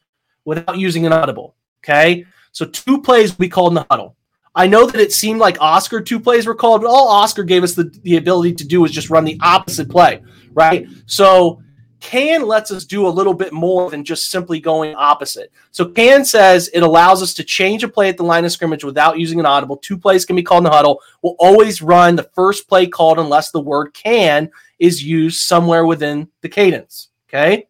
without 0.46 0.78
using 0.78 1.06
an 1.06 1.14
audible. 1.14 1.56
Okay, 1.84 2.26
so 2.52 2.66
two 2.66 3.02
plays 3.02 3.38
we 3.38 3.50
called 3.50 3.72
in 3.72 3.76
the 3.76 3.88
huddle. 3.90 4.16
I 4.56 4.66
know 4.66 4.88
that 4.88 5.00
it 5.00 5.14
seemed 5.14 5.40
like 5.40 5.62
Oscar 5.62 6.02
two 6.02 6.20
plays 6.20 6.48
were 6.48 6.56
called, 6.56 6.82
but 6.82 6.90
all 6.90 7.08
Oscar 7.08 7.44
gave 7.44 7.64
us 7.64 7.76
the, 7.76 7.84
the 8.04 8.18
ability 8.18 8.54
to 8.56 8.66
do 8.66 8.82
was 8.82 8.92
just 8.92 9.10
run 9.10 9.24
the 9.24 9.40
opposite 9.42 9.90
play, 9.90 10.22
right? 10.54 10.88
So 11.06 11.62
can 12.00 12.48
lets 12.48 12.72
us 12.72 12.86
do 12.86 13.08
a 13.08 13.10
little 13.10 13.34
bit 13.34 13.54
more 13.54 13.90
than 13.90 14.04
just 14.04 14.30
simply 14.30 14.60
going 14.60 14.96
opposite. 14.96 15.52
So 15.72 15.86
can 15.86 16.26
says 16.26 16.70
it 16.74 16.82
allows 16.82 17.24
us 17.24 17.34
to 17.36 17.44
change 17.44 17.84
a 17.84 17.88
play 17.88 18.10
at 18.10 18.18
the 18.18 18.24
line 18.24 18.46
of 18.46 18.52
scrimmage 18.52 18.84
without 18.84 19.20
using 19.20 19.40
an 19.40 19.46
audible. 19.46 19.78
Two 19.78 19.98
plays 19.98 20.26
can 20.26 20.36
be 20.36 20.44
called 20.44 20.60
in 20.60 20.66
the 20.66 20.76
huddle. 20.76 21.02
We'll 21.22 21.36
always 21.40 21.82
run 21.82 22.16
the 22.16 22.30
first 22.36 22.68
play 22.68 22.88
called 22.88 23.20
unless 23.20 23.52
the 23.52 23.62
word 23.62 23.94
can 23.94 24.50
is 24.80 25.04
used 25.04 25.42
somewhere 25.42 25.86
within 25.86 26.28
the 26.42 26.50
cadence. 26.50 27.10
Okay. 27.30 27.68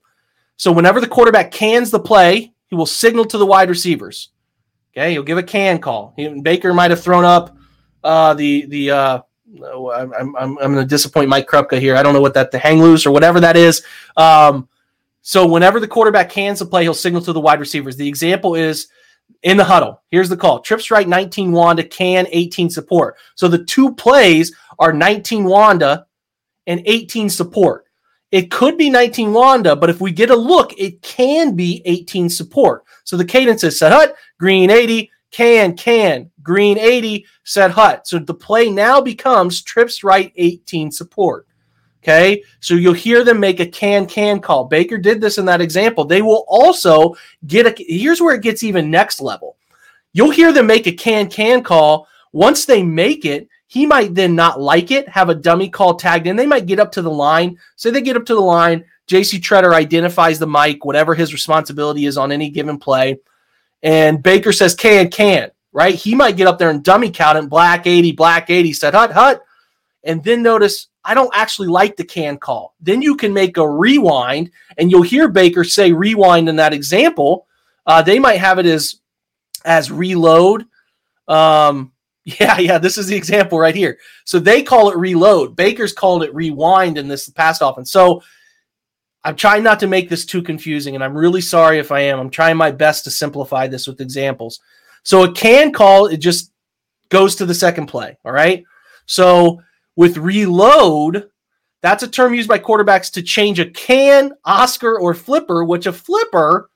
So 0.58 0.72
whenever 0.72 1.00
the 1.00 1.08
quarterback 1.08 1.52
cans 1.52 1.92
the 1.92 2.00
play, 2.00 2.54
he 2.68 2.76
will 2.76 2.86
signal 2.86 3.26
to 3.26 3.38
the 3.38 3.46
wide 3.46 3.70
receivers. 3.70 4.30
Okay, 4.92 5.12
he'll 5.12 5.24
give 5.24 5.38
a 5.38 5.44
can 5.44 5.80
call. 5.80 6.14
He, 6.16 6.28
Baker 6.42 6.74
might 6.74 6.90
have 6.90 7.04
thrown 7.04 7.24
up 7.24 7.56
uh, 8.04 8.34
the 8.34 8.66
the 8.66 8.92
uh, 8.92 9.20
I'm, 9.62 10.14
I'm, 10.14 10.36
I'm 10.38 10.56
going 10.58 10.76
to 10.76 10.86
disappoint 10.86 11.30
Mike 11.30 11.48
Krupka 11.48 11.80
here. 11.80 11.96
I 11.96 12.04
don't 12.04 12.14
know 12.14 12.22
what 12.22 12.34
that, 12.34 12.52
the 12.52 12.60
hang 12.60 12.82
loose 12.82 13.06
or 13.06 13.12
whatever 13.12 13.40
that 13.40 13.56
is. 13.56 13.84
Um, 14.18 14.68
so 15.22 15.48
whenever 15.48 15.80
the 15.80 15.88
quarterback 15.88 16.30
cans 16.30 16.60
the 16.60 16.66
play, 16.66 16.84
he'll 16.84 16.94
signal 16.94 17.22
to 17.24 17.34
the 17.34 17.40
wide 17.40 17.60
receivers. 17.60 17.96
The 17.96 18.08
example 18.08 18.56
is 18.56 18.88
in 19.44 19.58
the 19.58 19.64
huddle. 19.64 20.02
Here's 20.10 20.30
the 20.30 20.38
call. 20.38 20.60
Trips 20.60 20.92
right 20.92 21.08
19 21.08 21.52
Wanda, 21.52 21.84
can 21.84 22.28
18 22.30 22.70
support. 22.70 23.16
So 23.36 23.48
the 23.48 23.64
two 23.64 23.94
plays 23.94 24.56
are 24.80 24.92
19 24.92 25.46
Wanda 25.46 26.07
and 26.68 26.82
18 26.86 27.30
support. 27.30 27.86
It 28.32 28.52
could 28.52 28.78
be 28.78 28.90
19 28.90 29.34
Wanda, 29.34 29.76
but 29.76 29.90
if 29.90 30.02
we 30.02 30.12
get 30.12 30.30
a 30.30 30.36
look, 30.36 30.74
it 30.78 31.02
can 31.02 31.56
be 31.56 31.82
18 31.86 32.30
support. 32.30 32.84
So 33.06 33.16
the 33.16 33.26
cadence 33.26 33.64
is 33.64 33.80
set 33.80 33.94
hut, 33.94 34.16
green 34.38 34.70
80, 34.70 35.10
can, 35.32 35.76
can, 35.78 36.30
green 36.44 36.78
80, 36.78 37.26
set 37.46 37.72
hut. 37.72 38.06
So 38.06 38.20
the 38.20 38.34
play 38.34 38.70
now 38.70 39.00
becomes 39.00 39.62
trips 39.62 40.04
right 40.04 40.32
18 40.36 40.92
support. 40.92 41.48
Okay. 42.04 42.44
So 42.60 42.76
you'll 42.76 42.94
hear 42.94 43.24
them 43.24 43.40
make 43.40 43.60
a 43.60 43.66
can, 43.66 44.06
can 44.06 44.40
call. 44.40 44.66
Baker 44.66 44.98
did 44.98 45.20
this 45.20 45.38
in 45.38 45.46
that 45.46 45.62
example. 45.62 46.06
They 46.06 46.22
will 46.22 46.46
also 46.48 47.16
get 47.48 47.66
a, 47.66 47.76
here's 47.78 48.22
where 48.22 48.36
it 48.36 48.44
gets 48.44 48.64
even 48.64 48.90
next 48.90 49.20
level. 49.20 49.58
You'll 50.14 50.32
hear 50.32 50.54
them 50.54 50.68
make 50.68 50.88
a 50.88 50.92
can, 50.92 51.30
can 51.30 51.64
call. 51.64 52.08
Once 52.32 52.66
they 52.66 52.82
make 52.82 53.26
it, 53.26 53.50
he 53.68 53.86
might 53.86 54.16
then 54.16 54.36
not 54.36 54.60
like 54.60 54.92
it, 54.92 55.08
have 55.10 55.30
a 55.30 55.36
dummy 55.36 55.70
call 55.70 55.96
tagged 55.96 56.28
in. 56.28 56.36
They 56.36 56.46
might 56.46 56.66
get 56.66 56.80
up 56.80 56.92
to 56.94 57.02
the 57.02 57.12
line. 57.12 57.58
So 57.76 57.92
they 57.92 58.02
get 58.02 58.18
up 58.18 58.26
to 58.26 58.36
the 58.36 58.42
line. 58.42 58.86
JC 59.08 59.40
Tretter 59.40 59.74
identifies 59.74 60.40
the 60.40 60.48
mic, 60.48 60.84
whatever 60.84 61.16
his 61.16 61.34
responsibility 61.34 62.06
is 62.06 62.18
on 62.18 62.32
any 62.32 62.50
given 62.50 62.78
play 62.78 63.20
and 63.84 64.22
Baker 64.22 64.52
says 64.52 64.76
can, 64.76 65.10
can, 65.10 65.52
right? 65.72 65.96
He 65.96 66.16
might 66.16 66.38
get 66.38 66.48
up 66.48 66.58
there 66.58 66.70
and 66.70 66.84
dummy 66.84 67.12
count 67.12 67.38
it, 67.38 67.50
black 67.50 67.88
80, 67.88 68.14
black 68.14 68.50
80, 68.50 68.74
said 68.74 68.94
hut, 68.94 69.12
hut. 69.12 69.44
And 70.04 70.24
then 70.24 70.42
notice, 70.42 70.88
I 71.04 71.14
don't 71.14 71.34
actually 71.34 71.68
like 71.68 71.96
the 71.96 72.04
can 72.04 72.38
call. 72.38 72.76
Then 72.80 73.02
you 73.02 73.16
can 73.16 73.34
make 73.34 73.58
a 73.58 73.70
rewind, 73.70 74.52
and 74.78 74.90
you'll 74.90 75.02
hear 75.02 75.28
Baker 75.28 75.64
say 75.64 75.92
rewind 75.92 76.50
in 76.50 76.56
that 76.58 76.74
example. 76.74 77.48
Uh, 77.86 78.02
they 78.02 78.20
might 78.20 78.40
have 78.40 78.60
it 78.60 78.66
as 78.66 79.00
as 79.66 79.92
reload. 79.92 80.66
Um, 81.28 81.92
Yeah, 82.28 82.58
yeah, 82.60 82.78
this 82.78 82.98
is 82.98 83.08
the 83.08 83.16
example 83.16 83.58
right 83.58 83.76
here. 83.76 83.98
So 84.26 84.38
they 84.38 84.62
call 84.62 84.90
it 84.90 84.98
reload. 84.98 85.56
Baker's 85.56 85.94
called 85.94 86.24
it 86.24 86.36
rewind 86.36 86.98
in 86.98 87.08
this 87.08 87.30
past 87.30 87.62
offense. 87.64 87.92
So 87.92 88.22
I'm 89.24 89.36
trying 89.36 89.64
not 89.64 89.80
to 89.80 89.88
make 89.88 90.10
this 90.10 90.26
too 90.26 90.42
confusing, 90.42 90.96
and 90.96 91.04
I'm 91.04 91.18
really 91.18 91.42
sorry 91.42 91.80
if 91.80 91.92
I 91.92 92.02
am. 92.02 92.20
I'm 92.20 92.30
trying 92.30 92.58
my 92.58 92.72
best 92.72 93.06
to 93.06 93.12
simplify 93.12 93.68
this 93.68 93.88
with 93.88 94.02
examples. 94.02 94.60
So 95.04 95.24
a 95.24 95.32
can 95.32 95.72
call, 95.72 96.08
it 96.08 96.18
just 96.18 96.52
goes 97.10 97.36
to 97.38 97.46
the 97.46 97.54
second 97.54 97.88
play. 97.88 98.18
All 98.26 98.34
right. 98.34 98.64
So 99.06 99.62
with 99.96 100.18
reload, 100.18 101.30
that's 101.82 102.04
a 102.04 102.08
term 102.08 102.34
used 102.34 102.50
by 102.50 102.60
quarterbacks 102.60 103.12
to 103.14 103.22
change 103.22 103.60
a 103.60 103.70
can, 103.70 104.34
Oscar, 104.44 105.00
or 105.00 105.14
flipper, 105.14 105.64
which 105.64 105.88
a 105.88 105.94
flipper 105.94 106.70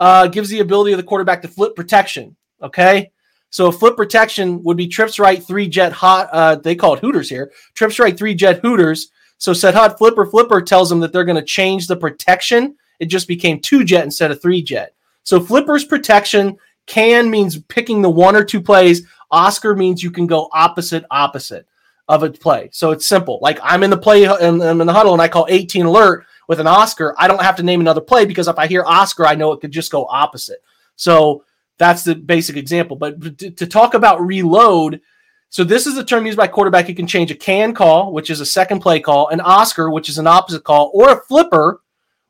uh, 0.00 0.26
gives 0.26 0.50
the 0.50 0.60
ability 0.60 0.92
of 0.92 0.98
the 0.98 1.02
quarterback 1.02 1.42
to 1.42 1.48
flip 1.48 1.74
protection. 1.74 2.36
Okay. 2.62 3.10
So 3.52 3.66
a 3.66 3.72
flip 3.72 3.96
protection 3.96 4.62
would 4.62 4.78
be 4.78 4.88
trips 4.88 5.18
right, 5.18 5.42
three 5.42 5.68
jet 5.68 5.92
hot. 5.92 6.30
Uh, 6.32 6.56
they 6.56 6.74
call 6.74 6.94
it 6.94 7.00
Hooters 7.00 7.28
here. 7.28 7.52
Trips 7.74 7.98
right, 7.98 8.16
three 8.16 8.34
jet 8.34 8.60
Hooters. 8.60 9.10
So 9.36 9.52
set 9.52 9.74
hot 9.74 9.98
flipper 9.98 10.24
flipper 10.24 10.62
tells 10.62 10.88
them 10.88 11.00
that 11.00 11.12
they're 11.12 11.24
going 11.24 11.36
to 11.36 11.42
change 11.42 11.86
the 11.86 11.96
protection. 11.96 12.76
It 12.98 13.06
just 13.06 13.28
became 13.28 13.60
two 13.60 13.84
jet 13.84 14.04
instead 14.04 14.30
of 14.30 14.40
three 14.40 14.62
jet. 14.62 14.94
So 15.22 15.38
flipper's 15.38 15.84
protection 15.84 16.56
can 16.86 17.30
means 17.30 17.60
picking 17.60 18.00
the 18.00 18.10
one 18.10 18.36
or 18.36 18.42
two 18.42 18.60
plays. 18.60 19.06
Oscar 19.30 19.76
means 19.76 20.02
you 20.02 20.10
can 20.10 20.26
go 20.26 20.48
opposite 20.52 21.04
opposite 21.10 21.66
of 22.08 22.22
a 22.22 22.30
play. 22.30 22.70
So 22.72 22.90
it's 22.90 23.06
simple. 23.06 23.38
Like 23.42 23.58
I'm 23.62 23.82
in 23.82 23.90
the 23.90 23.98
play, 23.98 24.24
and 24.24 24.62
I'm 24.62 24.80
in 24.80 24.86
the 24.86 24.92
huddle, 24.94 25.12
and 25.12 25.20
I 25.20 25.28
call 25.28 25.46
18 25.50 25.84
alert 25.84 26.24
with 26.48 26.58
an 26.58 26.66
Oscar. 26.66 27.14
I 27.18 27.28
don't 27.28 27.42
have 27.42 27.56
to 27.56 27.62
name 27.62 27.80
another 27.82 28.00
play 28.00 28.24
because 28.24 28.48
if 28.48 28.58
I 28.58 28.66
hear 28.66 28.82
Oscar, 28.84 29.26
I 29.26 29.34
know 29.34 29.52
it 29.52 29.60
could 29.60 29.72
just 29.72 29.92
go 29.92 30.06
opposite. 30.06 30.62
So 30.96 31.44
that's 31.78 32.04
the 32.04 32.14
basic 32.14 32.56
example. 32.56 32.96
But 32.96 33.38
to, 33.38 33.50
to 33.50 33.66
talk 33.66 33.94
about 33.94 34.24
reload, 34.24 35.00
so 35.48 35.64
this 35.64 35.86
is 35.86 35.98
a 35.98 36.04
term 36.04 36.24
used 36.24 36.38
by 36.38 36.48
quarterback. 36.48 36.88
You 36.88 36.94
can 36.94 37.06
change 37.06 37.30
a 37.30 37.34
can 37.34 37.74
call, 37.74 38.12
which 38.12 38.30
is 38.30 38.40
a 38.40 38.46
second 38.46 38.80
play 38.80 39.00
call, 39.00 39.28
an 39.28 39.40
Oscar, 39.40 39.90
which 39.90 40.08
is 40.08 40.18
an 40.18 40.26
opposite 40.26 40.64
call, 40.64 40.90
or 40.94 41.10
a 41.10 41.20
flipper, 41.24 41.82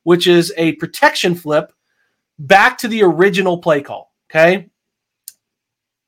which 0.03 0.27
is 0.27 0.53
a 0.57 0.73
protection 0.73 1.35
flip, 1.35 1.73
back 2.39 2.79
to 2.79 2.89
the 2.89 3.03
original 3.03 3.59
play 3.59 3.81
call. 3.81 4.13
Okay. 4.31 4.69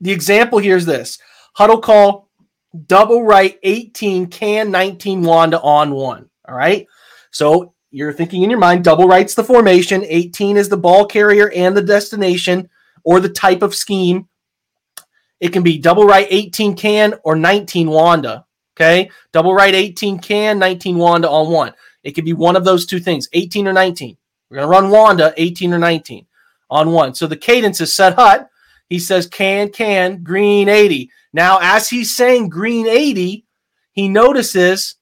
The 0.00 0.10
example 0.10 0.58
here 0.58 0.76
is 0.76 0.86
this 0.86 1.18
huddle 1.54 1.80
call, 1.80 2.28
double 2.86 3.22
right 3.22 3.58
18, 3.62 4.26
can 4.26 4.70
19, 4.70 5.22
Wanda 5.22 5.60
on 5.60 5.92
one. 5.92 6.28
All 6.48 6.56
right. 6.56 6.86
So 7.30 7.74
you're 7.90 8.12
thinking 8.12 8.42
in 8.42 8.50
your 8.50 8.58
mind, 8.58 8.82
double 8.82 9.06
right's 9.06 9.34
the 9.34 9.44
formation, 9.44 10.04
18 10.04 10.56
is 10.56 10.68
the 10.68 10.76
ball 10.76 11.06
carrier 11.06 11.50
and 11.50 11.76
the 11.76 11.82
destination 11.82 12.68
or 13.04 13.20
the 13.20 13.28
type 13.28 13.62
of 13.62 13.74
scheme. 13.74 14.28
It 15.40 15.52
can 15.52 15.62
be 15.62 15.78
double 15.78 16.04
right 16.04 16.26
18 16.30 16.74
can 16.74 17.14
or 17.22 17.36
19 17.36 17.88
Wanda. 17.88 18.46
Okay. 18.76 19.10
Double 19.32 19.54
right 19.54 19.74
18 19.74 20.18
can, 20.18 20.58
19 20.58 20.96
Wanda 20.96 21.28
on 21.28 21.52
one. 21.52 21.72
It 22.02 22.12
could 22.12 22.24
be 22.24 22.32
one 22.32 22.56
of 22.56 22.64
those 22.64 22.86
two 22.86 22.98
things 22.98 23.28
18 23.32 23.68
or 23.68 23.72
19. 23.72 24.16
We're 24.50 24.58
going 24.58 24.68
to 24.68 24.70
run 24.70 24.90
Wanda 24.90 25.32
18 25.36 25.72
or 25.72 25.78
19 25.78 26.26
on 26.70 26.90
one. 26.90 27.14
So 27.14 27.26
the 27.26 27.36
cadence 27.36 27.80
is 27.80 27.94
set 27.94 28.14
hut. 28.14 28.48
He 28.88 28.98
says 28.98 29.26
can, 29.26 29.70
can, 29.70 30.22
green 30.22 30.68
80. 30.68 31.10
Now, 31.32 31.58
as 31.60 31.88
he's 31.88 32.14
saying 32.14 32.48
green 32.48 32.86
80, 32.86 33.44
he 33.92 34.08
notices, 34.08 34.96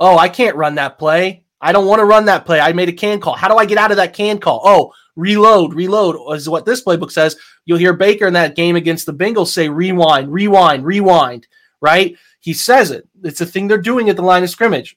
oh, 0.00 0.16
I 0.16 0.28
can't 0.28 0.56
run 0.56 0.76
that 0.76 0.98
play. 0.98 1.44
I 1.60 1.72
don't 1.72 1.86
want 1.86 2.00
to 2.00 2.04
run 2.04 2.26
that 2.26 2.46
play. 2.46 2.60
I 2.60 2.72
made 2.72 2.88
a 2.88 2.92
can 2.92 3.20
call. 3.20 3.34
How 3.34 3.48
do 3.48 3.56
I 3.56 3.66
get 3.66 3.78
out 3.78 3.90
of 3.90 3.96
that 3.96 4.14
can 4.14 4.38
call? 4.38 4.60
Oh, 4.64 4.92
reload, 5.18 5.74
reload 5.74 6.36
is 6.36 6.48
what 6.48 6.64
this 6.64 6.82
playbook 6.82 7.10
says. 7.10 7.36
You'll 7.66 7.78
hear 7.78 7.92
Baker 7.92 8.26
in 8.26 8.32
that 8.34 8.56
game 8.56 8.76
against 8.76 9.04
the 9.04 9.12
Bengals 9.12 9.48
say 9.48 9.68
rewind, 9.68 10.32
rewind, 10.32 10.84
rewind, 10.84 11.46
right? 11.80 12.16
He 12.40 12.54
says 12.54 12.90
it. 12.92 13.06
It's 13.24 13.40
a 13.40 13.46
thing 13.46 13.66
they're 13.66 13.78
doing 13.78 14.08
at 14.08 14.16
the 14.16 14.22
line 14.22 14.44
of 14.44 14.50
scrimmage. 14.50 14.96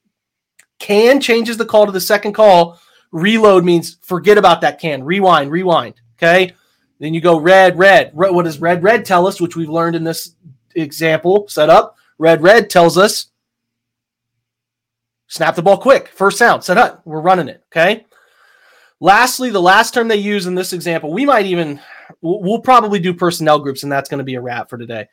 Can 0.80 1.20
changes 1.20 1.58
the 1.58 1.66
call 1.66 1.88
to 1.88 1.92
the 1.92 2.00
second 2.00 2.34
call. 2.34 2.80
Reload 3.12 3.66
means 3.66 3.98
forget 4.02 4.38
about 4.38 4.62
that 4.62 4.80
can. 4.80 5.04
Rewind, 5.04 5.52
rewind. 5.52 5.96
Okay. 6.18 6.54
Then 7.00 7.16
you 7.16 7.22
go 7.22 7.40
red, 7.40 7.78
red. 7.78 8.12
What 8.14 8.46
does 8.46 8.60
red, 8.60 8.84
red 8.84 9.06
tell 9.06 9.26
us, 9.26 9.42
which 9.42 9.56
we've 9.56 9.70
learned 9.70 9.96
in 9.96 10.04
this 10.04 10.36
example 10.76 11.48
setup? 11.48 11.98
Red, 12.20 12.44
red 12.44 12.70
tells 12.70 12.98
us 12.98 13.32
snap 15.28 15.56
the 15.56 15.64
ball 15.64 15.80
quick. 15.80 16.10
First 16.10 16.38
sound, 16.38 16.64
set 16.64 16.78
up. 16.78 17.02
We're 17.06 17.22
running 17.22 17.50
it. 17.50 17.64
Okay. 17.72 18.06
Lastly, 19.04 19.50
the 19.50 19.62
last 19.62 19.96
term 19.96 20.08
they 20.08 20.16
use 20.16 20.46
in 20.46 20.54
this 20.54 20.74
example, 20.74 21.12
we 21.12 21.26
might 21.26 21.48
even, 21.48 21.82
we'll, 22.22 22.60
probably 22.60 23.00
do 23.00 23.16
personnel 23.16 23.58
groups, 23.58 23.82
and 23.82 23.92
that's 23.92 24.08
going 24.08 24.20
to 24.20 24.24
be 24.24 24.36
a 24.36 24.42
wrap 24.42 24.70
for 24.70 24.78
today. 24.78 25.08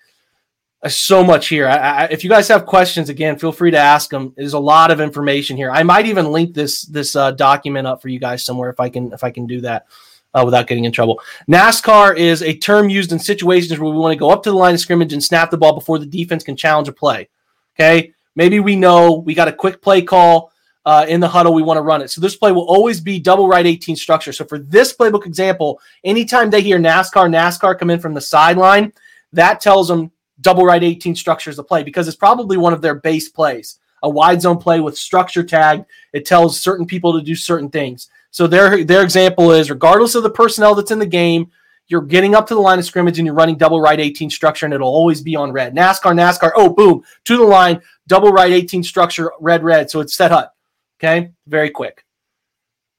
There's 0.83 0.95
so 0.95 1.25
much 1.25 1.49
here. 1.49 1.67
I, 1.67 1.77
I, 1.77 2.05
if 2.05 2.23
you 2.23 2.29
guys 2.29 2.49
have 2.49 2.67
questions, 2.67 3.09
again, 3.09 3.39
feel 3.39 3.51
free 3.51 3.71
to 3.71 3.79
ask 3.79 4.11
them. 4.11 4.35
There's 4.37 4.53
a 4.53 4.59
lot 4.59 4.91
of 4.91 5.01
information 5.01 5.57
here. 5.57 5.71
I 5.71 5.85
might 5.85 6.05
even 6.05 6.31
link 6.31 6.55
this 6.55 6.83
this 6.83 7.17
uh, 7.17 7.31
document 7.33 7.87
up 7.87 8.03
for 8.03 8.09
you 8.09 8.21
guys 8.21 8.45
somewhere 8.45 8.69
if 8.69 8.79
I 8.79 8.91
can 8.91 9.11
if 9.13 9.25
I 9.25 9.31
can 9.31 9.47
do 9.47 9.63
that 9.63 9.87
uh, 10.35 10.43
without 10.45 10.67
getting 10.67 10.85
in 10.85 10.93
trouble. 10.93 11.21
NASCAR 11.49 12.15
is 12.17 12.43
a 12.43 12.55
term 12.55 12.91
used 12.91 13.11
in 13.11 13.19
situations 13.19 13.79
where 13.81 13.91
we 13.91 13.97
want 13.97 14.13
to 14.13 14.19
go 14.19 14.31
up 14.31 14.43
to 14.43 14.51
the 14.51 14.57
line 14.57 14.75
of 14.75 14.81
scrimmage 14.81 15.15
and 15.15 15.25
snap 15.25 15.51
the 15.51 15.57
ball 15.57 15.75
before 15.75 15.99
the 15.99 16.07
defense 16.07 16.45
can 16.45 16.57
challenge 16.57 16.89
a 16.89 16.93
play. 16.93 17.29
Okay, 17.75 18.13
maybe 18.37 18.61
we 18.61 18.77
know 18.77 19.15
we 19.15 19.35
got 19.35 19.49
a 19.49 19.53
quick 19.53 19.81
play 19.81 20.03
call 20.03 20.53
uh, 20.85 21.05
in 21.09 21.21
the 21.21 21.29
huddle, 21.29 21.53
we 21.53 21.63
want 21.63 21.77
to 21.77 21.83
run 21.83 22.03
it. 22.03 22.11
So 22.11 22.21
this 22.21 22.37
play 22.37 22.53
will 22.53 22.69
always 22.69 23.01
be 23.01 23.19
double 23.19 23.49
right 23.49 23.67
18 23.67 23.97
structure. 23.97 24.33
So 24.33 24.45
for 24.45 24.59
this 24.59 24.95
playbook 24.95 25.27
example, 25.27 25.81
anytime 26.05 26.51
they 26.51 26.63
hear 26.63 26.79
NASCAR, 26.79 27.29
NASCAR 27.29 27.79
come 27.79 27.91
in 27.91 28.01
from 28.01 28.15
the 28.15 28.21
sideline, 28.21 28.93
that 29.33 29.61
tells 29.61 29.89
them 29.89 30.11
double 30.41 30.65
right 30.65 30.83
18 30.83 31.15
structure 31.15 31.51
is 31.51 31.57
the 31.57 31.65
play 31.65 31.83
because 31.83 32.09
it's 32.09 32.17
probably 32.17 32.57
one 32.57 32.73
of 32.73 32.81
their 32.81 32.95
base 32.95 33.29
plays. 33.29 33.79
A 34.03 34.09
wide 34.09 34.41
zone 34.41 34.59
play 34.59 34.81
with 34.81 34.97
structure 34.97 35.43
tagged. 35.43 35.85
It 36.13 36.25
tells 36.25 36.61
certain 36.61 36.87
people 36.87 37.13
to 37.13 37.23
do 37.23 37.35
certain 37.35 37.69
things. 37.69 38.09
So 38.31 38.47
their 38.47 38.85
their 38.85 39.03
example 39.03 39.53
is 39.53 39.71
regardless 39.71 40.15
of 40.15 40.23
the 40.23 40.31
personnel 40.31 40.75
that's 40.75 40.91
in 40.91 41.01
the 41.01 41.07
game, 41.07 41.51
you're 41.89 42.03
getting 42.03 42.35
up 42.35 42.47
to 42.47 42.55
the 42.55 42.61
line 42.61 42.79
of 42.79 42.85
scrimmage 42.85 43.19
and 43.19 43.27
you're 43.27 43.35
running 43.35 43.57
double 43.57 43.81
right 43.81 43.99
18 43.99 44.31
structure 44.31 44.67
and 44.67 44.75
it'll 44.75 44.89
always 44.89 45.21
be 45.23 45.35
on 45.35 45.51
red. 45.51 45.75
NASCAR, 45.75 46.15
NASCAR, 46.15 46.53
oh 46.55 46.73
boom, 46.73 47.03
to 47.25 47.37
the 47.37 47.43
line, 47.43 47.81
double 48.07 48.31
right 48.31 48.53
18 48.53 48.83
structure, 48.83 49.33
red, 49.41 49.65
red. 49.65 49.91
So 49.91 50.01
it's 50.01 50.15
set 50.15 50.31
hut. 50.31 50.55
Okay, 51.01 51.31
very 51.47 51.71
quick. 51.71 52.05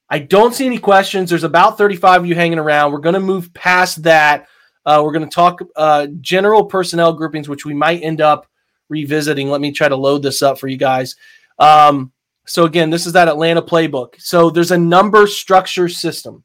I 0.10 0.20
don't 0.20 0.56
see 0.56 0.66
any 0.66 0.80
questions. 0.80 1.30
There's 1.30 1.44
about 1.44 1.78
35 1.78 2.22
of 2.22 2.28
you 2.28 2.34
hanging 2.36 2.58
around. 2.58 2.92
We're 2.92 3.00
going 3.00 3.14
to 3.14 3.20
move 3.20 3.54
past 3.54 4.04
that. 4.04 4.48
Uh, 4.86 5.02
we're 5.04 5.12
going 5.12 5.30
to 5.30 5.34
talk 5.34 5.62
uh, 5.76 6.08
general 6.20 6.66
personnel 6.66 7.14
groupings, 7.14 7.48
which 7.48 7.66
we 7.66 7.74
might 7.74 8.02
end 8.02 8.22
up 8.22 8.48
revisiting. 8.90 9.50
Let 9.50 9.62
me 9.62 9.72
try 9.72 9.88
to 9.88 9.96
load 9.96 10.24
this 10.24 10.42
up 10.42 10.58
for 10.58 10.68
you 10.68 10.78
guys. 10.78 11.16
Um, 11.60 12.12
so, 12.48 12.66
again, 12.66 12.90
this 12.90 13.06
is 13.06 13.14
that 13.14 13.28
Atlanta 13.28 13.62
playbook. 13.62 14.20
So, 14.20 14.50
there's 14.50 14.72
a 14.72 14.78
number 14.78 15.28
structure 15.28 15.90
system. 15.90 16.44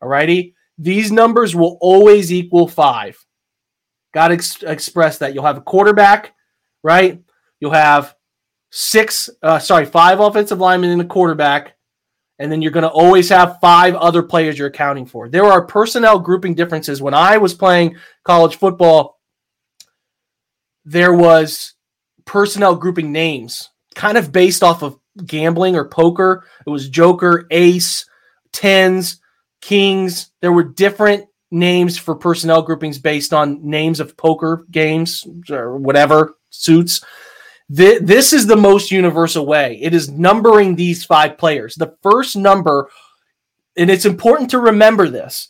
All 0.00 0.08
righty. 0.08 0.54
These 0.78 1.12
numbers 1.12 1.54
will 1.54 1.76
always 1.80 2.32
equal 2.32 2.68
five. 2.68 3.18
Got 4.14 4.28
to 4.28 4.34
ex- 4.34 4.62
express 4.62 5.18
that. 5.18 5.34
You'll 5.34 5.44
have 5.44 5.58
a 5.58 5.62
quarterback, 5.62 6.34
right? 6.82 7.20
You'll 7.60 7.72
have 7.72 8.14
six, 8.76 9.30
uh, 9.42 9.58
sorry, 9.58 9.86
five 9.86 10.20
offensive 10.20 10.58
linemen 10.58 10.90
and 10.90 11.00
a 11.00 11.06
quarterback, 11.06 11.76
and 12.38 12.52
then 12.52 12.60
you're 12.60 12.70
going 12.70 12.82
to 12.82 12.90
always 12.90 13.30
have 13.30 13.58
five 13.58 13.94
other 13.94 14.22
players 14.22 14.58
you're 14.58 14.68
accounting 14.68 15.06
for. 15.06 15.30
There 15.30 15.46
are 15.46 15.64
personnel 15.64 16.18
grouping 16.18 16.54
differences. 16.54 17.00
When 17.00 17.14
I 17.14 17.38
was 17.38 17.54
playing 17.54 17.96
college 18.22 18.56
football, 18.56 19.18
there 20.84 21.14
was 21.14 21.72
personnel 22.26 22.76
grouping 22.76 23.12
names 23.12 23.70
kind 23.94 24.18
of 24.18 24.30
based 24.30 24.62
off 24.62 24.82
of 24.82 24.98
gambling 25.24 25.74
or 25.74 25.88
poker. 25.88 26.44
It 26.66 26.68
was 26.68 26.90
Joker, 26.90 27.46
Ace, 27.50 28.04
Tens, 28.52 29.22
Kings. 29.62 30.32
There 30.42 30.52
were 30.52 30.64
different 30.64 31.24
names 31.50 31.96
for 31.96 32.14
personnel 32.14 32.60
groupings 32.60 32.98
based 32.98 33.32
on 33.32 33.66
names 33.66 34.00
of 34.00 34.18
poker 34.18 34.66
games 34.70 35.26
or 35.48 35.78
whatever 35.78 36.34
suits 36.50 37.00
this 37.68 38.32
is 38.32 38.46
the 38.46 38.56
most 38.56 38.90
universal 38.90 39.44
way. 39.44 39.78
It 39.82 39.92
is 39.92 40.10
numbering 40.10 40.76
these 40.76 41.04
five 41.04 41.36
players. 41.36 41.74
The 41.74 41.96
first 42.02 42.36
number, 42.36 42.88
and 43.76 43.90
it's 43.90 44.04
important 44.04 44.50
to 44.50 44.60
remember 44.60 45.08
this. 45.08 45.48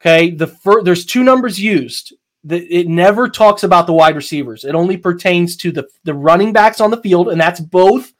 Okay, 0.00 0.30
the 0.30 0.46
fir- 0.46 0.82
there's 0.82 1.06
two 1.06 1.24
numbers 1.24 1.58
used. 1.58 2.14
The, 2.44 2.64
it 2.66 2.86
never 2.86 3.28
talks 3.28 3.64
about 3.64 3.86
the 3.86 3.92
wide 3.92 4.14
receivers. 4.14 4.64
It 4.64 4.74
only 4.74 4.96
pertains 4.96 5.56
to 5.56 5.72
the 5.72 5.88
the 6.04 6.14
running 6.14 6.52
backs 6.52 6.80
on 6.80 6.90
the 6.90 7.02
field, 7.02 7.30
and 7.30 7.40
that's 7.40 7.60
both 7.60 8.12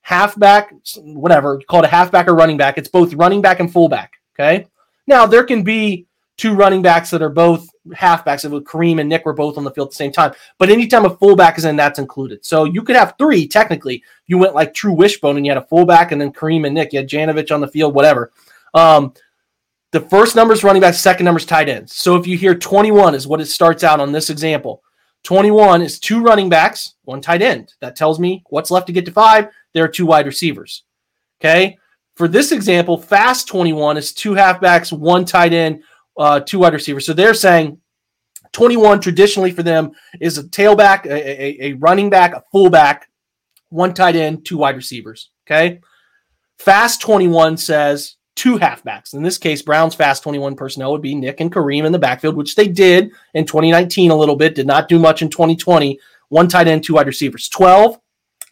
halfback, 0.00 0.74
whatever 0.96 1.60
called 1.68 1.84
a 1.84 1.88
halfback 1.88 2.26
or 2.26 2.34
running 2.34 2.56
back. 2.56 2.78
It's 2.78 2.88
both 2.88 3.14
running 3.14 3.42
back 3.42 3.60
and 3.60 3.72
fullback. 3.72 4.14
Okay, 4.34 4.66
now 5.06 5.26
there 5.26 5.44
can 5.44 5.62
be 5.62 6.06
two 6.36 6.54
running 6.54 6.82
backs 6.82 7.10
that 7.10 7.22
are 7.22 7.28
both 7.28 7.68
halfbacks. 7.90 8.44
If 8.44 8.52
Kareem 8.64 9.00
and 9.00 9.08
Nick 9.08 9.24
were 9.24 9.32
both 9.32 9.58
on 9.58 9.64
the 9.64 9.70
field 9.70 9.88
at 9.88 9.90
the 9.90 9.96
same 9.96 10.12
time, 10.12 10.32
but 10.58 10.70
anytime 10.70 11.04
a 11.04 11.16
fullback 11.16 11.58
is 11.58 11.64
in, 11.64 11.76
that's 11.76 11.98
included. 11.98 12.44
So 12.44 12.64
you 12.64 12.82
could 12.82 12.96
have 12.96 13.14
three 13.18 13.46
technically. 13.46 14.02
You 14.26 14.38
went 14.38 14.54
like 14.54 14.74
true 14.74 14.92
wishbone, 14.92 15.36
and 15.36 15.46
you 15.46 15.52
had 15.52 15.62
a 15.62 15.66
fullback, 15.66 16.12
and 16.12 16.20
then 16.20 16.32
Kareem 16.32 16.66
and 16.66 16.74
Nick. 16.74 16.92
You 16.92 17.00
had 17.00 17.08
Janovich 17.08 17.54
on 17.54 17.60
the 17.60 17.68
field, 17.68 17.94
whatever. 17.94 18.32
Um, 18.74 19.12
the 19.92 20.00
first 20.00 20.34
number 20.34 20.54
is 20.54 20.64
running 20.64 20.80
back, 20.80 20.94
second 20.94 21.26
number 21.26 21.38
is 21.38 21.44
tight 21.44 21.68
ends. 21.68 21.94
So 21.94 22.16
if 22.16 22.26
you 22.26 22.38
hear 22.38 22.54
21 22.54 23.14
is 23.14 23.26
what 23.26 23.42
it 23.42 23.46
starts 23.46 23.84
out 23.84 24.00
on 24.00 24.10
this 24.10 24.30
example. 24.30 24.82
21 25.24 25.82
is 25.82 26.00
two 26.00 26.22
running 26.22 26.48
backs, 26.48 26.94
one 27.04 27.20
tight 27.20 27.42
end. 27.42 27.74
That 27.80 27.94
tells 27.94 28.18
me 28.18 28.42
what's 28.48 28.70
left 28.70 28.86
to 28.88 28.92
get 28.92 29.04
to 29.04 29.12
five. 29.12 29.48
There 29.72 29.84
are 29.84 29.88
two 29.88 30.06
wide 30.06 30.26
receivers. 30.26 30.84
Okay. 31.40 31.78
For 32.16 32.26
this 32.26 32.52
example, 32.52 32.96
fast 32.96 33.46
21 33.48 33.96
is 33.96 34.12
two 34.12 34.32
halfbacks, 34.32 34.96
one 34.96 35.24
tight 35.24 35.52
end, 35.52 35.82
uh, 36.16 36.40
two 36.40 36.58
wide 36.60 36.74
receivers. 36.74 37.06
So 37.06 37.12
they're 37.12 37.34
saying 37.34 37.78
21 38.52 39.00
traditionally 39.00 39.50
for 39.50 39.62
them 39.62 39.92
is 40.20 40.38
a 40.38 40.44
tailback, 40.44 41.06
a, 41.06 41.12
a, 41.12 41.70
a 41.70 41.72
running 41.74 42.10
back, 42.10 42.34
a 42.34 42.42
fullback, 42.52 43.08
one 43.70 43.94
tight 43.94 44.16
end, 44.16 44.44
two 44.44 44.58
wide 44.58 44.76
receivers. 44.76 45.30
Okay. 45.46 45.80
Fast 46.58 47.00
21 47.00 47.56
says 47.56 48.16
two 48.36 48.58
halfbacks. 48.58 49.14
In 49.14 49.22
this 49.22 49.38
case, 49.38 49.62
Brown's 49.62 49.94
fast 49.94 50.22
21 50.22 50.54
personnel 50.54 50.92
would 50.92 51.02
be 51.02 51.14
Nick 51.14 51.40
and 51.40 51.52
Kareem 51.52 51.84
in 51.84 51.92
the 51.92 51.98
backfield, 51.98 52.36
which 52.36 52.54
they 52.54 52.68
did 52.68 53.10
in 53.34 53.44
2019 53.44 54.10
a 54.10 54.16
little 54.16 54.36
bit, 54.36 54.54
did 54.54 54.66
not 54.66 54.88
do 54.88 54.98
much 54.98 55.22
in 55.22 55.28
2020. 55.28 55.98
One 56.28 56.48
tight 56.48 56.68
end, 56.68 56.84
two 56.84 56.94
wide 56.94 57.06
receivers. 57.06 57.48
12, 57.48 57.98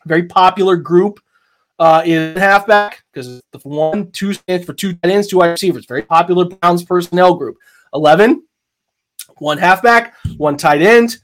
very 0.07 0.25
popular 0.25 0.77
group 0.77 1.21
uh, 1.81 2.03
is 2.05 2.39
halfback 2.39 3.03
because 3.11 3.41
the 3.53 3.59
one, 3.63 4.11
two 4.13 4.35
stands 4.35 4.67
for 4.67 4.75
two 4.75 4.93
tight 4.93 5.11
ends, 5.11 5.27
two 5.27 5.39
wide 5.39 5.49
receivers. 5.49 5.87
Very 5.87 6.03
popular 6.03 6.45
Browns 6.45 6.85
personnel 6.85 7.35
group. 7.35 7.57
11, 7.95 8.43
one 9.39 9.59
halfback, 9.59 10.15
one 10.37 10.57
tight 10.57 10.83
end, 10.83 11.17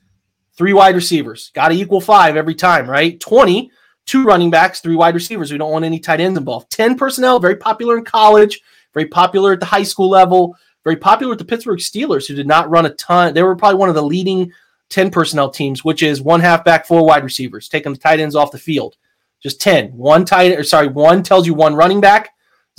three 0.56 0.72
wide 0.72 0.94
receivers. 0.94 1.52
Got 1.54 1.68
to 1.68 1.74
equal 1.74 2.00
five 2.00 2.36
every 2.36 2.54
time, 2.54 2.88
right? 2.88 3.20
20, 3.20 3.70
two 4.06 4.24
running 4.24 4.50
backs, 4.50 4.80
three 4.80 4.96
wide 4.96 5.14
receivers. 5.14 5.52
We 5.52 5.58
don't 5.58 5.70
want 5.70 5.84
any 5.84 6.00
tight 6.00 6.20
ends 6.20 6.38
involved. 6.38 6.70
10 6.70 6.96
personnel, 6.96 7.38
very 7.38 7.56
popular 7.56 7.98
in 7.98 8.04
college, 8.04 8.60
very 8.94 9.06
popular 9.06 9.52
at 9.52 9.60
the 9.60 9.66
high 9.66 9.82
school 9.82 10.08
level, 10.08 10.56
very 10.84 10.96
popular 10.96 11.30
with 11.30 11.38
the 11.38 11.44
Pittsburgh 11.44 11.80
Steelers, 11.80 12.26
who 12.26 12.34
did 12.34 12.46
not 12.46 12.70
run 12.70 12.86
a 12.86 12.94
ton. 12.94 13.34
They 13.34 13.42
were 13.42 13.56
probably 13.56 13.78
one 13.78 13.90
of 13.90 13.94
the 13.94 14.02
leading 14.02 14.50
10 14.88 15.10
personnel 15.10 15.50
teams, 15.50 15.84
which 15.84 16.02
is 16.02 16.22
one 16.22 16.40
halfback, 16.40 16.86
four 16.86 17.04
wide 17.04 17.24
receivers, 17.24 17.68
taking 17.68 17.92
the 17.92 17.98
tight 17.98 18.20
ends 18.20 18.34
off 18.34 18.52
the 18.52 18.58
field. 18.58 18.96
Just 19.46 19.60
10. 19.60 19.90
One 19.96 20.24
tight, 20.24 20.58
or 20.58 20.64
sorry, 20.64 20.88
one 20.88 21.22
tells 21.22 21.46
you 21.46 21.54
one 21.54 21.76
running 21.76 22.00
back, 22.00 22.30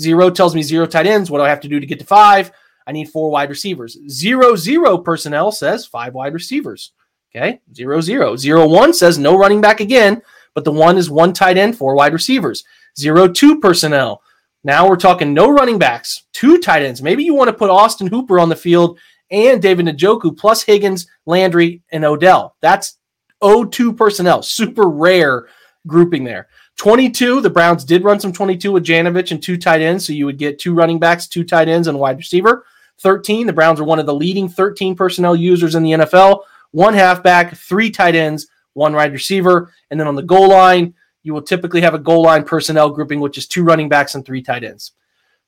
zero 0.02 0.30
tells 0.30 0.54
me 0.54 0.62
zero 0.62 0.86
tight 0.86 1.08
ends. 1.08 1.32
What 1.32 1.38
do 1.38 1.46
I 1.46 1.50
have 1.50 1.62
to 1.62 1.70
do 1.70 1.80
to 1.80 1.86
get 1.86 2.00
to 2.00 2.06
five? 2.06 2.52
I 2.86 2.92
need 2.92 3.10
four 3.10 3.30
wide 3.30 3.50
receivers. 3.50 3.98
Zero, 4.10 4.56
zero 4.56 4.98
personnel 4.98 5.52
says 5.52 5.86
five 5.86 6.14
wide 6.14 6.34
receivers. 6.34 6.92
Okay. 7.34 7.62
Zero, 7.74 8.02
zero. 8.02 8.36
Zero, 8.36 8.68
one 8.68 8.94
says 8.94 9.18
no 9.18 9.38
running 9.38 9.62
back 9.62 9.80
again 9.80 10.22
but 10.58 10.64
the 10.64 10.72
one 10.72 10.98
is 10.98 11.08
one 11.08 11.34
tight 11.34 11.56
end, 11.56 11.78
four 11.78 11.94
wide 11.94 12.14
receivers. 12.14 12.64
Zero 12.98 13.28
two 13.28 13.60
personnel. 13.60 14.24
Now 14.64 14.90
we're 14.90 14.96
talking 14.96 15.32
no 15.32 15.52
running 15.52 15.78
backs, 15.78 16.24
two 16.34 16.58
tight 16.58 16.82
ends. 16.82 17.00
Maybe 17.00 17.24
you 17.24 17.36
want 17.36 17.48
to 17.50 17.56
put 17.56 17.70
Austin 17.70 18.08
Hooper 18.08 18.40
on 18.40 18.50
the 18.50 18.56
field 18.56 18.98
and 19.30 19.62
David 19.62 19.86
Njoku 19.86 20.36
plus 20.36 20.64
Higgins, 20.64 21.06
Landry, 21.28 21.84
and 21.92 22.04
Odell. 22.04 22.56
That's 22.60 22.98
0-2 23.44 23.96
personnel. 23.96 24.42
Super 24.42 24.90
rare 24.90 25.48
grouping 25.88 26.24
there. 26.24 26.48
22, 26.78 27.42
the 27.42 27.50
Browns 27.50 27.84
did 27.84 28.04
run 28.04 28.20
some 28.20 28.32
22 28.32 28.72
with 28.72 28.86
Janovich 28.86 29.32
and 29.32 29.42
two 29.42 29.58
tight 29.58 29.82
ends. 29.82 30.06
So 30.06 30.14
you 30.14 30.26
would 30.26 30.38
get 30.38 30.60
two 30.60 30.74
running 30.74 31.00
backs, 31.00 31.28
two 31.28 31.44
tight 31.44 31.68
ends, 31.68 31.88
and 31.88 31.96
a 31.96 32.00
wide 32.00 32.18
receiver. 32.18 32.66
13, 33.00 33.48
the 33.48 33.54
Browns 33.54 33.80
are 33.80 33.86
one 33.86 34.00
of 34.00 34.06
the 34.06 34.14
leading 34.14 34.50
13 34.50 34.96
personnel 34.96 35.36
users 35.36 35.76
in 35.76 35.84
the 35.84 35.92
NFL. 35.92 36.44
One 36.72 36.94
halfback, 36.94 37.56
three 37.56 37.90
tight 37.90 38.16
ends, 38.16 38.48
one 38.74 38.94
wide 38.94 39.14
receiver. 39.14 39.72
And 39.90 40.00
then 40.00 40.08
on 40.08 40.16
the 40.16 40.24
goal 40.24 40.50
line, 40.50 40.94
you 41.24 41.34
will 41.34 41.42
typically 41.42 41.82
have 41.82 41.94
a 41.94 42.00
goal 42.00 42.24
line 42.24 42.44
personnel 42.44 42.90
grouping, 42.90 43.20
which 43.20 43.38
is 43.38 43.48
two 43.48 43.64
running 43.64 43.90
backs 43.90 44.16
and 44.16 44.26
three 44.26 44.42
tight 44.42 44.64
ends. 44.64 44.94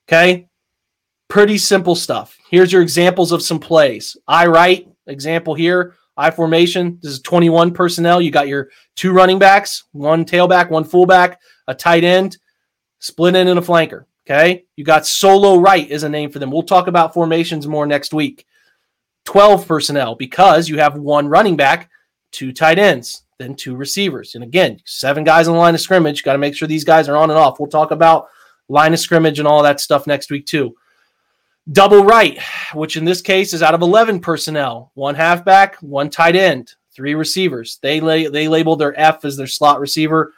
Okay. 0.08 0.48
Pretty 1.28 1.58
simple 1.60 1.96
stuff. 1.96 2.38
Here's 2.50 2.74
your 2.74 2.82
examples 2.82 3.32
of 3.32 3.44
some 3.44 3.60
plays. 3.60 4.18
I 4.28 4.48
write 4.48 4.90
example 5.06 5.54
here, 5.54 5.96
I 6.20 6.32
formation. 6.32 7.00
This 7.02 7.14
is 7.14 7.22
21 7.22 7.74
personnel. 7.74 8.20
You 8.20 8.30
got 8.30 8.50
your 8.50 8.70
two 8.98 9.14
running 9.14 9.40
backs, 9.40 9.86
one 9.94 10.26
tailback, 10.26 10.70
one 10.70 10.84
fullback, 10.84 11.40
a 11.66 11.74
tight 11.74 12.04
end, 12.04 12.38
split 13.00 13.36
end, 13.36 13.48
and 13.48 13.58
a 13.58 13.62
flanker. 13.62 14.04
Okay. 14.30 14.66
You 14.76 14.84
got 14.84 15.08
solo 15.08 15.56
right 15.56 15.90
is 15.90 16.04
a 16.04 16.10
name 16.10 16.30
for 16.30 16.40
them. 16.40 16.52
We'll 16.52 16.64
talk 16.64 16.88
about 16.88 17.14
formations 17.14 17.68
more 17.68 17.86
next 17.86 18.14
week. 18.14 18.46
12 19.26 19.66
personnel 19.66 20.16
because 20.16 20.68
you 20.68 20.78
have 20.80 20.96
one 20.96 21.30
running 21.30 21.56
back 21.56 21.90
two 22.32 22.52
tight 22.52 22.80
ends, 22.80 23.24
then 23.38 23.56
two 23.56 23.78
receivers. 23.78 24.36
And 24.36 24.44
again, 24.44 24.82
seven 24.86 25.24
guys 25.24 25.48
on 25.48 25.54
the 25.54 25.60
line 25.60 25.74
of 25.74 25.82
scrimmage. 25.82 26.24
Got 26.24 26.34
to 26.34 26.40
make 26.40 26.54
sure 26.54 26.68
these 26.68 26.84
guys 26.84 27.08
are 27.08 27.16
on 27.16 27.30
and 27.30 27.40
off. 27.40 27.60
We'll 27.60 27.70
talk 27.70 27.92
about 27.92 28.28
line 28.68 28.94
of 28.94 29.00
scrimmage 29.00 29.40
and 29.40 29.48
all 29.48 29.64
that 29.64 29.80
stuff 29.80 30.06
next 30.06 30.30
week, 30.30 30.46
too. 30.46 30.76
Double 31.72 32.04
right, 32.04 32.40
which 32.74 32.98
in 32.98 33.06
this 33.06 33.22
case 33.22 33.54
is 33.54 33.62
out 33.62 33.76
of 33.76 33.82
11 33.82 34.22
personnel 34.22 34.92
one 34.96 35.16
halfback, 35.16 35.76
one 35.78 36.10
tight 36.10 36.36
end, 36.36 36.74
three 36.92 37.14
receivers. 37.14 37.80
They, 37.82 38.00
lay, 38.00 38.28
they 38.28 38.48
label 38.48 38.76
their 38.76 39.00
F 39.00 39.24
as 39.24 39.38
their 39.38 39.48
slot 39.48 39.80
receiver. 39.80 40.34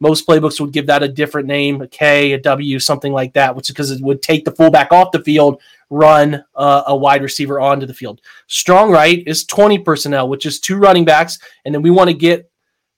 Most 0.00 0.26
playbooks 0.26 0.60
would 0.60 0.72
give 0.72 0.88
that 0.88 1.04
a 1.04 1.08
different 1.08 1.46
name, 1.46 1.80
a 1.80 1.86
K, 1.86 2.32
a 2.32 2.40
W, 2.40 2.80
something 2.80 3.12
like 3.12 3.34
that, 3.34 3.54
which 3.54 3.68
is 3.68 3.74
because 3.74 3.92
it 3.92 4.02
would 4.02 4.22
take 4.22 4.44
the 4.44 4.50
fullback 4.50 4.90
off 4.92 5.12
the 5.12 5.22
field, 5.22 5.60
run 5.90 6.42
uh, 6.56 6.82
a 6.88 6.96
wide 6.96 7.22
receiver 7.22 7.60
onto 7.60 7.86
the 7.86 7.94
field. 7.94 8.20
Strong 8.48 8.90
right 8.90 9.22
is 9.26 9.44
20 9.44 9.78
personnel, 9.80 10.28
which 10.28 10.46
is 10.46 10.58
two 10.58 10.78
running 10.78 11.04
backs, 11.04 11.38
and 11.64 11.72
then 11.72 11.82
we 11.82 11.90
want 11.90 12.10
to 12.10 12.14
get 12.14 12.50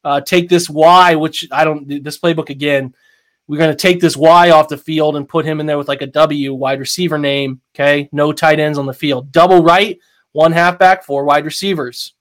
uh, 0.05 0.21
take 0.21 0.49
this 0.49 0.71
Y, 0.71 1.15
which 1.17 1.47
I 1.51 1.65
don't 1.65 2.03
this 2.03 2.19
playbook 2.19 2.49
again. 2.49 2.95
We're 3.47 3.59
going 3.59 3.71
to 3.71 3.77
take 3.77 4.01
this 4.01 4.17
Y 4.17 4.51
off 4.51 4.69
the 4.69 4.79
field 4.79 5.17
and 5.17 5.29
put 5.29 5.45
him 5.45 5.61
in 5.61 5.67
there 5.67 5.79
with 5.79 5.89
like 5.89 6.03
a 6.03 6.07
W 6.07 6.55
wide 6.55 6.81
receiver 6.81 7.19
name. 7.19 7.61
Okay, 7.75 8.09
no 8.13 8.33
tight 8.33 8.59
ends 8.59 8.79
on 8.79 8.87
the 8.87 8.95
field. 8.95 9.33
Double 9.33 9.63
right, 9.63 9.99
one 10.33 10.53
halfback, 10.53 11.05
four 11.05 11.25
wide 11.25 11.45
receivers. 11.45 12.15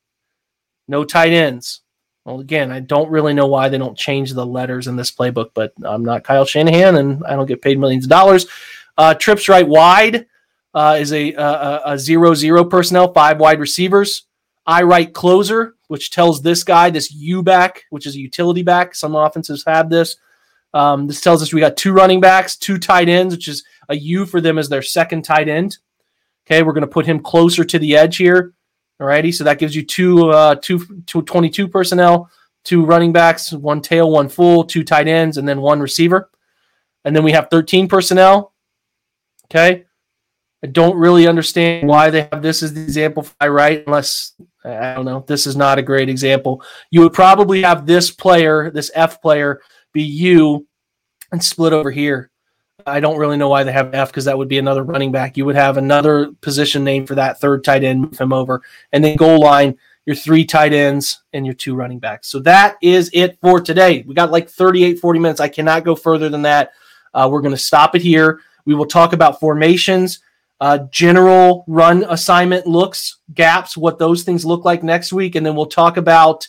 No 0.88 1.05
tight 1.05 1.32
ends. 1.32 1.82
Well, 2.26 2.39
again, 2.39 2.71
I 2.71 2.80
don't 2.80 3.09
really 3.09 3.34
know 3.34 3.47
why 3.47 3.69
they 3.69 3.78
don't 3.78 3.97
change 3.97 4.34
the 4.34 4.45
letters 4.45 4.88
in 4.88 4.95
this 4.95 5.11
playbook, 5.11 5.51
but 5.53 5.74
I'm 5.84 6.05
not 6.05 6.24
Kyle 6.24 6.45
Shanahan 6.45 6.95
and 6.95 7.24
I 7.26 7.36
don't 7.36 7.47
get 7.47 7.61
paid 7.61 7.80
millions 7.80 8.05
of 8.05 8.09
dollars. 8.09 8.47
Uh, 8.97 9.13
trips 9.13 9.49
right 9.49 9.67
wide 9.67 10.28
uh, 10.74 10.97
is 10.99 11.11
a, 11.11 11.34
a, 11.34 11.82
a 11.86 11.99
zero 11.99 12.34
zero 12.34 12.63
personnel, 12.63 13.11
five 13.13 13.39
wide 13.39 13.59
receivers. 13.59 14.24
I 14.65 14.84
right 14.84 15.11
closer, 15.11 15.76
which 15.88 16.11
tells 16.11 16.41
this 16.41 16.63
guy, 16.63 16.89
this 16.89 17.11
U 17.11 17.43
back, 17.43 17.84
which 17.89 18.05
is 18.05 18.15
a 18.15 18.19
utility 18.19 18.63
back. 18.63 18.95
Some 18.95 19.15
offenses 19.15 19.63
have 19.67 19.89
this. 19.89 20.15
Um, 20.74 21.07
this 21.07 21.21
tells 21.21 21.41
us 21.41 21.53
we 21.53 21.59
got 21.59 21.78
two 21.78 21.93
running 21.93 22.19
backs, 22.19 22.55
two 22.55 22.78
tight 22.78 23.09
ends, 23.09 23.36
which 23.36 23.47
is 23.47 23.63
a 23.89 23.95
U 23.95 24.26
for 24.26 24.41
them 24.41 24.57
as 24.57 24.69
their 24.69 24.82
second 24.82 25.24
tight 25.24 25.47
end. 25.47 25.78
Okay, 26.45 26.63
we're 26.63 26.74
going 26.74 26.82
to 26.82 26.88
put 26.88 27.05
him 27.05 27.19
closer 27.19 27.63
to 27.63 27.80
the 27.80 27.95
edge 27.95 28.17
here. 28.17 28.53
Alrighty, 29.01 29.34
so 29.34 29.43
that 29.43 29.59
gives 29.59 29.76
you 29.76 29.84
two, 29.84 30.30
uh, 30.30 30.55
two, 30.55 31.03
two 31.05 31.21
22 31.21 31.67
personnel, 31.67 32.30
two 32.63 32.86
running 32.86 33.11
backs, 33.11 33.51
one 33.51 33.82
tail, 33.82 34.11
one 34.11 34.30
full, 34.30 34.63
two 34.63 34.84
tight 34.84 35.07
ends, 35.07 35.38
and 35.38 35.47
then 35.47 35.61
one 35.61 35.80
receiver. 35.80 36.30
And 37.05 37.15
then 37.15 37.24
we 37.24 37.32
have 37.32 37.49
13 37.49 37.88
personnel. 37.88 38.53
Okay. 39.45 39.86
I 40.63 40.67
don't 40.67 40.95
really 40.95 41.28
understand 41.28 41.89
why 41.89 42.09
they 42.09 42.30
have 42.32 42.41
this 42.41 42.63
as 42.63 42.74
the 42.74 42.82
example 42.82 43.28
I 43.41 43.49
right, 43.49 43.84
unless 43.86 44.34
I 44.63 44.93
don't 44.93 45.03
know. 45.03 45.26
This 45.28 45.45
is 45.45 45.57
not 45.57 45.78
a 45.78 45.82
great 45.82 46.07
example. 46.07 46.63
You 46.89 47.01
would 47.01 47.11
probably 47.11 47.63
have 47.63 47.86
this 47.86 48.11
player, 48.11 48.71
this 48.71 48.89
F 48.95 49.21
player, 49.21 49.61
be 49.93 50.03
you 50.03 50.67
and 51.31 51.43
split 51.43 51.73
over 51.73 51.91
here. 51.91 52.29
I 52.85 52.99
don't 52.99 53.17
really 53.17 53.37
know 53.37 53.49
why 53.49 53.63
they 53.63 53.71
have 53.71 53.93
F 53.93 54.09
because 54.09 54.25
that 54.25 54.37
would 54.37 54.47
be 54.47 54.57
another 54.57 54.83
running 54.83 55.11
back. 55.11 55.37
You 55.37 55.45
would 55.45 55.55
have 55.55 55.77
another 55.77 56.31
position 56.41 56.83
name 56.83 57.05
for 57.05 57.15
that 57.15 57.39
third 57.39 57.63
tight 57.63 57.83
end, 57.83 58.01
move 58.01 58.17
him 58.17 58.33
over, 58.33 58.61
and 58.91 59.03
then 59.03 59.15
goal 59.15 59.39
line, 59.39 59.77
your 60.05 60.15
three 60.15 60.43
tight 60.43 60.73
ends 60.73 61.23
and 61.31 61.45
your 61.45 61.55
two 61.55 61.75
running 61.75 61.99
backs. 61.99 62.27
So 62.27 62.39
that 62.39 62.75
is 62.81 63.09
it 63.13 63.37
for 63.41 63.61
today. 63.61 64.03
We 64.05 64.13
got 64.13 64.31
like 64.31 64.49
38, 64.49 64.99
40 64.99 65.19
minutes. 65.19 65.39
I 65.39 65.47
cannot 65.47 65.85
go 65.85 65.95
further 65.95 66.29
than 66.29 66.41
that. 66.41 66.71
Uh, 67.13 67.29
we're 67.31 67.41
going 67.41 67.53
to 67.53 67.57
stop 67.57 67.95
it 67.95 68.01
here. 68.01 68.41
We 68.65 68.75
will 68.75 68.85
talk 68.85 69.13
about 69.13 69.39
formations, 69.39 70.19
uh, 70.59 70.79
general 70.89 71.63
run 71.67 72.05
assignment 72.09 72.65
looks, 72.65 73.17
gaps, 73.33 73.77
what 73.77 73.99
those 73.99 74.23
things 74.23 74.45
look 74.45 74.65
like 74.65 74.83
next 74.83 75.13
week, 75.13 75.35
and 75.35 75.45
then 75.45 75.55
we'll 75.55 75.65
talk 75.65 75.97
about 75.97 76.47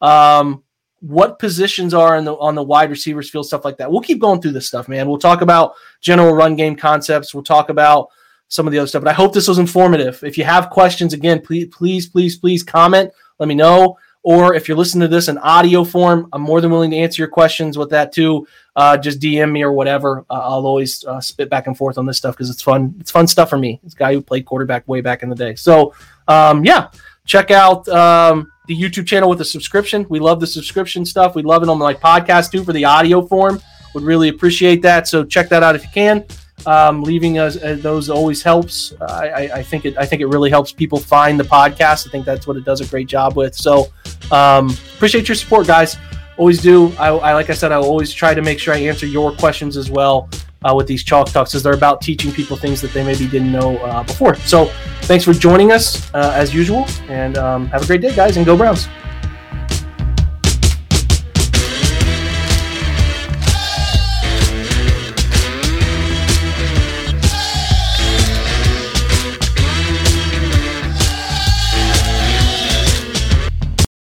um, 0.00 0.62
what 1.00 1.38
positions 1.38 1.94
are 1.94 2.16
in 2.16 2.24
the 2.24 2.34
on 2.36 2.54
the 2.54 2.62
wide 2.62 2.90
receivers 2.90 3.30
field, 3.30 3.46
stuff 3.46 3.64
like 3.64 3.76
that. 3.78 3.90
We'll 3.90 4.00
keep 4.00 4.20
going 4.20 4.40
through 4.40 4.52
this 4.52 4.66
stuff, 4.66 4.88
man. 4.88 5.08
We'll 5.08 5.18
talk 5.18 5.42
about 5.42 5.74
general 6.00 6.34
run 6.34 6.56
game 6.56 6.76
concepts. 6.76 7.34
We'll 7.34 7.44
talk 7.44 7.68
about 7.68 8.08
some 8.48 8.66
of 8.66 8.72
the 8.72 8.78
other 8.78 8.86
stuff. 8.86 9.02
But 9.02 9.10
I 9.10 9.14
hope 9.14 9.32
this 9.34 9.48
was 9.48 9.58
informative. 9.58 10.22
If 10.24 10.38
you 10.38 10.44
have 10.44 10.70
questions, 10.70 11.12
again, 11.12 11.40
please, 11.40 11.66
please, 11.66 12.08
please, 12.08 12.38
please 12.38 12.62
comment. 12.62 13.10
Let 13.38 13.48
me 13.48 13.54
know. 13.54 13.98
Or 14.22 14.54
if 14.54 14.66
you're 14.66 14.76
listening 14.76 15.02
to 15.02 15.14
this 15.14 15.28
in 15.28 15.38
audio 15.38 15.84
form, 15.84 16.28
I'm 16.32 16.42
more 16.42 16.60
than 16.60 16.72
willing 16.72 16.90
to 16.90 16.96
answer 16.96 17.22
your 17.22 17.28
questions 17.28 17.78
with 17.78 17.90
that 17.90 18.12
too. 18.12 18.44
Uh, 18.74 18.96
just 18.96 19.20
DM 19.20 19.52
me 19.52 19.62
or 19.62 19.72
whatever. 19.72 20.24
Uh, 20.28 20.40
I'll 20.42 20.66
always 20.66 21.04
uh, 21.04 21.20
spit 21.20 21.48
back 21.48 21.68
and 21.68 21.76
forth 21.76 21.96
on 21.96 22.06
this 22.06 22.16
stuff 22.16 22.34
because 22.34 22.50
it's 22.50 22.60
fun. 22.60 22.96
It's 22.98 23.12
fun 23.12 23.28
stuff 23.28 23.48
for 23.48 23.56
me. 23.56 23.78
It's 23.84 23.94
a 23.94 23.96
guy 23.96 24.12
who 24.12 24.20
played 24.20 24.44
quarterback 24.44 24.88
way 24.88 25.00
back 25.00 25.22
in 25.22 25.28
the 25.28 25.36
day. 25.36 25.54
So 25.54 25.94
um, 26.26 26.64
yeah, 26.64 26.90
check 27.24 27.52
out. 27.52 27.88
Um, 27.88 28.50
the 28.66 28.80
YouTube 28.80 29.06
channel 29.06 29.28
with 29.28 29.40
a 29.40 29.44
subscription. 29.44 30.06
We 30.08 30.18
love 30.18 30.40
the 30.40 30.46
subscription 30.46 31.04
stuff. 31.04 31.34
We 31.34 31.42
love 31.42 31.62
it 31.62 31.68
on 31.68 31.78
my 31.78 31.94
podcast 31.94 32.52
too 32.52 32.64
for 32.64 32.72
the 32.72 32.84
audio 32.84 33.22
form. 33.22 33.60
Would 33.94 34.04
really 34.04 34.28
appreciate 34.28 34.82
that. 34.82 35.08
So 35.08 35.24
check 35.24 35.48
that 35.48 35.62
out 35.62 35.74
if 35.74 35.82
you 35.82 35.90
can. 35.94 36.24
Um, 36.64 37.02
leaving 37.02 37.38
us 37.38 37.56
uh, 37.62 37.76
those 37.78 38.10
always 38.10 38.42
helps. 38.42 38.92
Uh, 39.00 39.04
I, 39.04 39.50
I, 39.56 39.62
think 39.62 39.84
it. 39.84 39.96
I 39.98 40.06
think 40.06 40.20
it 40.20 40.26
really 40.26 40.50
helps 40.50 40.72
people 40.72 40.98
find 40.98 41.38
the 41.38 41.44
podcast. 41.44 42.08
I 42.08 42.10
think 42.10 42.24
that's 42.24 42.46
what 42.46 42.56
it 42.56 42.64
does 42.64 42.80
a 42.80 42.86
great 42.86 43.06
job 43.06 43.36
with. 43.36 43.54
So 43.54 43.92
Um, 44.30 44.70
appreciate 44.96 45.28
your 45.28 45.36
support, 45.36 45.66
guys. 45.66 45.96
Always 46.36 46.60
do. 46.60 46.92
I, 46.98 47.08
I 47.08 47.34
like 47.34 47.50
I 47.50 47.54
said, 47.54 47.72
I 47.72 47.76
always 47.76 48.12
try 48.12 48.34
to 48.34 48.42
make 48.42 48.58
sure 48.58 48.74
I 48.74 48.78
answer 48.78 49.06
your 49.06 49.32
questions 49.32 49.76
as 49.76 49.90
well 49.90 50.28
uh, 50.64 50.74
with 50.74 50.86
these 50.86 51.02
chalk 51.02 51.28
talks, 51.28 51.54
as 51.54 51.62
they're 51.62 51.74
about 51.74 52.00
teaching 52.00 52.32
people 52.32 52.56
things 52.56 52.80
that 52.80 52.92
they 52.92 53.04
maybe 53.04 53.26
didn't 53.26 53.52
know 53.52 53.78
uh, 53.78 54.02
before. 54.02 54.34
So, 54.36 54.66
thanks 55.02 55.24
for 55.24 55.32
joining 55.32 55.72
us 55.72 56.12
uh, 56.14 56.32
as 56.34 56.54
usual, 56.54 56.86
and 57.08 57.36
um, 57.38 57.66
have 57.68 57.82
a 57.82 57.86
great 57.86 58.00
day, 58.00 58.14
guys, 58.14 58.36
and 58.36 58.46
go 58.46 58.56
Browns. 58.56 58.88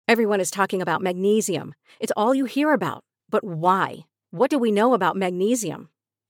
Everyone 0.09 0.41
is 0.41 0.51
talking 0.51 0.81
about 0.81 1.03
magnesium. 1.03 1.75
It's 2.01 2.13
all 2.17 2.35
you 2.35 2.47
hear 2.47 2.73
about. 2.73 3.05
But 3.29 3.45
why? 3.45 4.07
What 4.31 4.49
do 4.49 4.59
we 4.59 4.73
know 4.73 4.95
about 4.95 5.17
magnesium? 5.17 5.91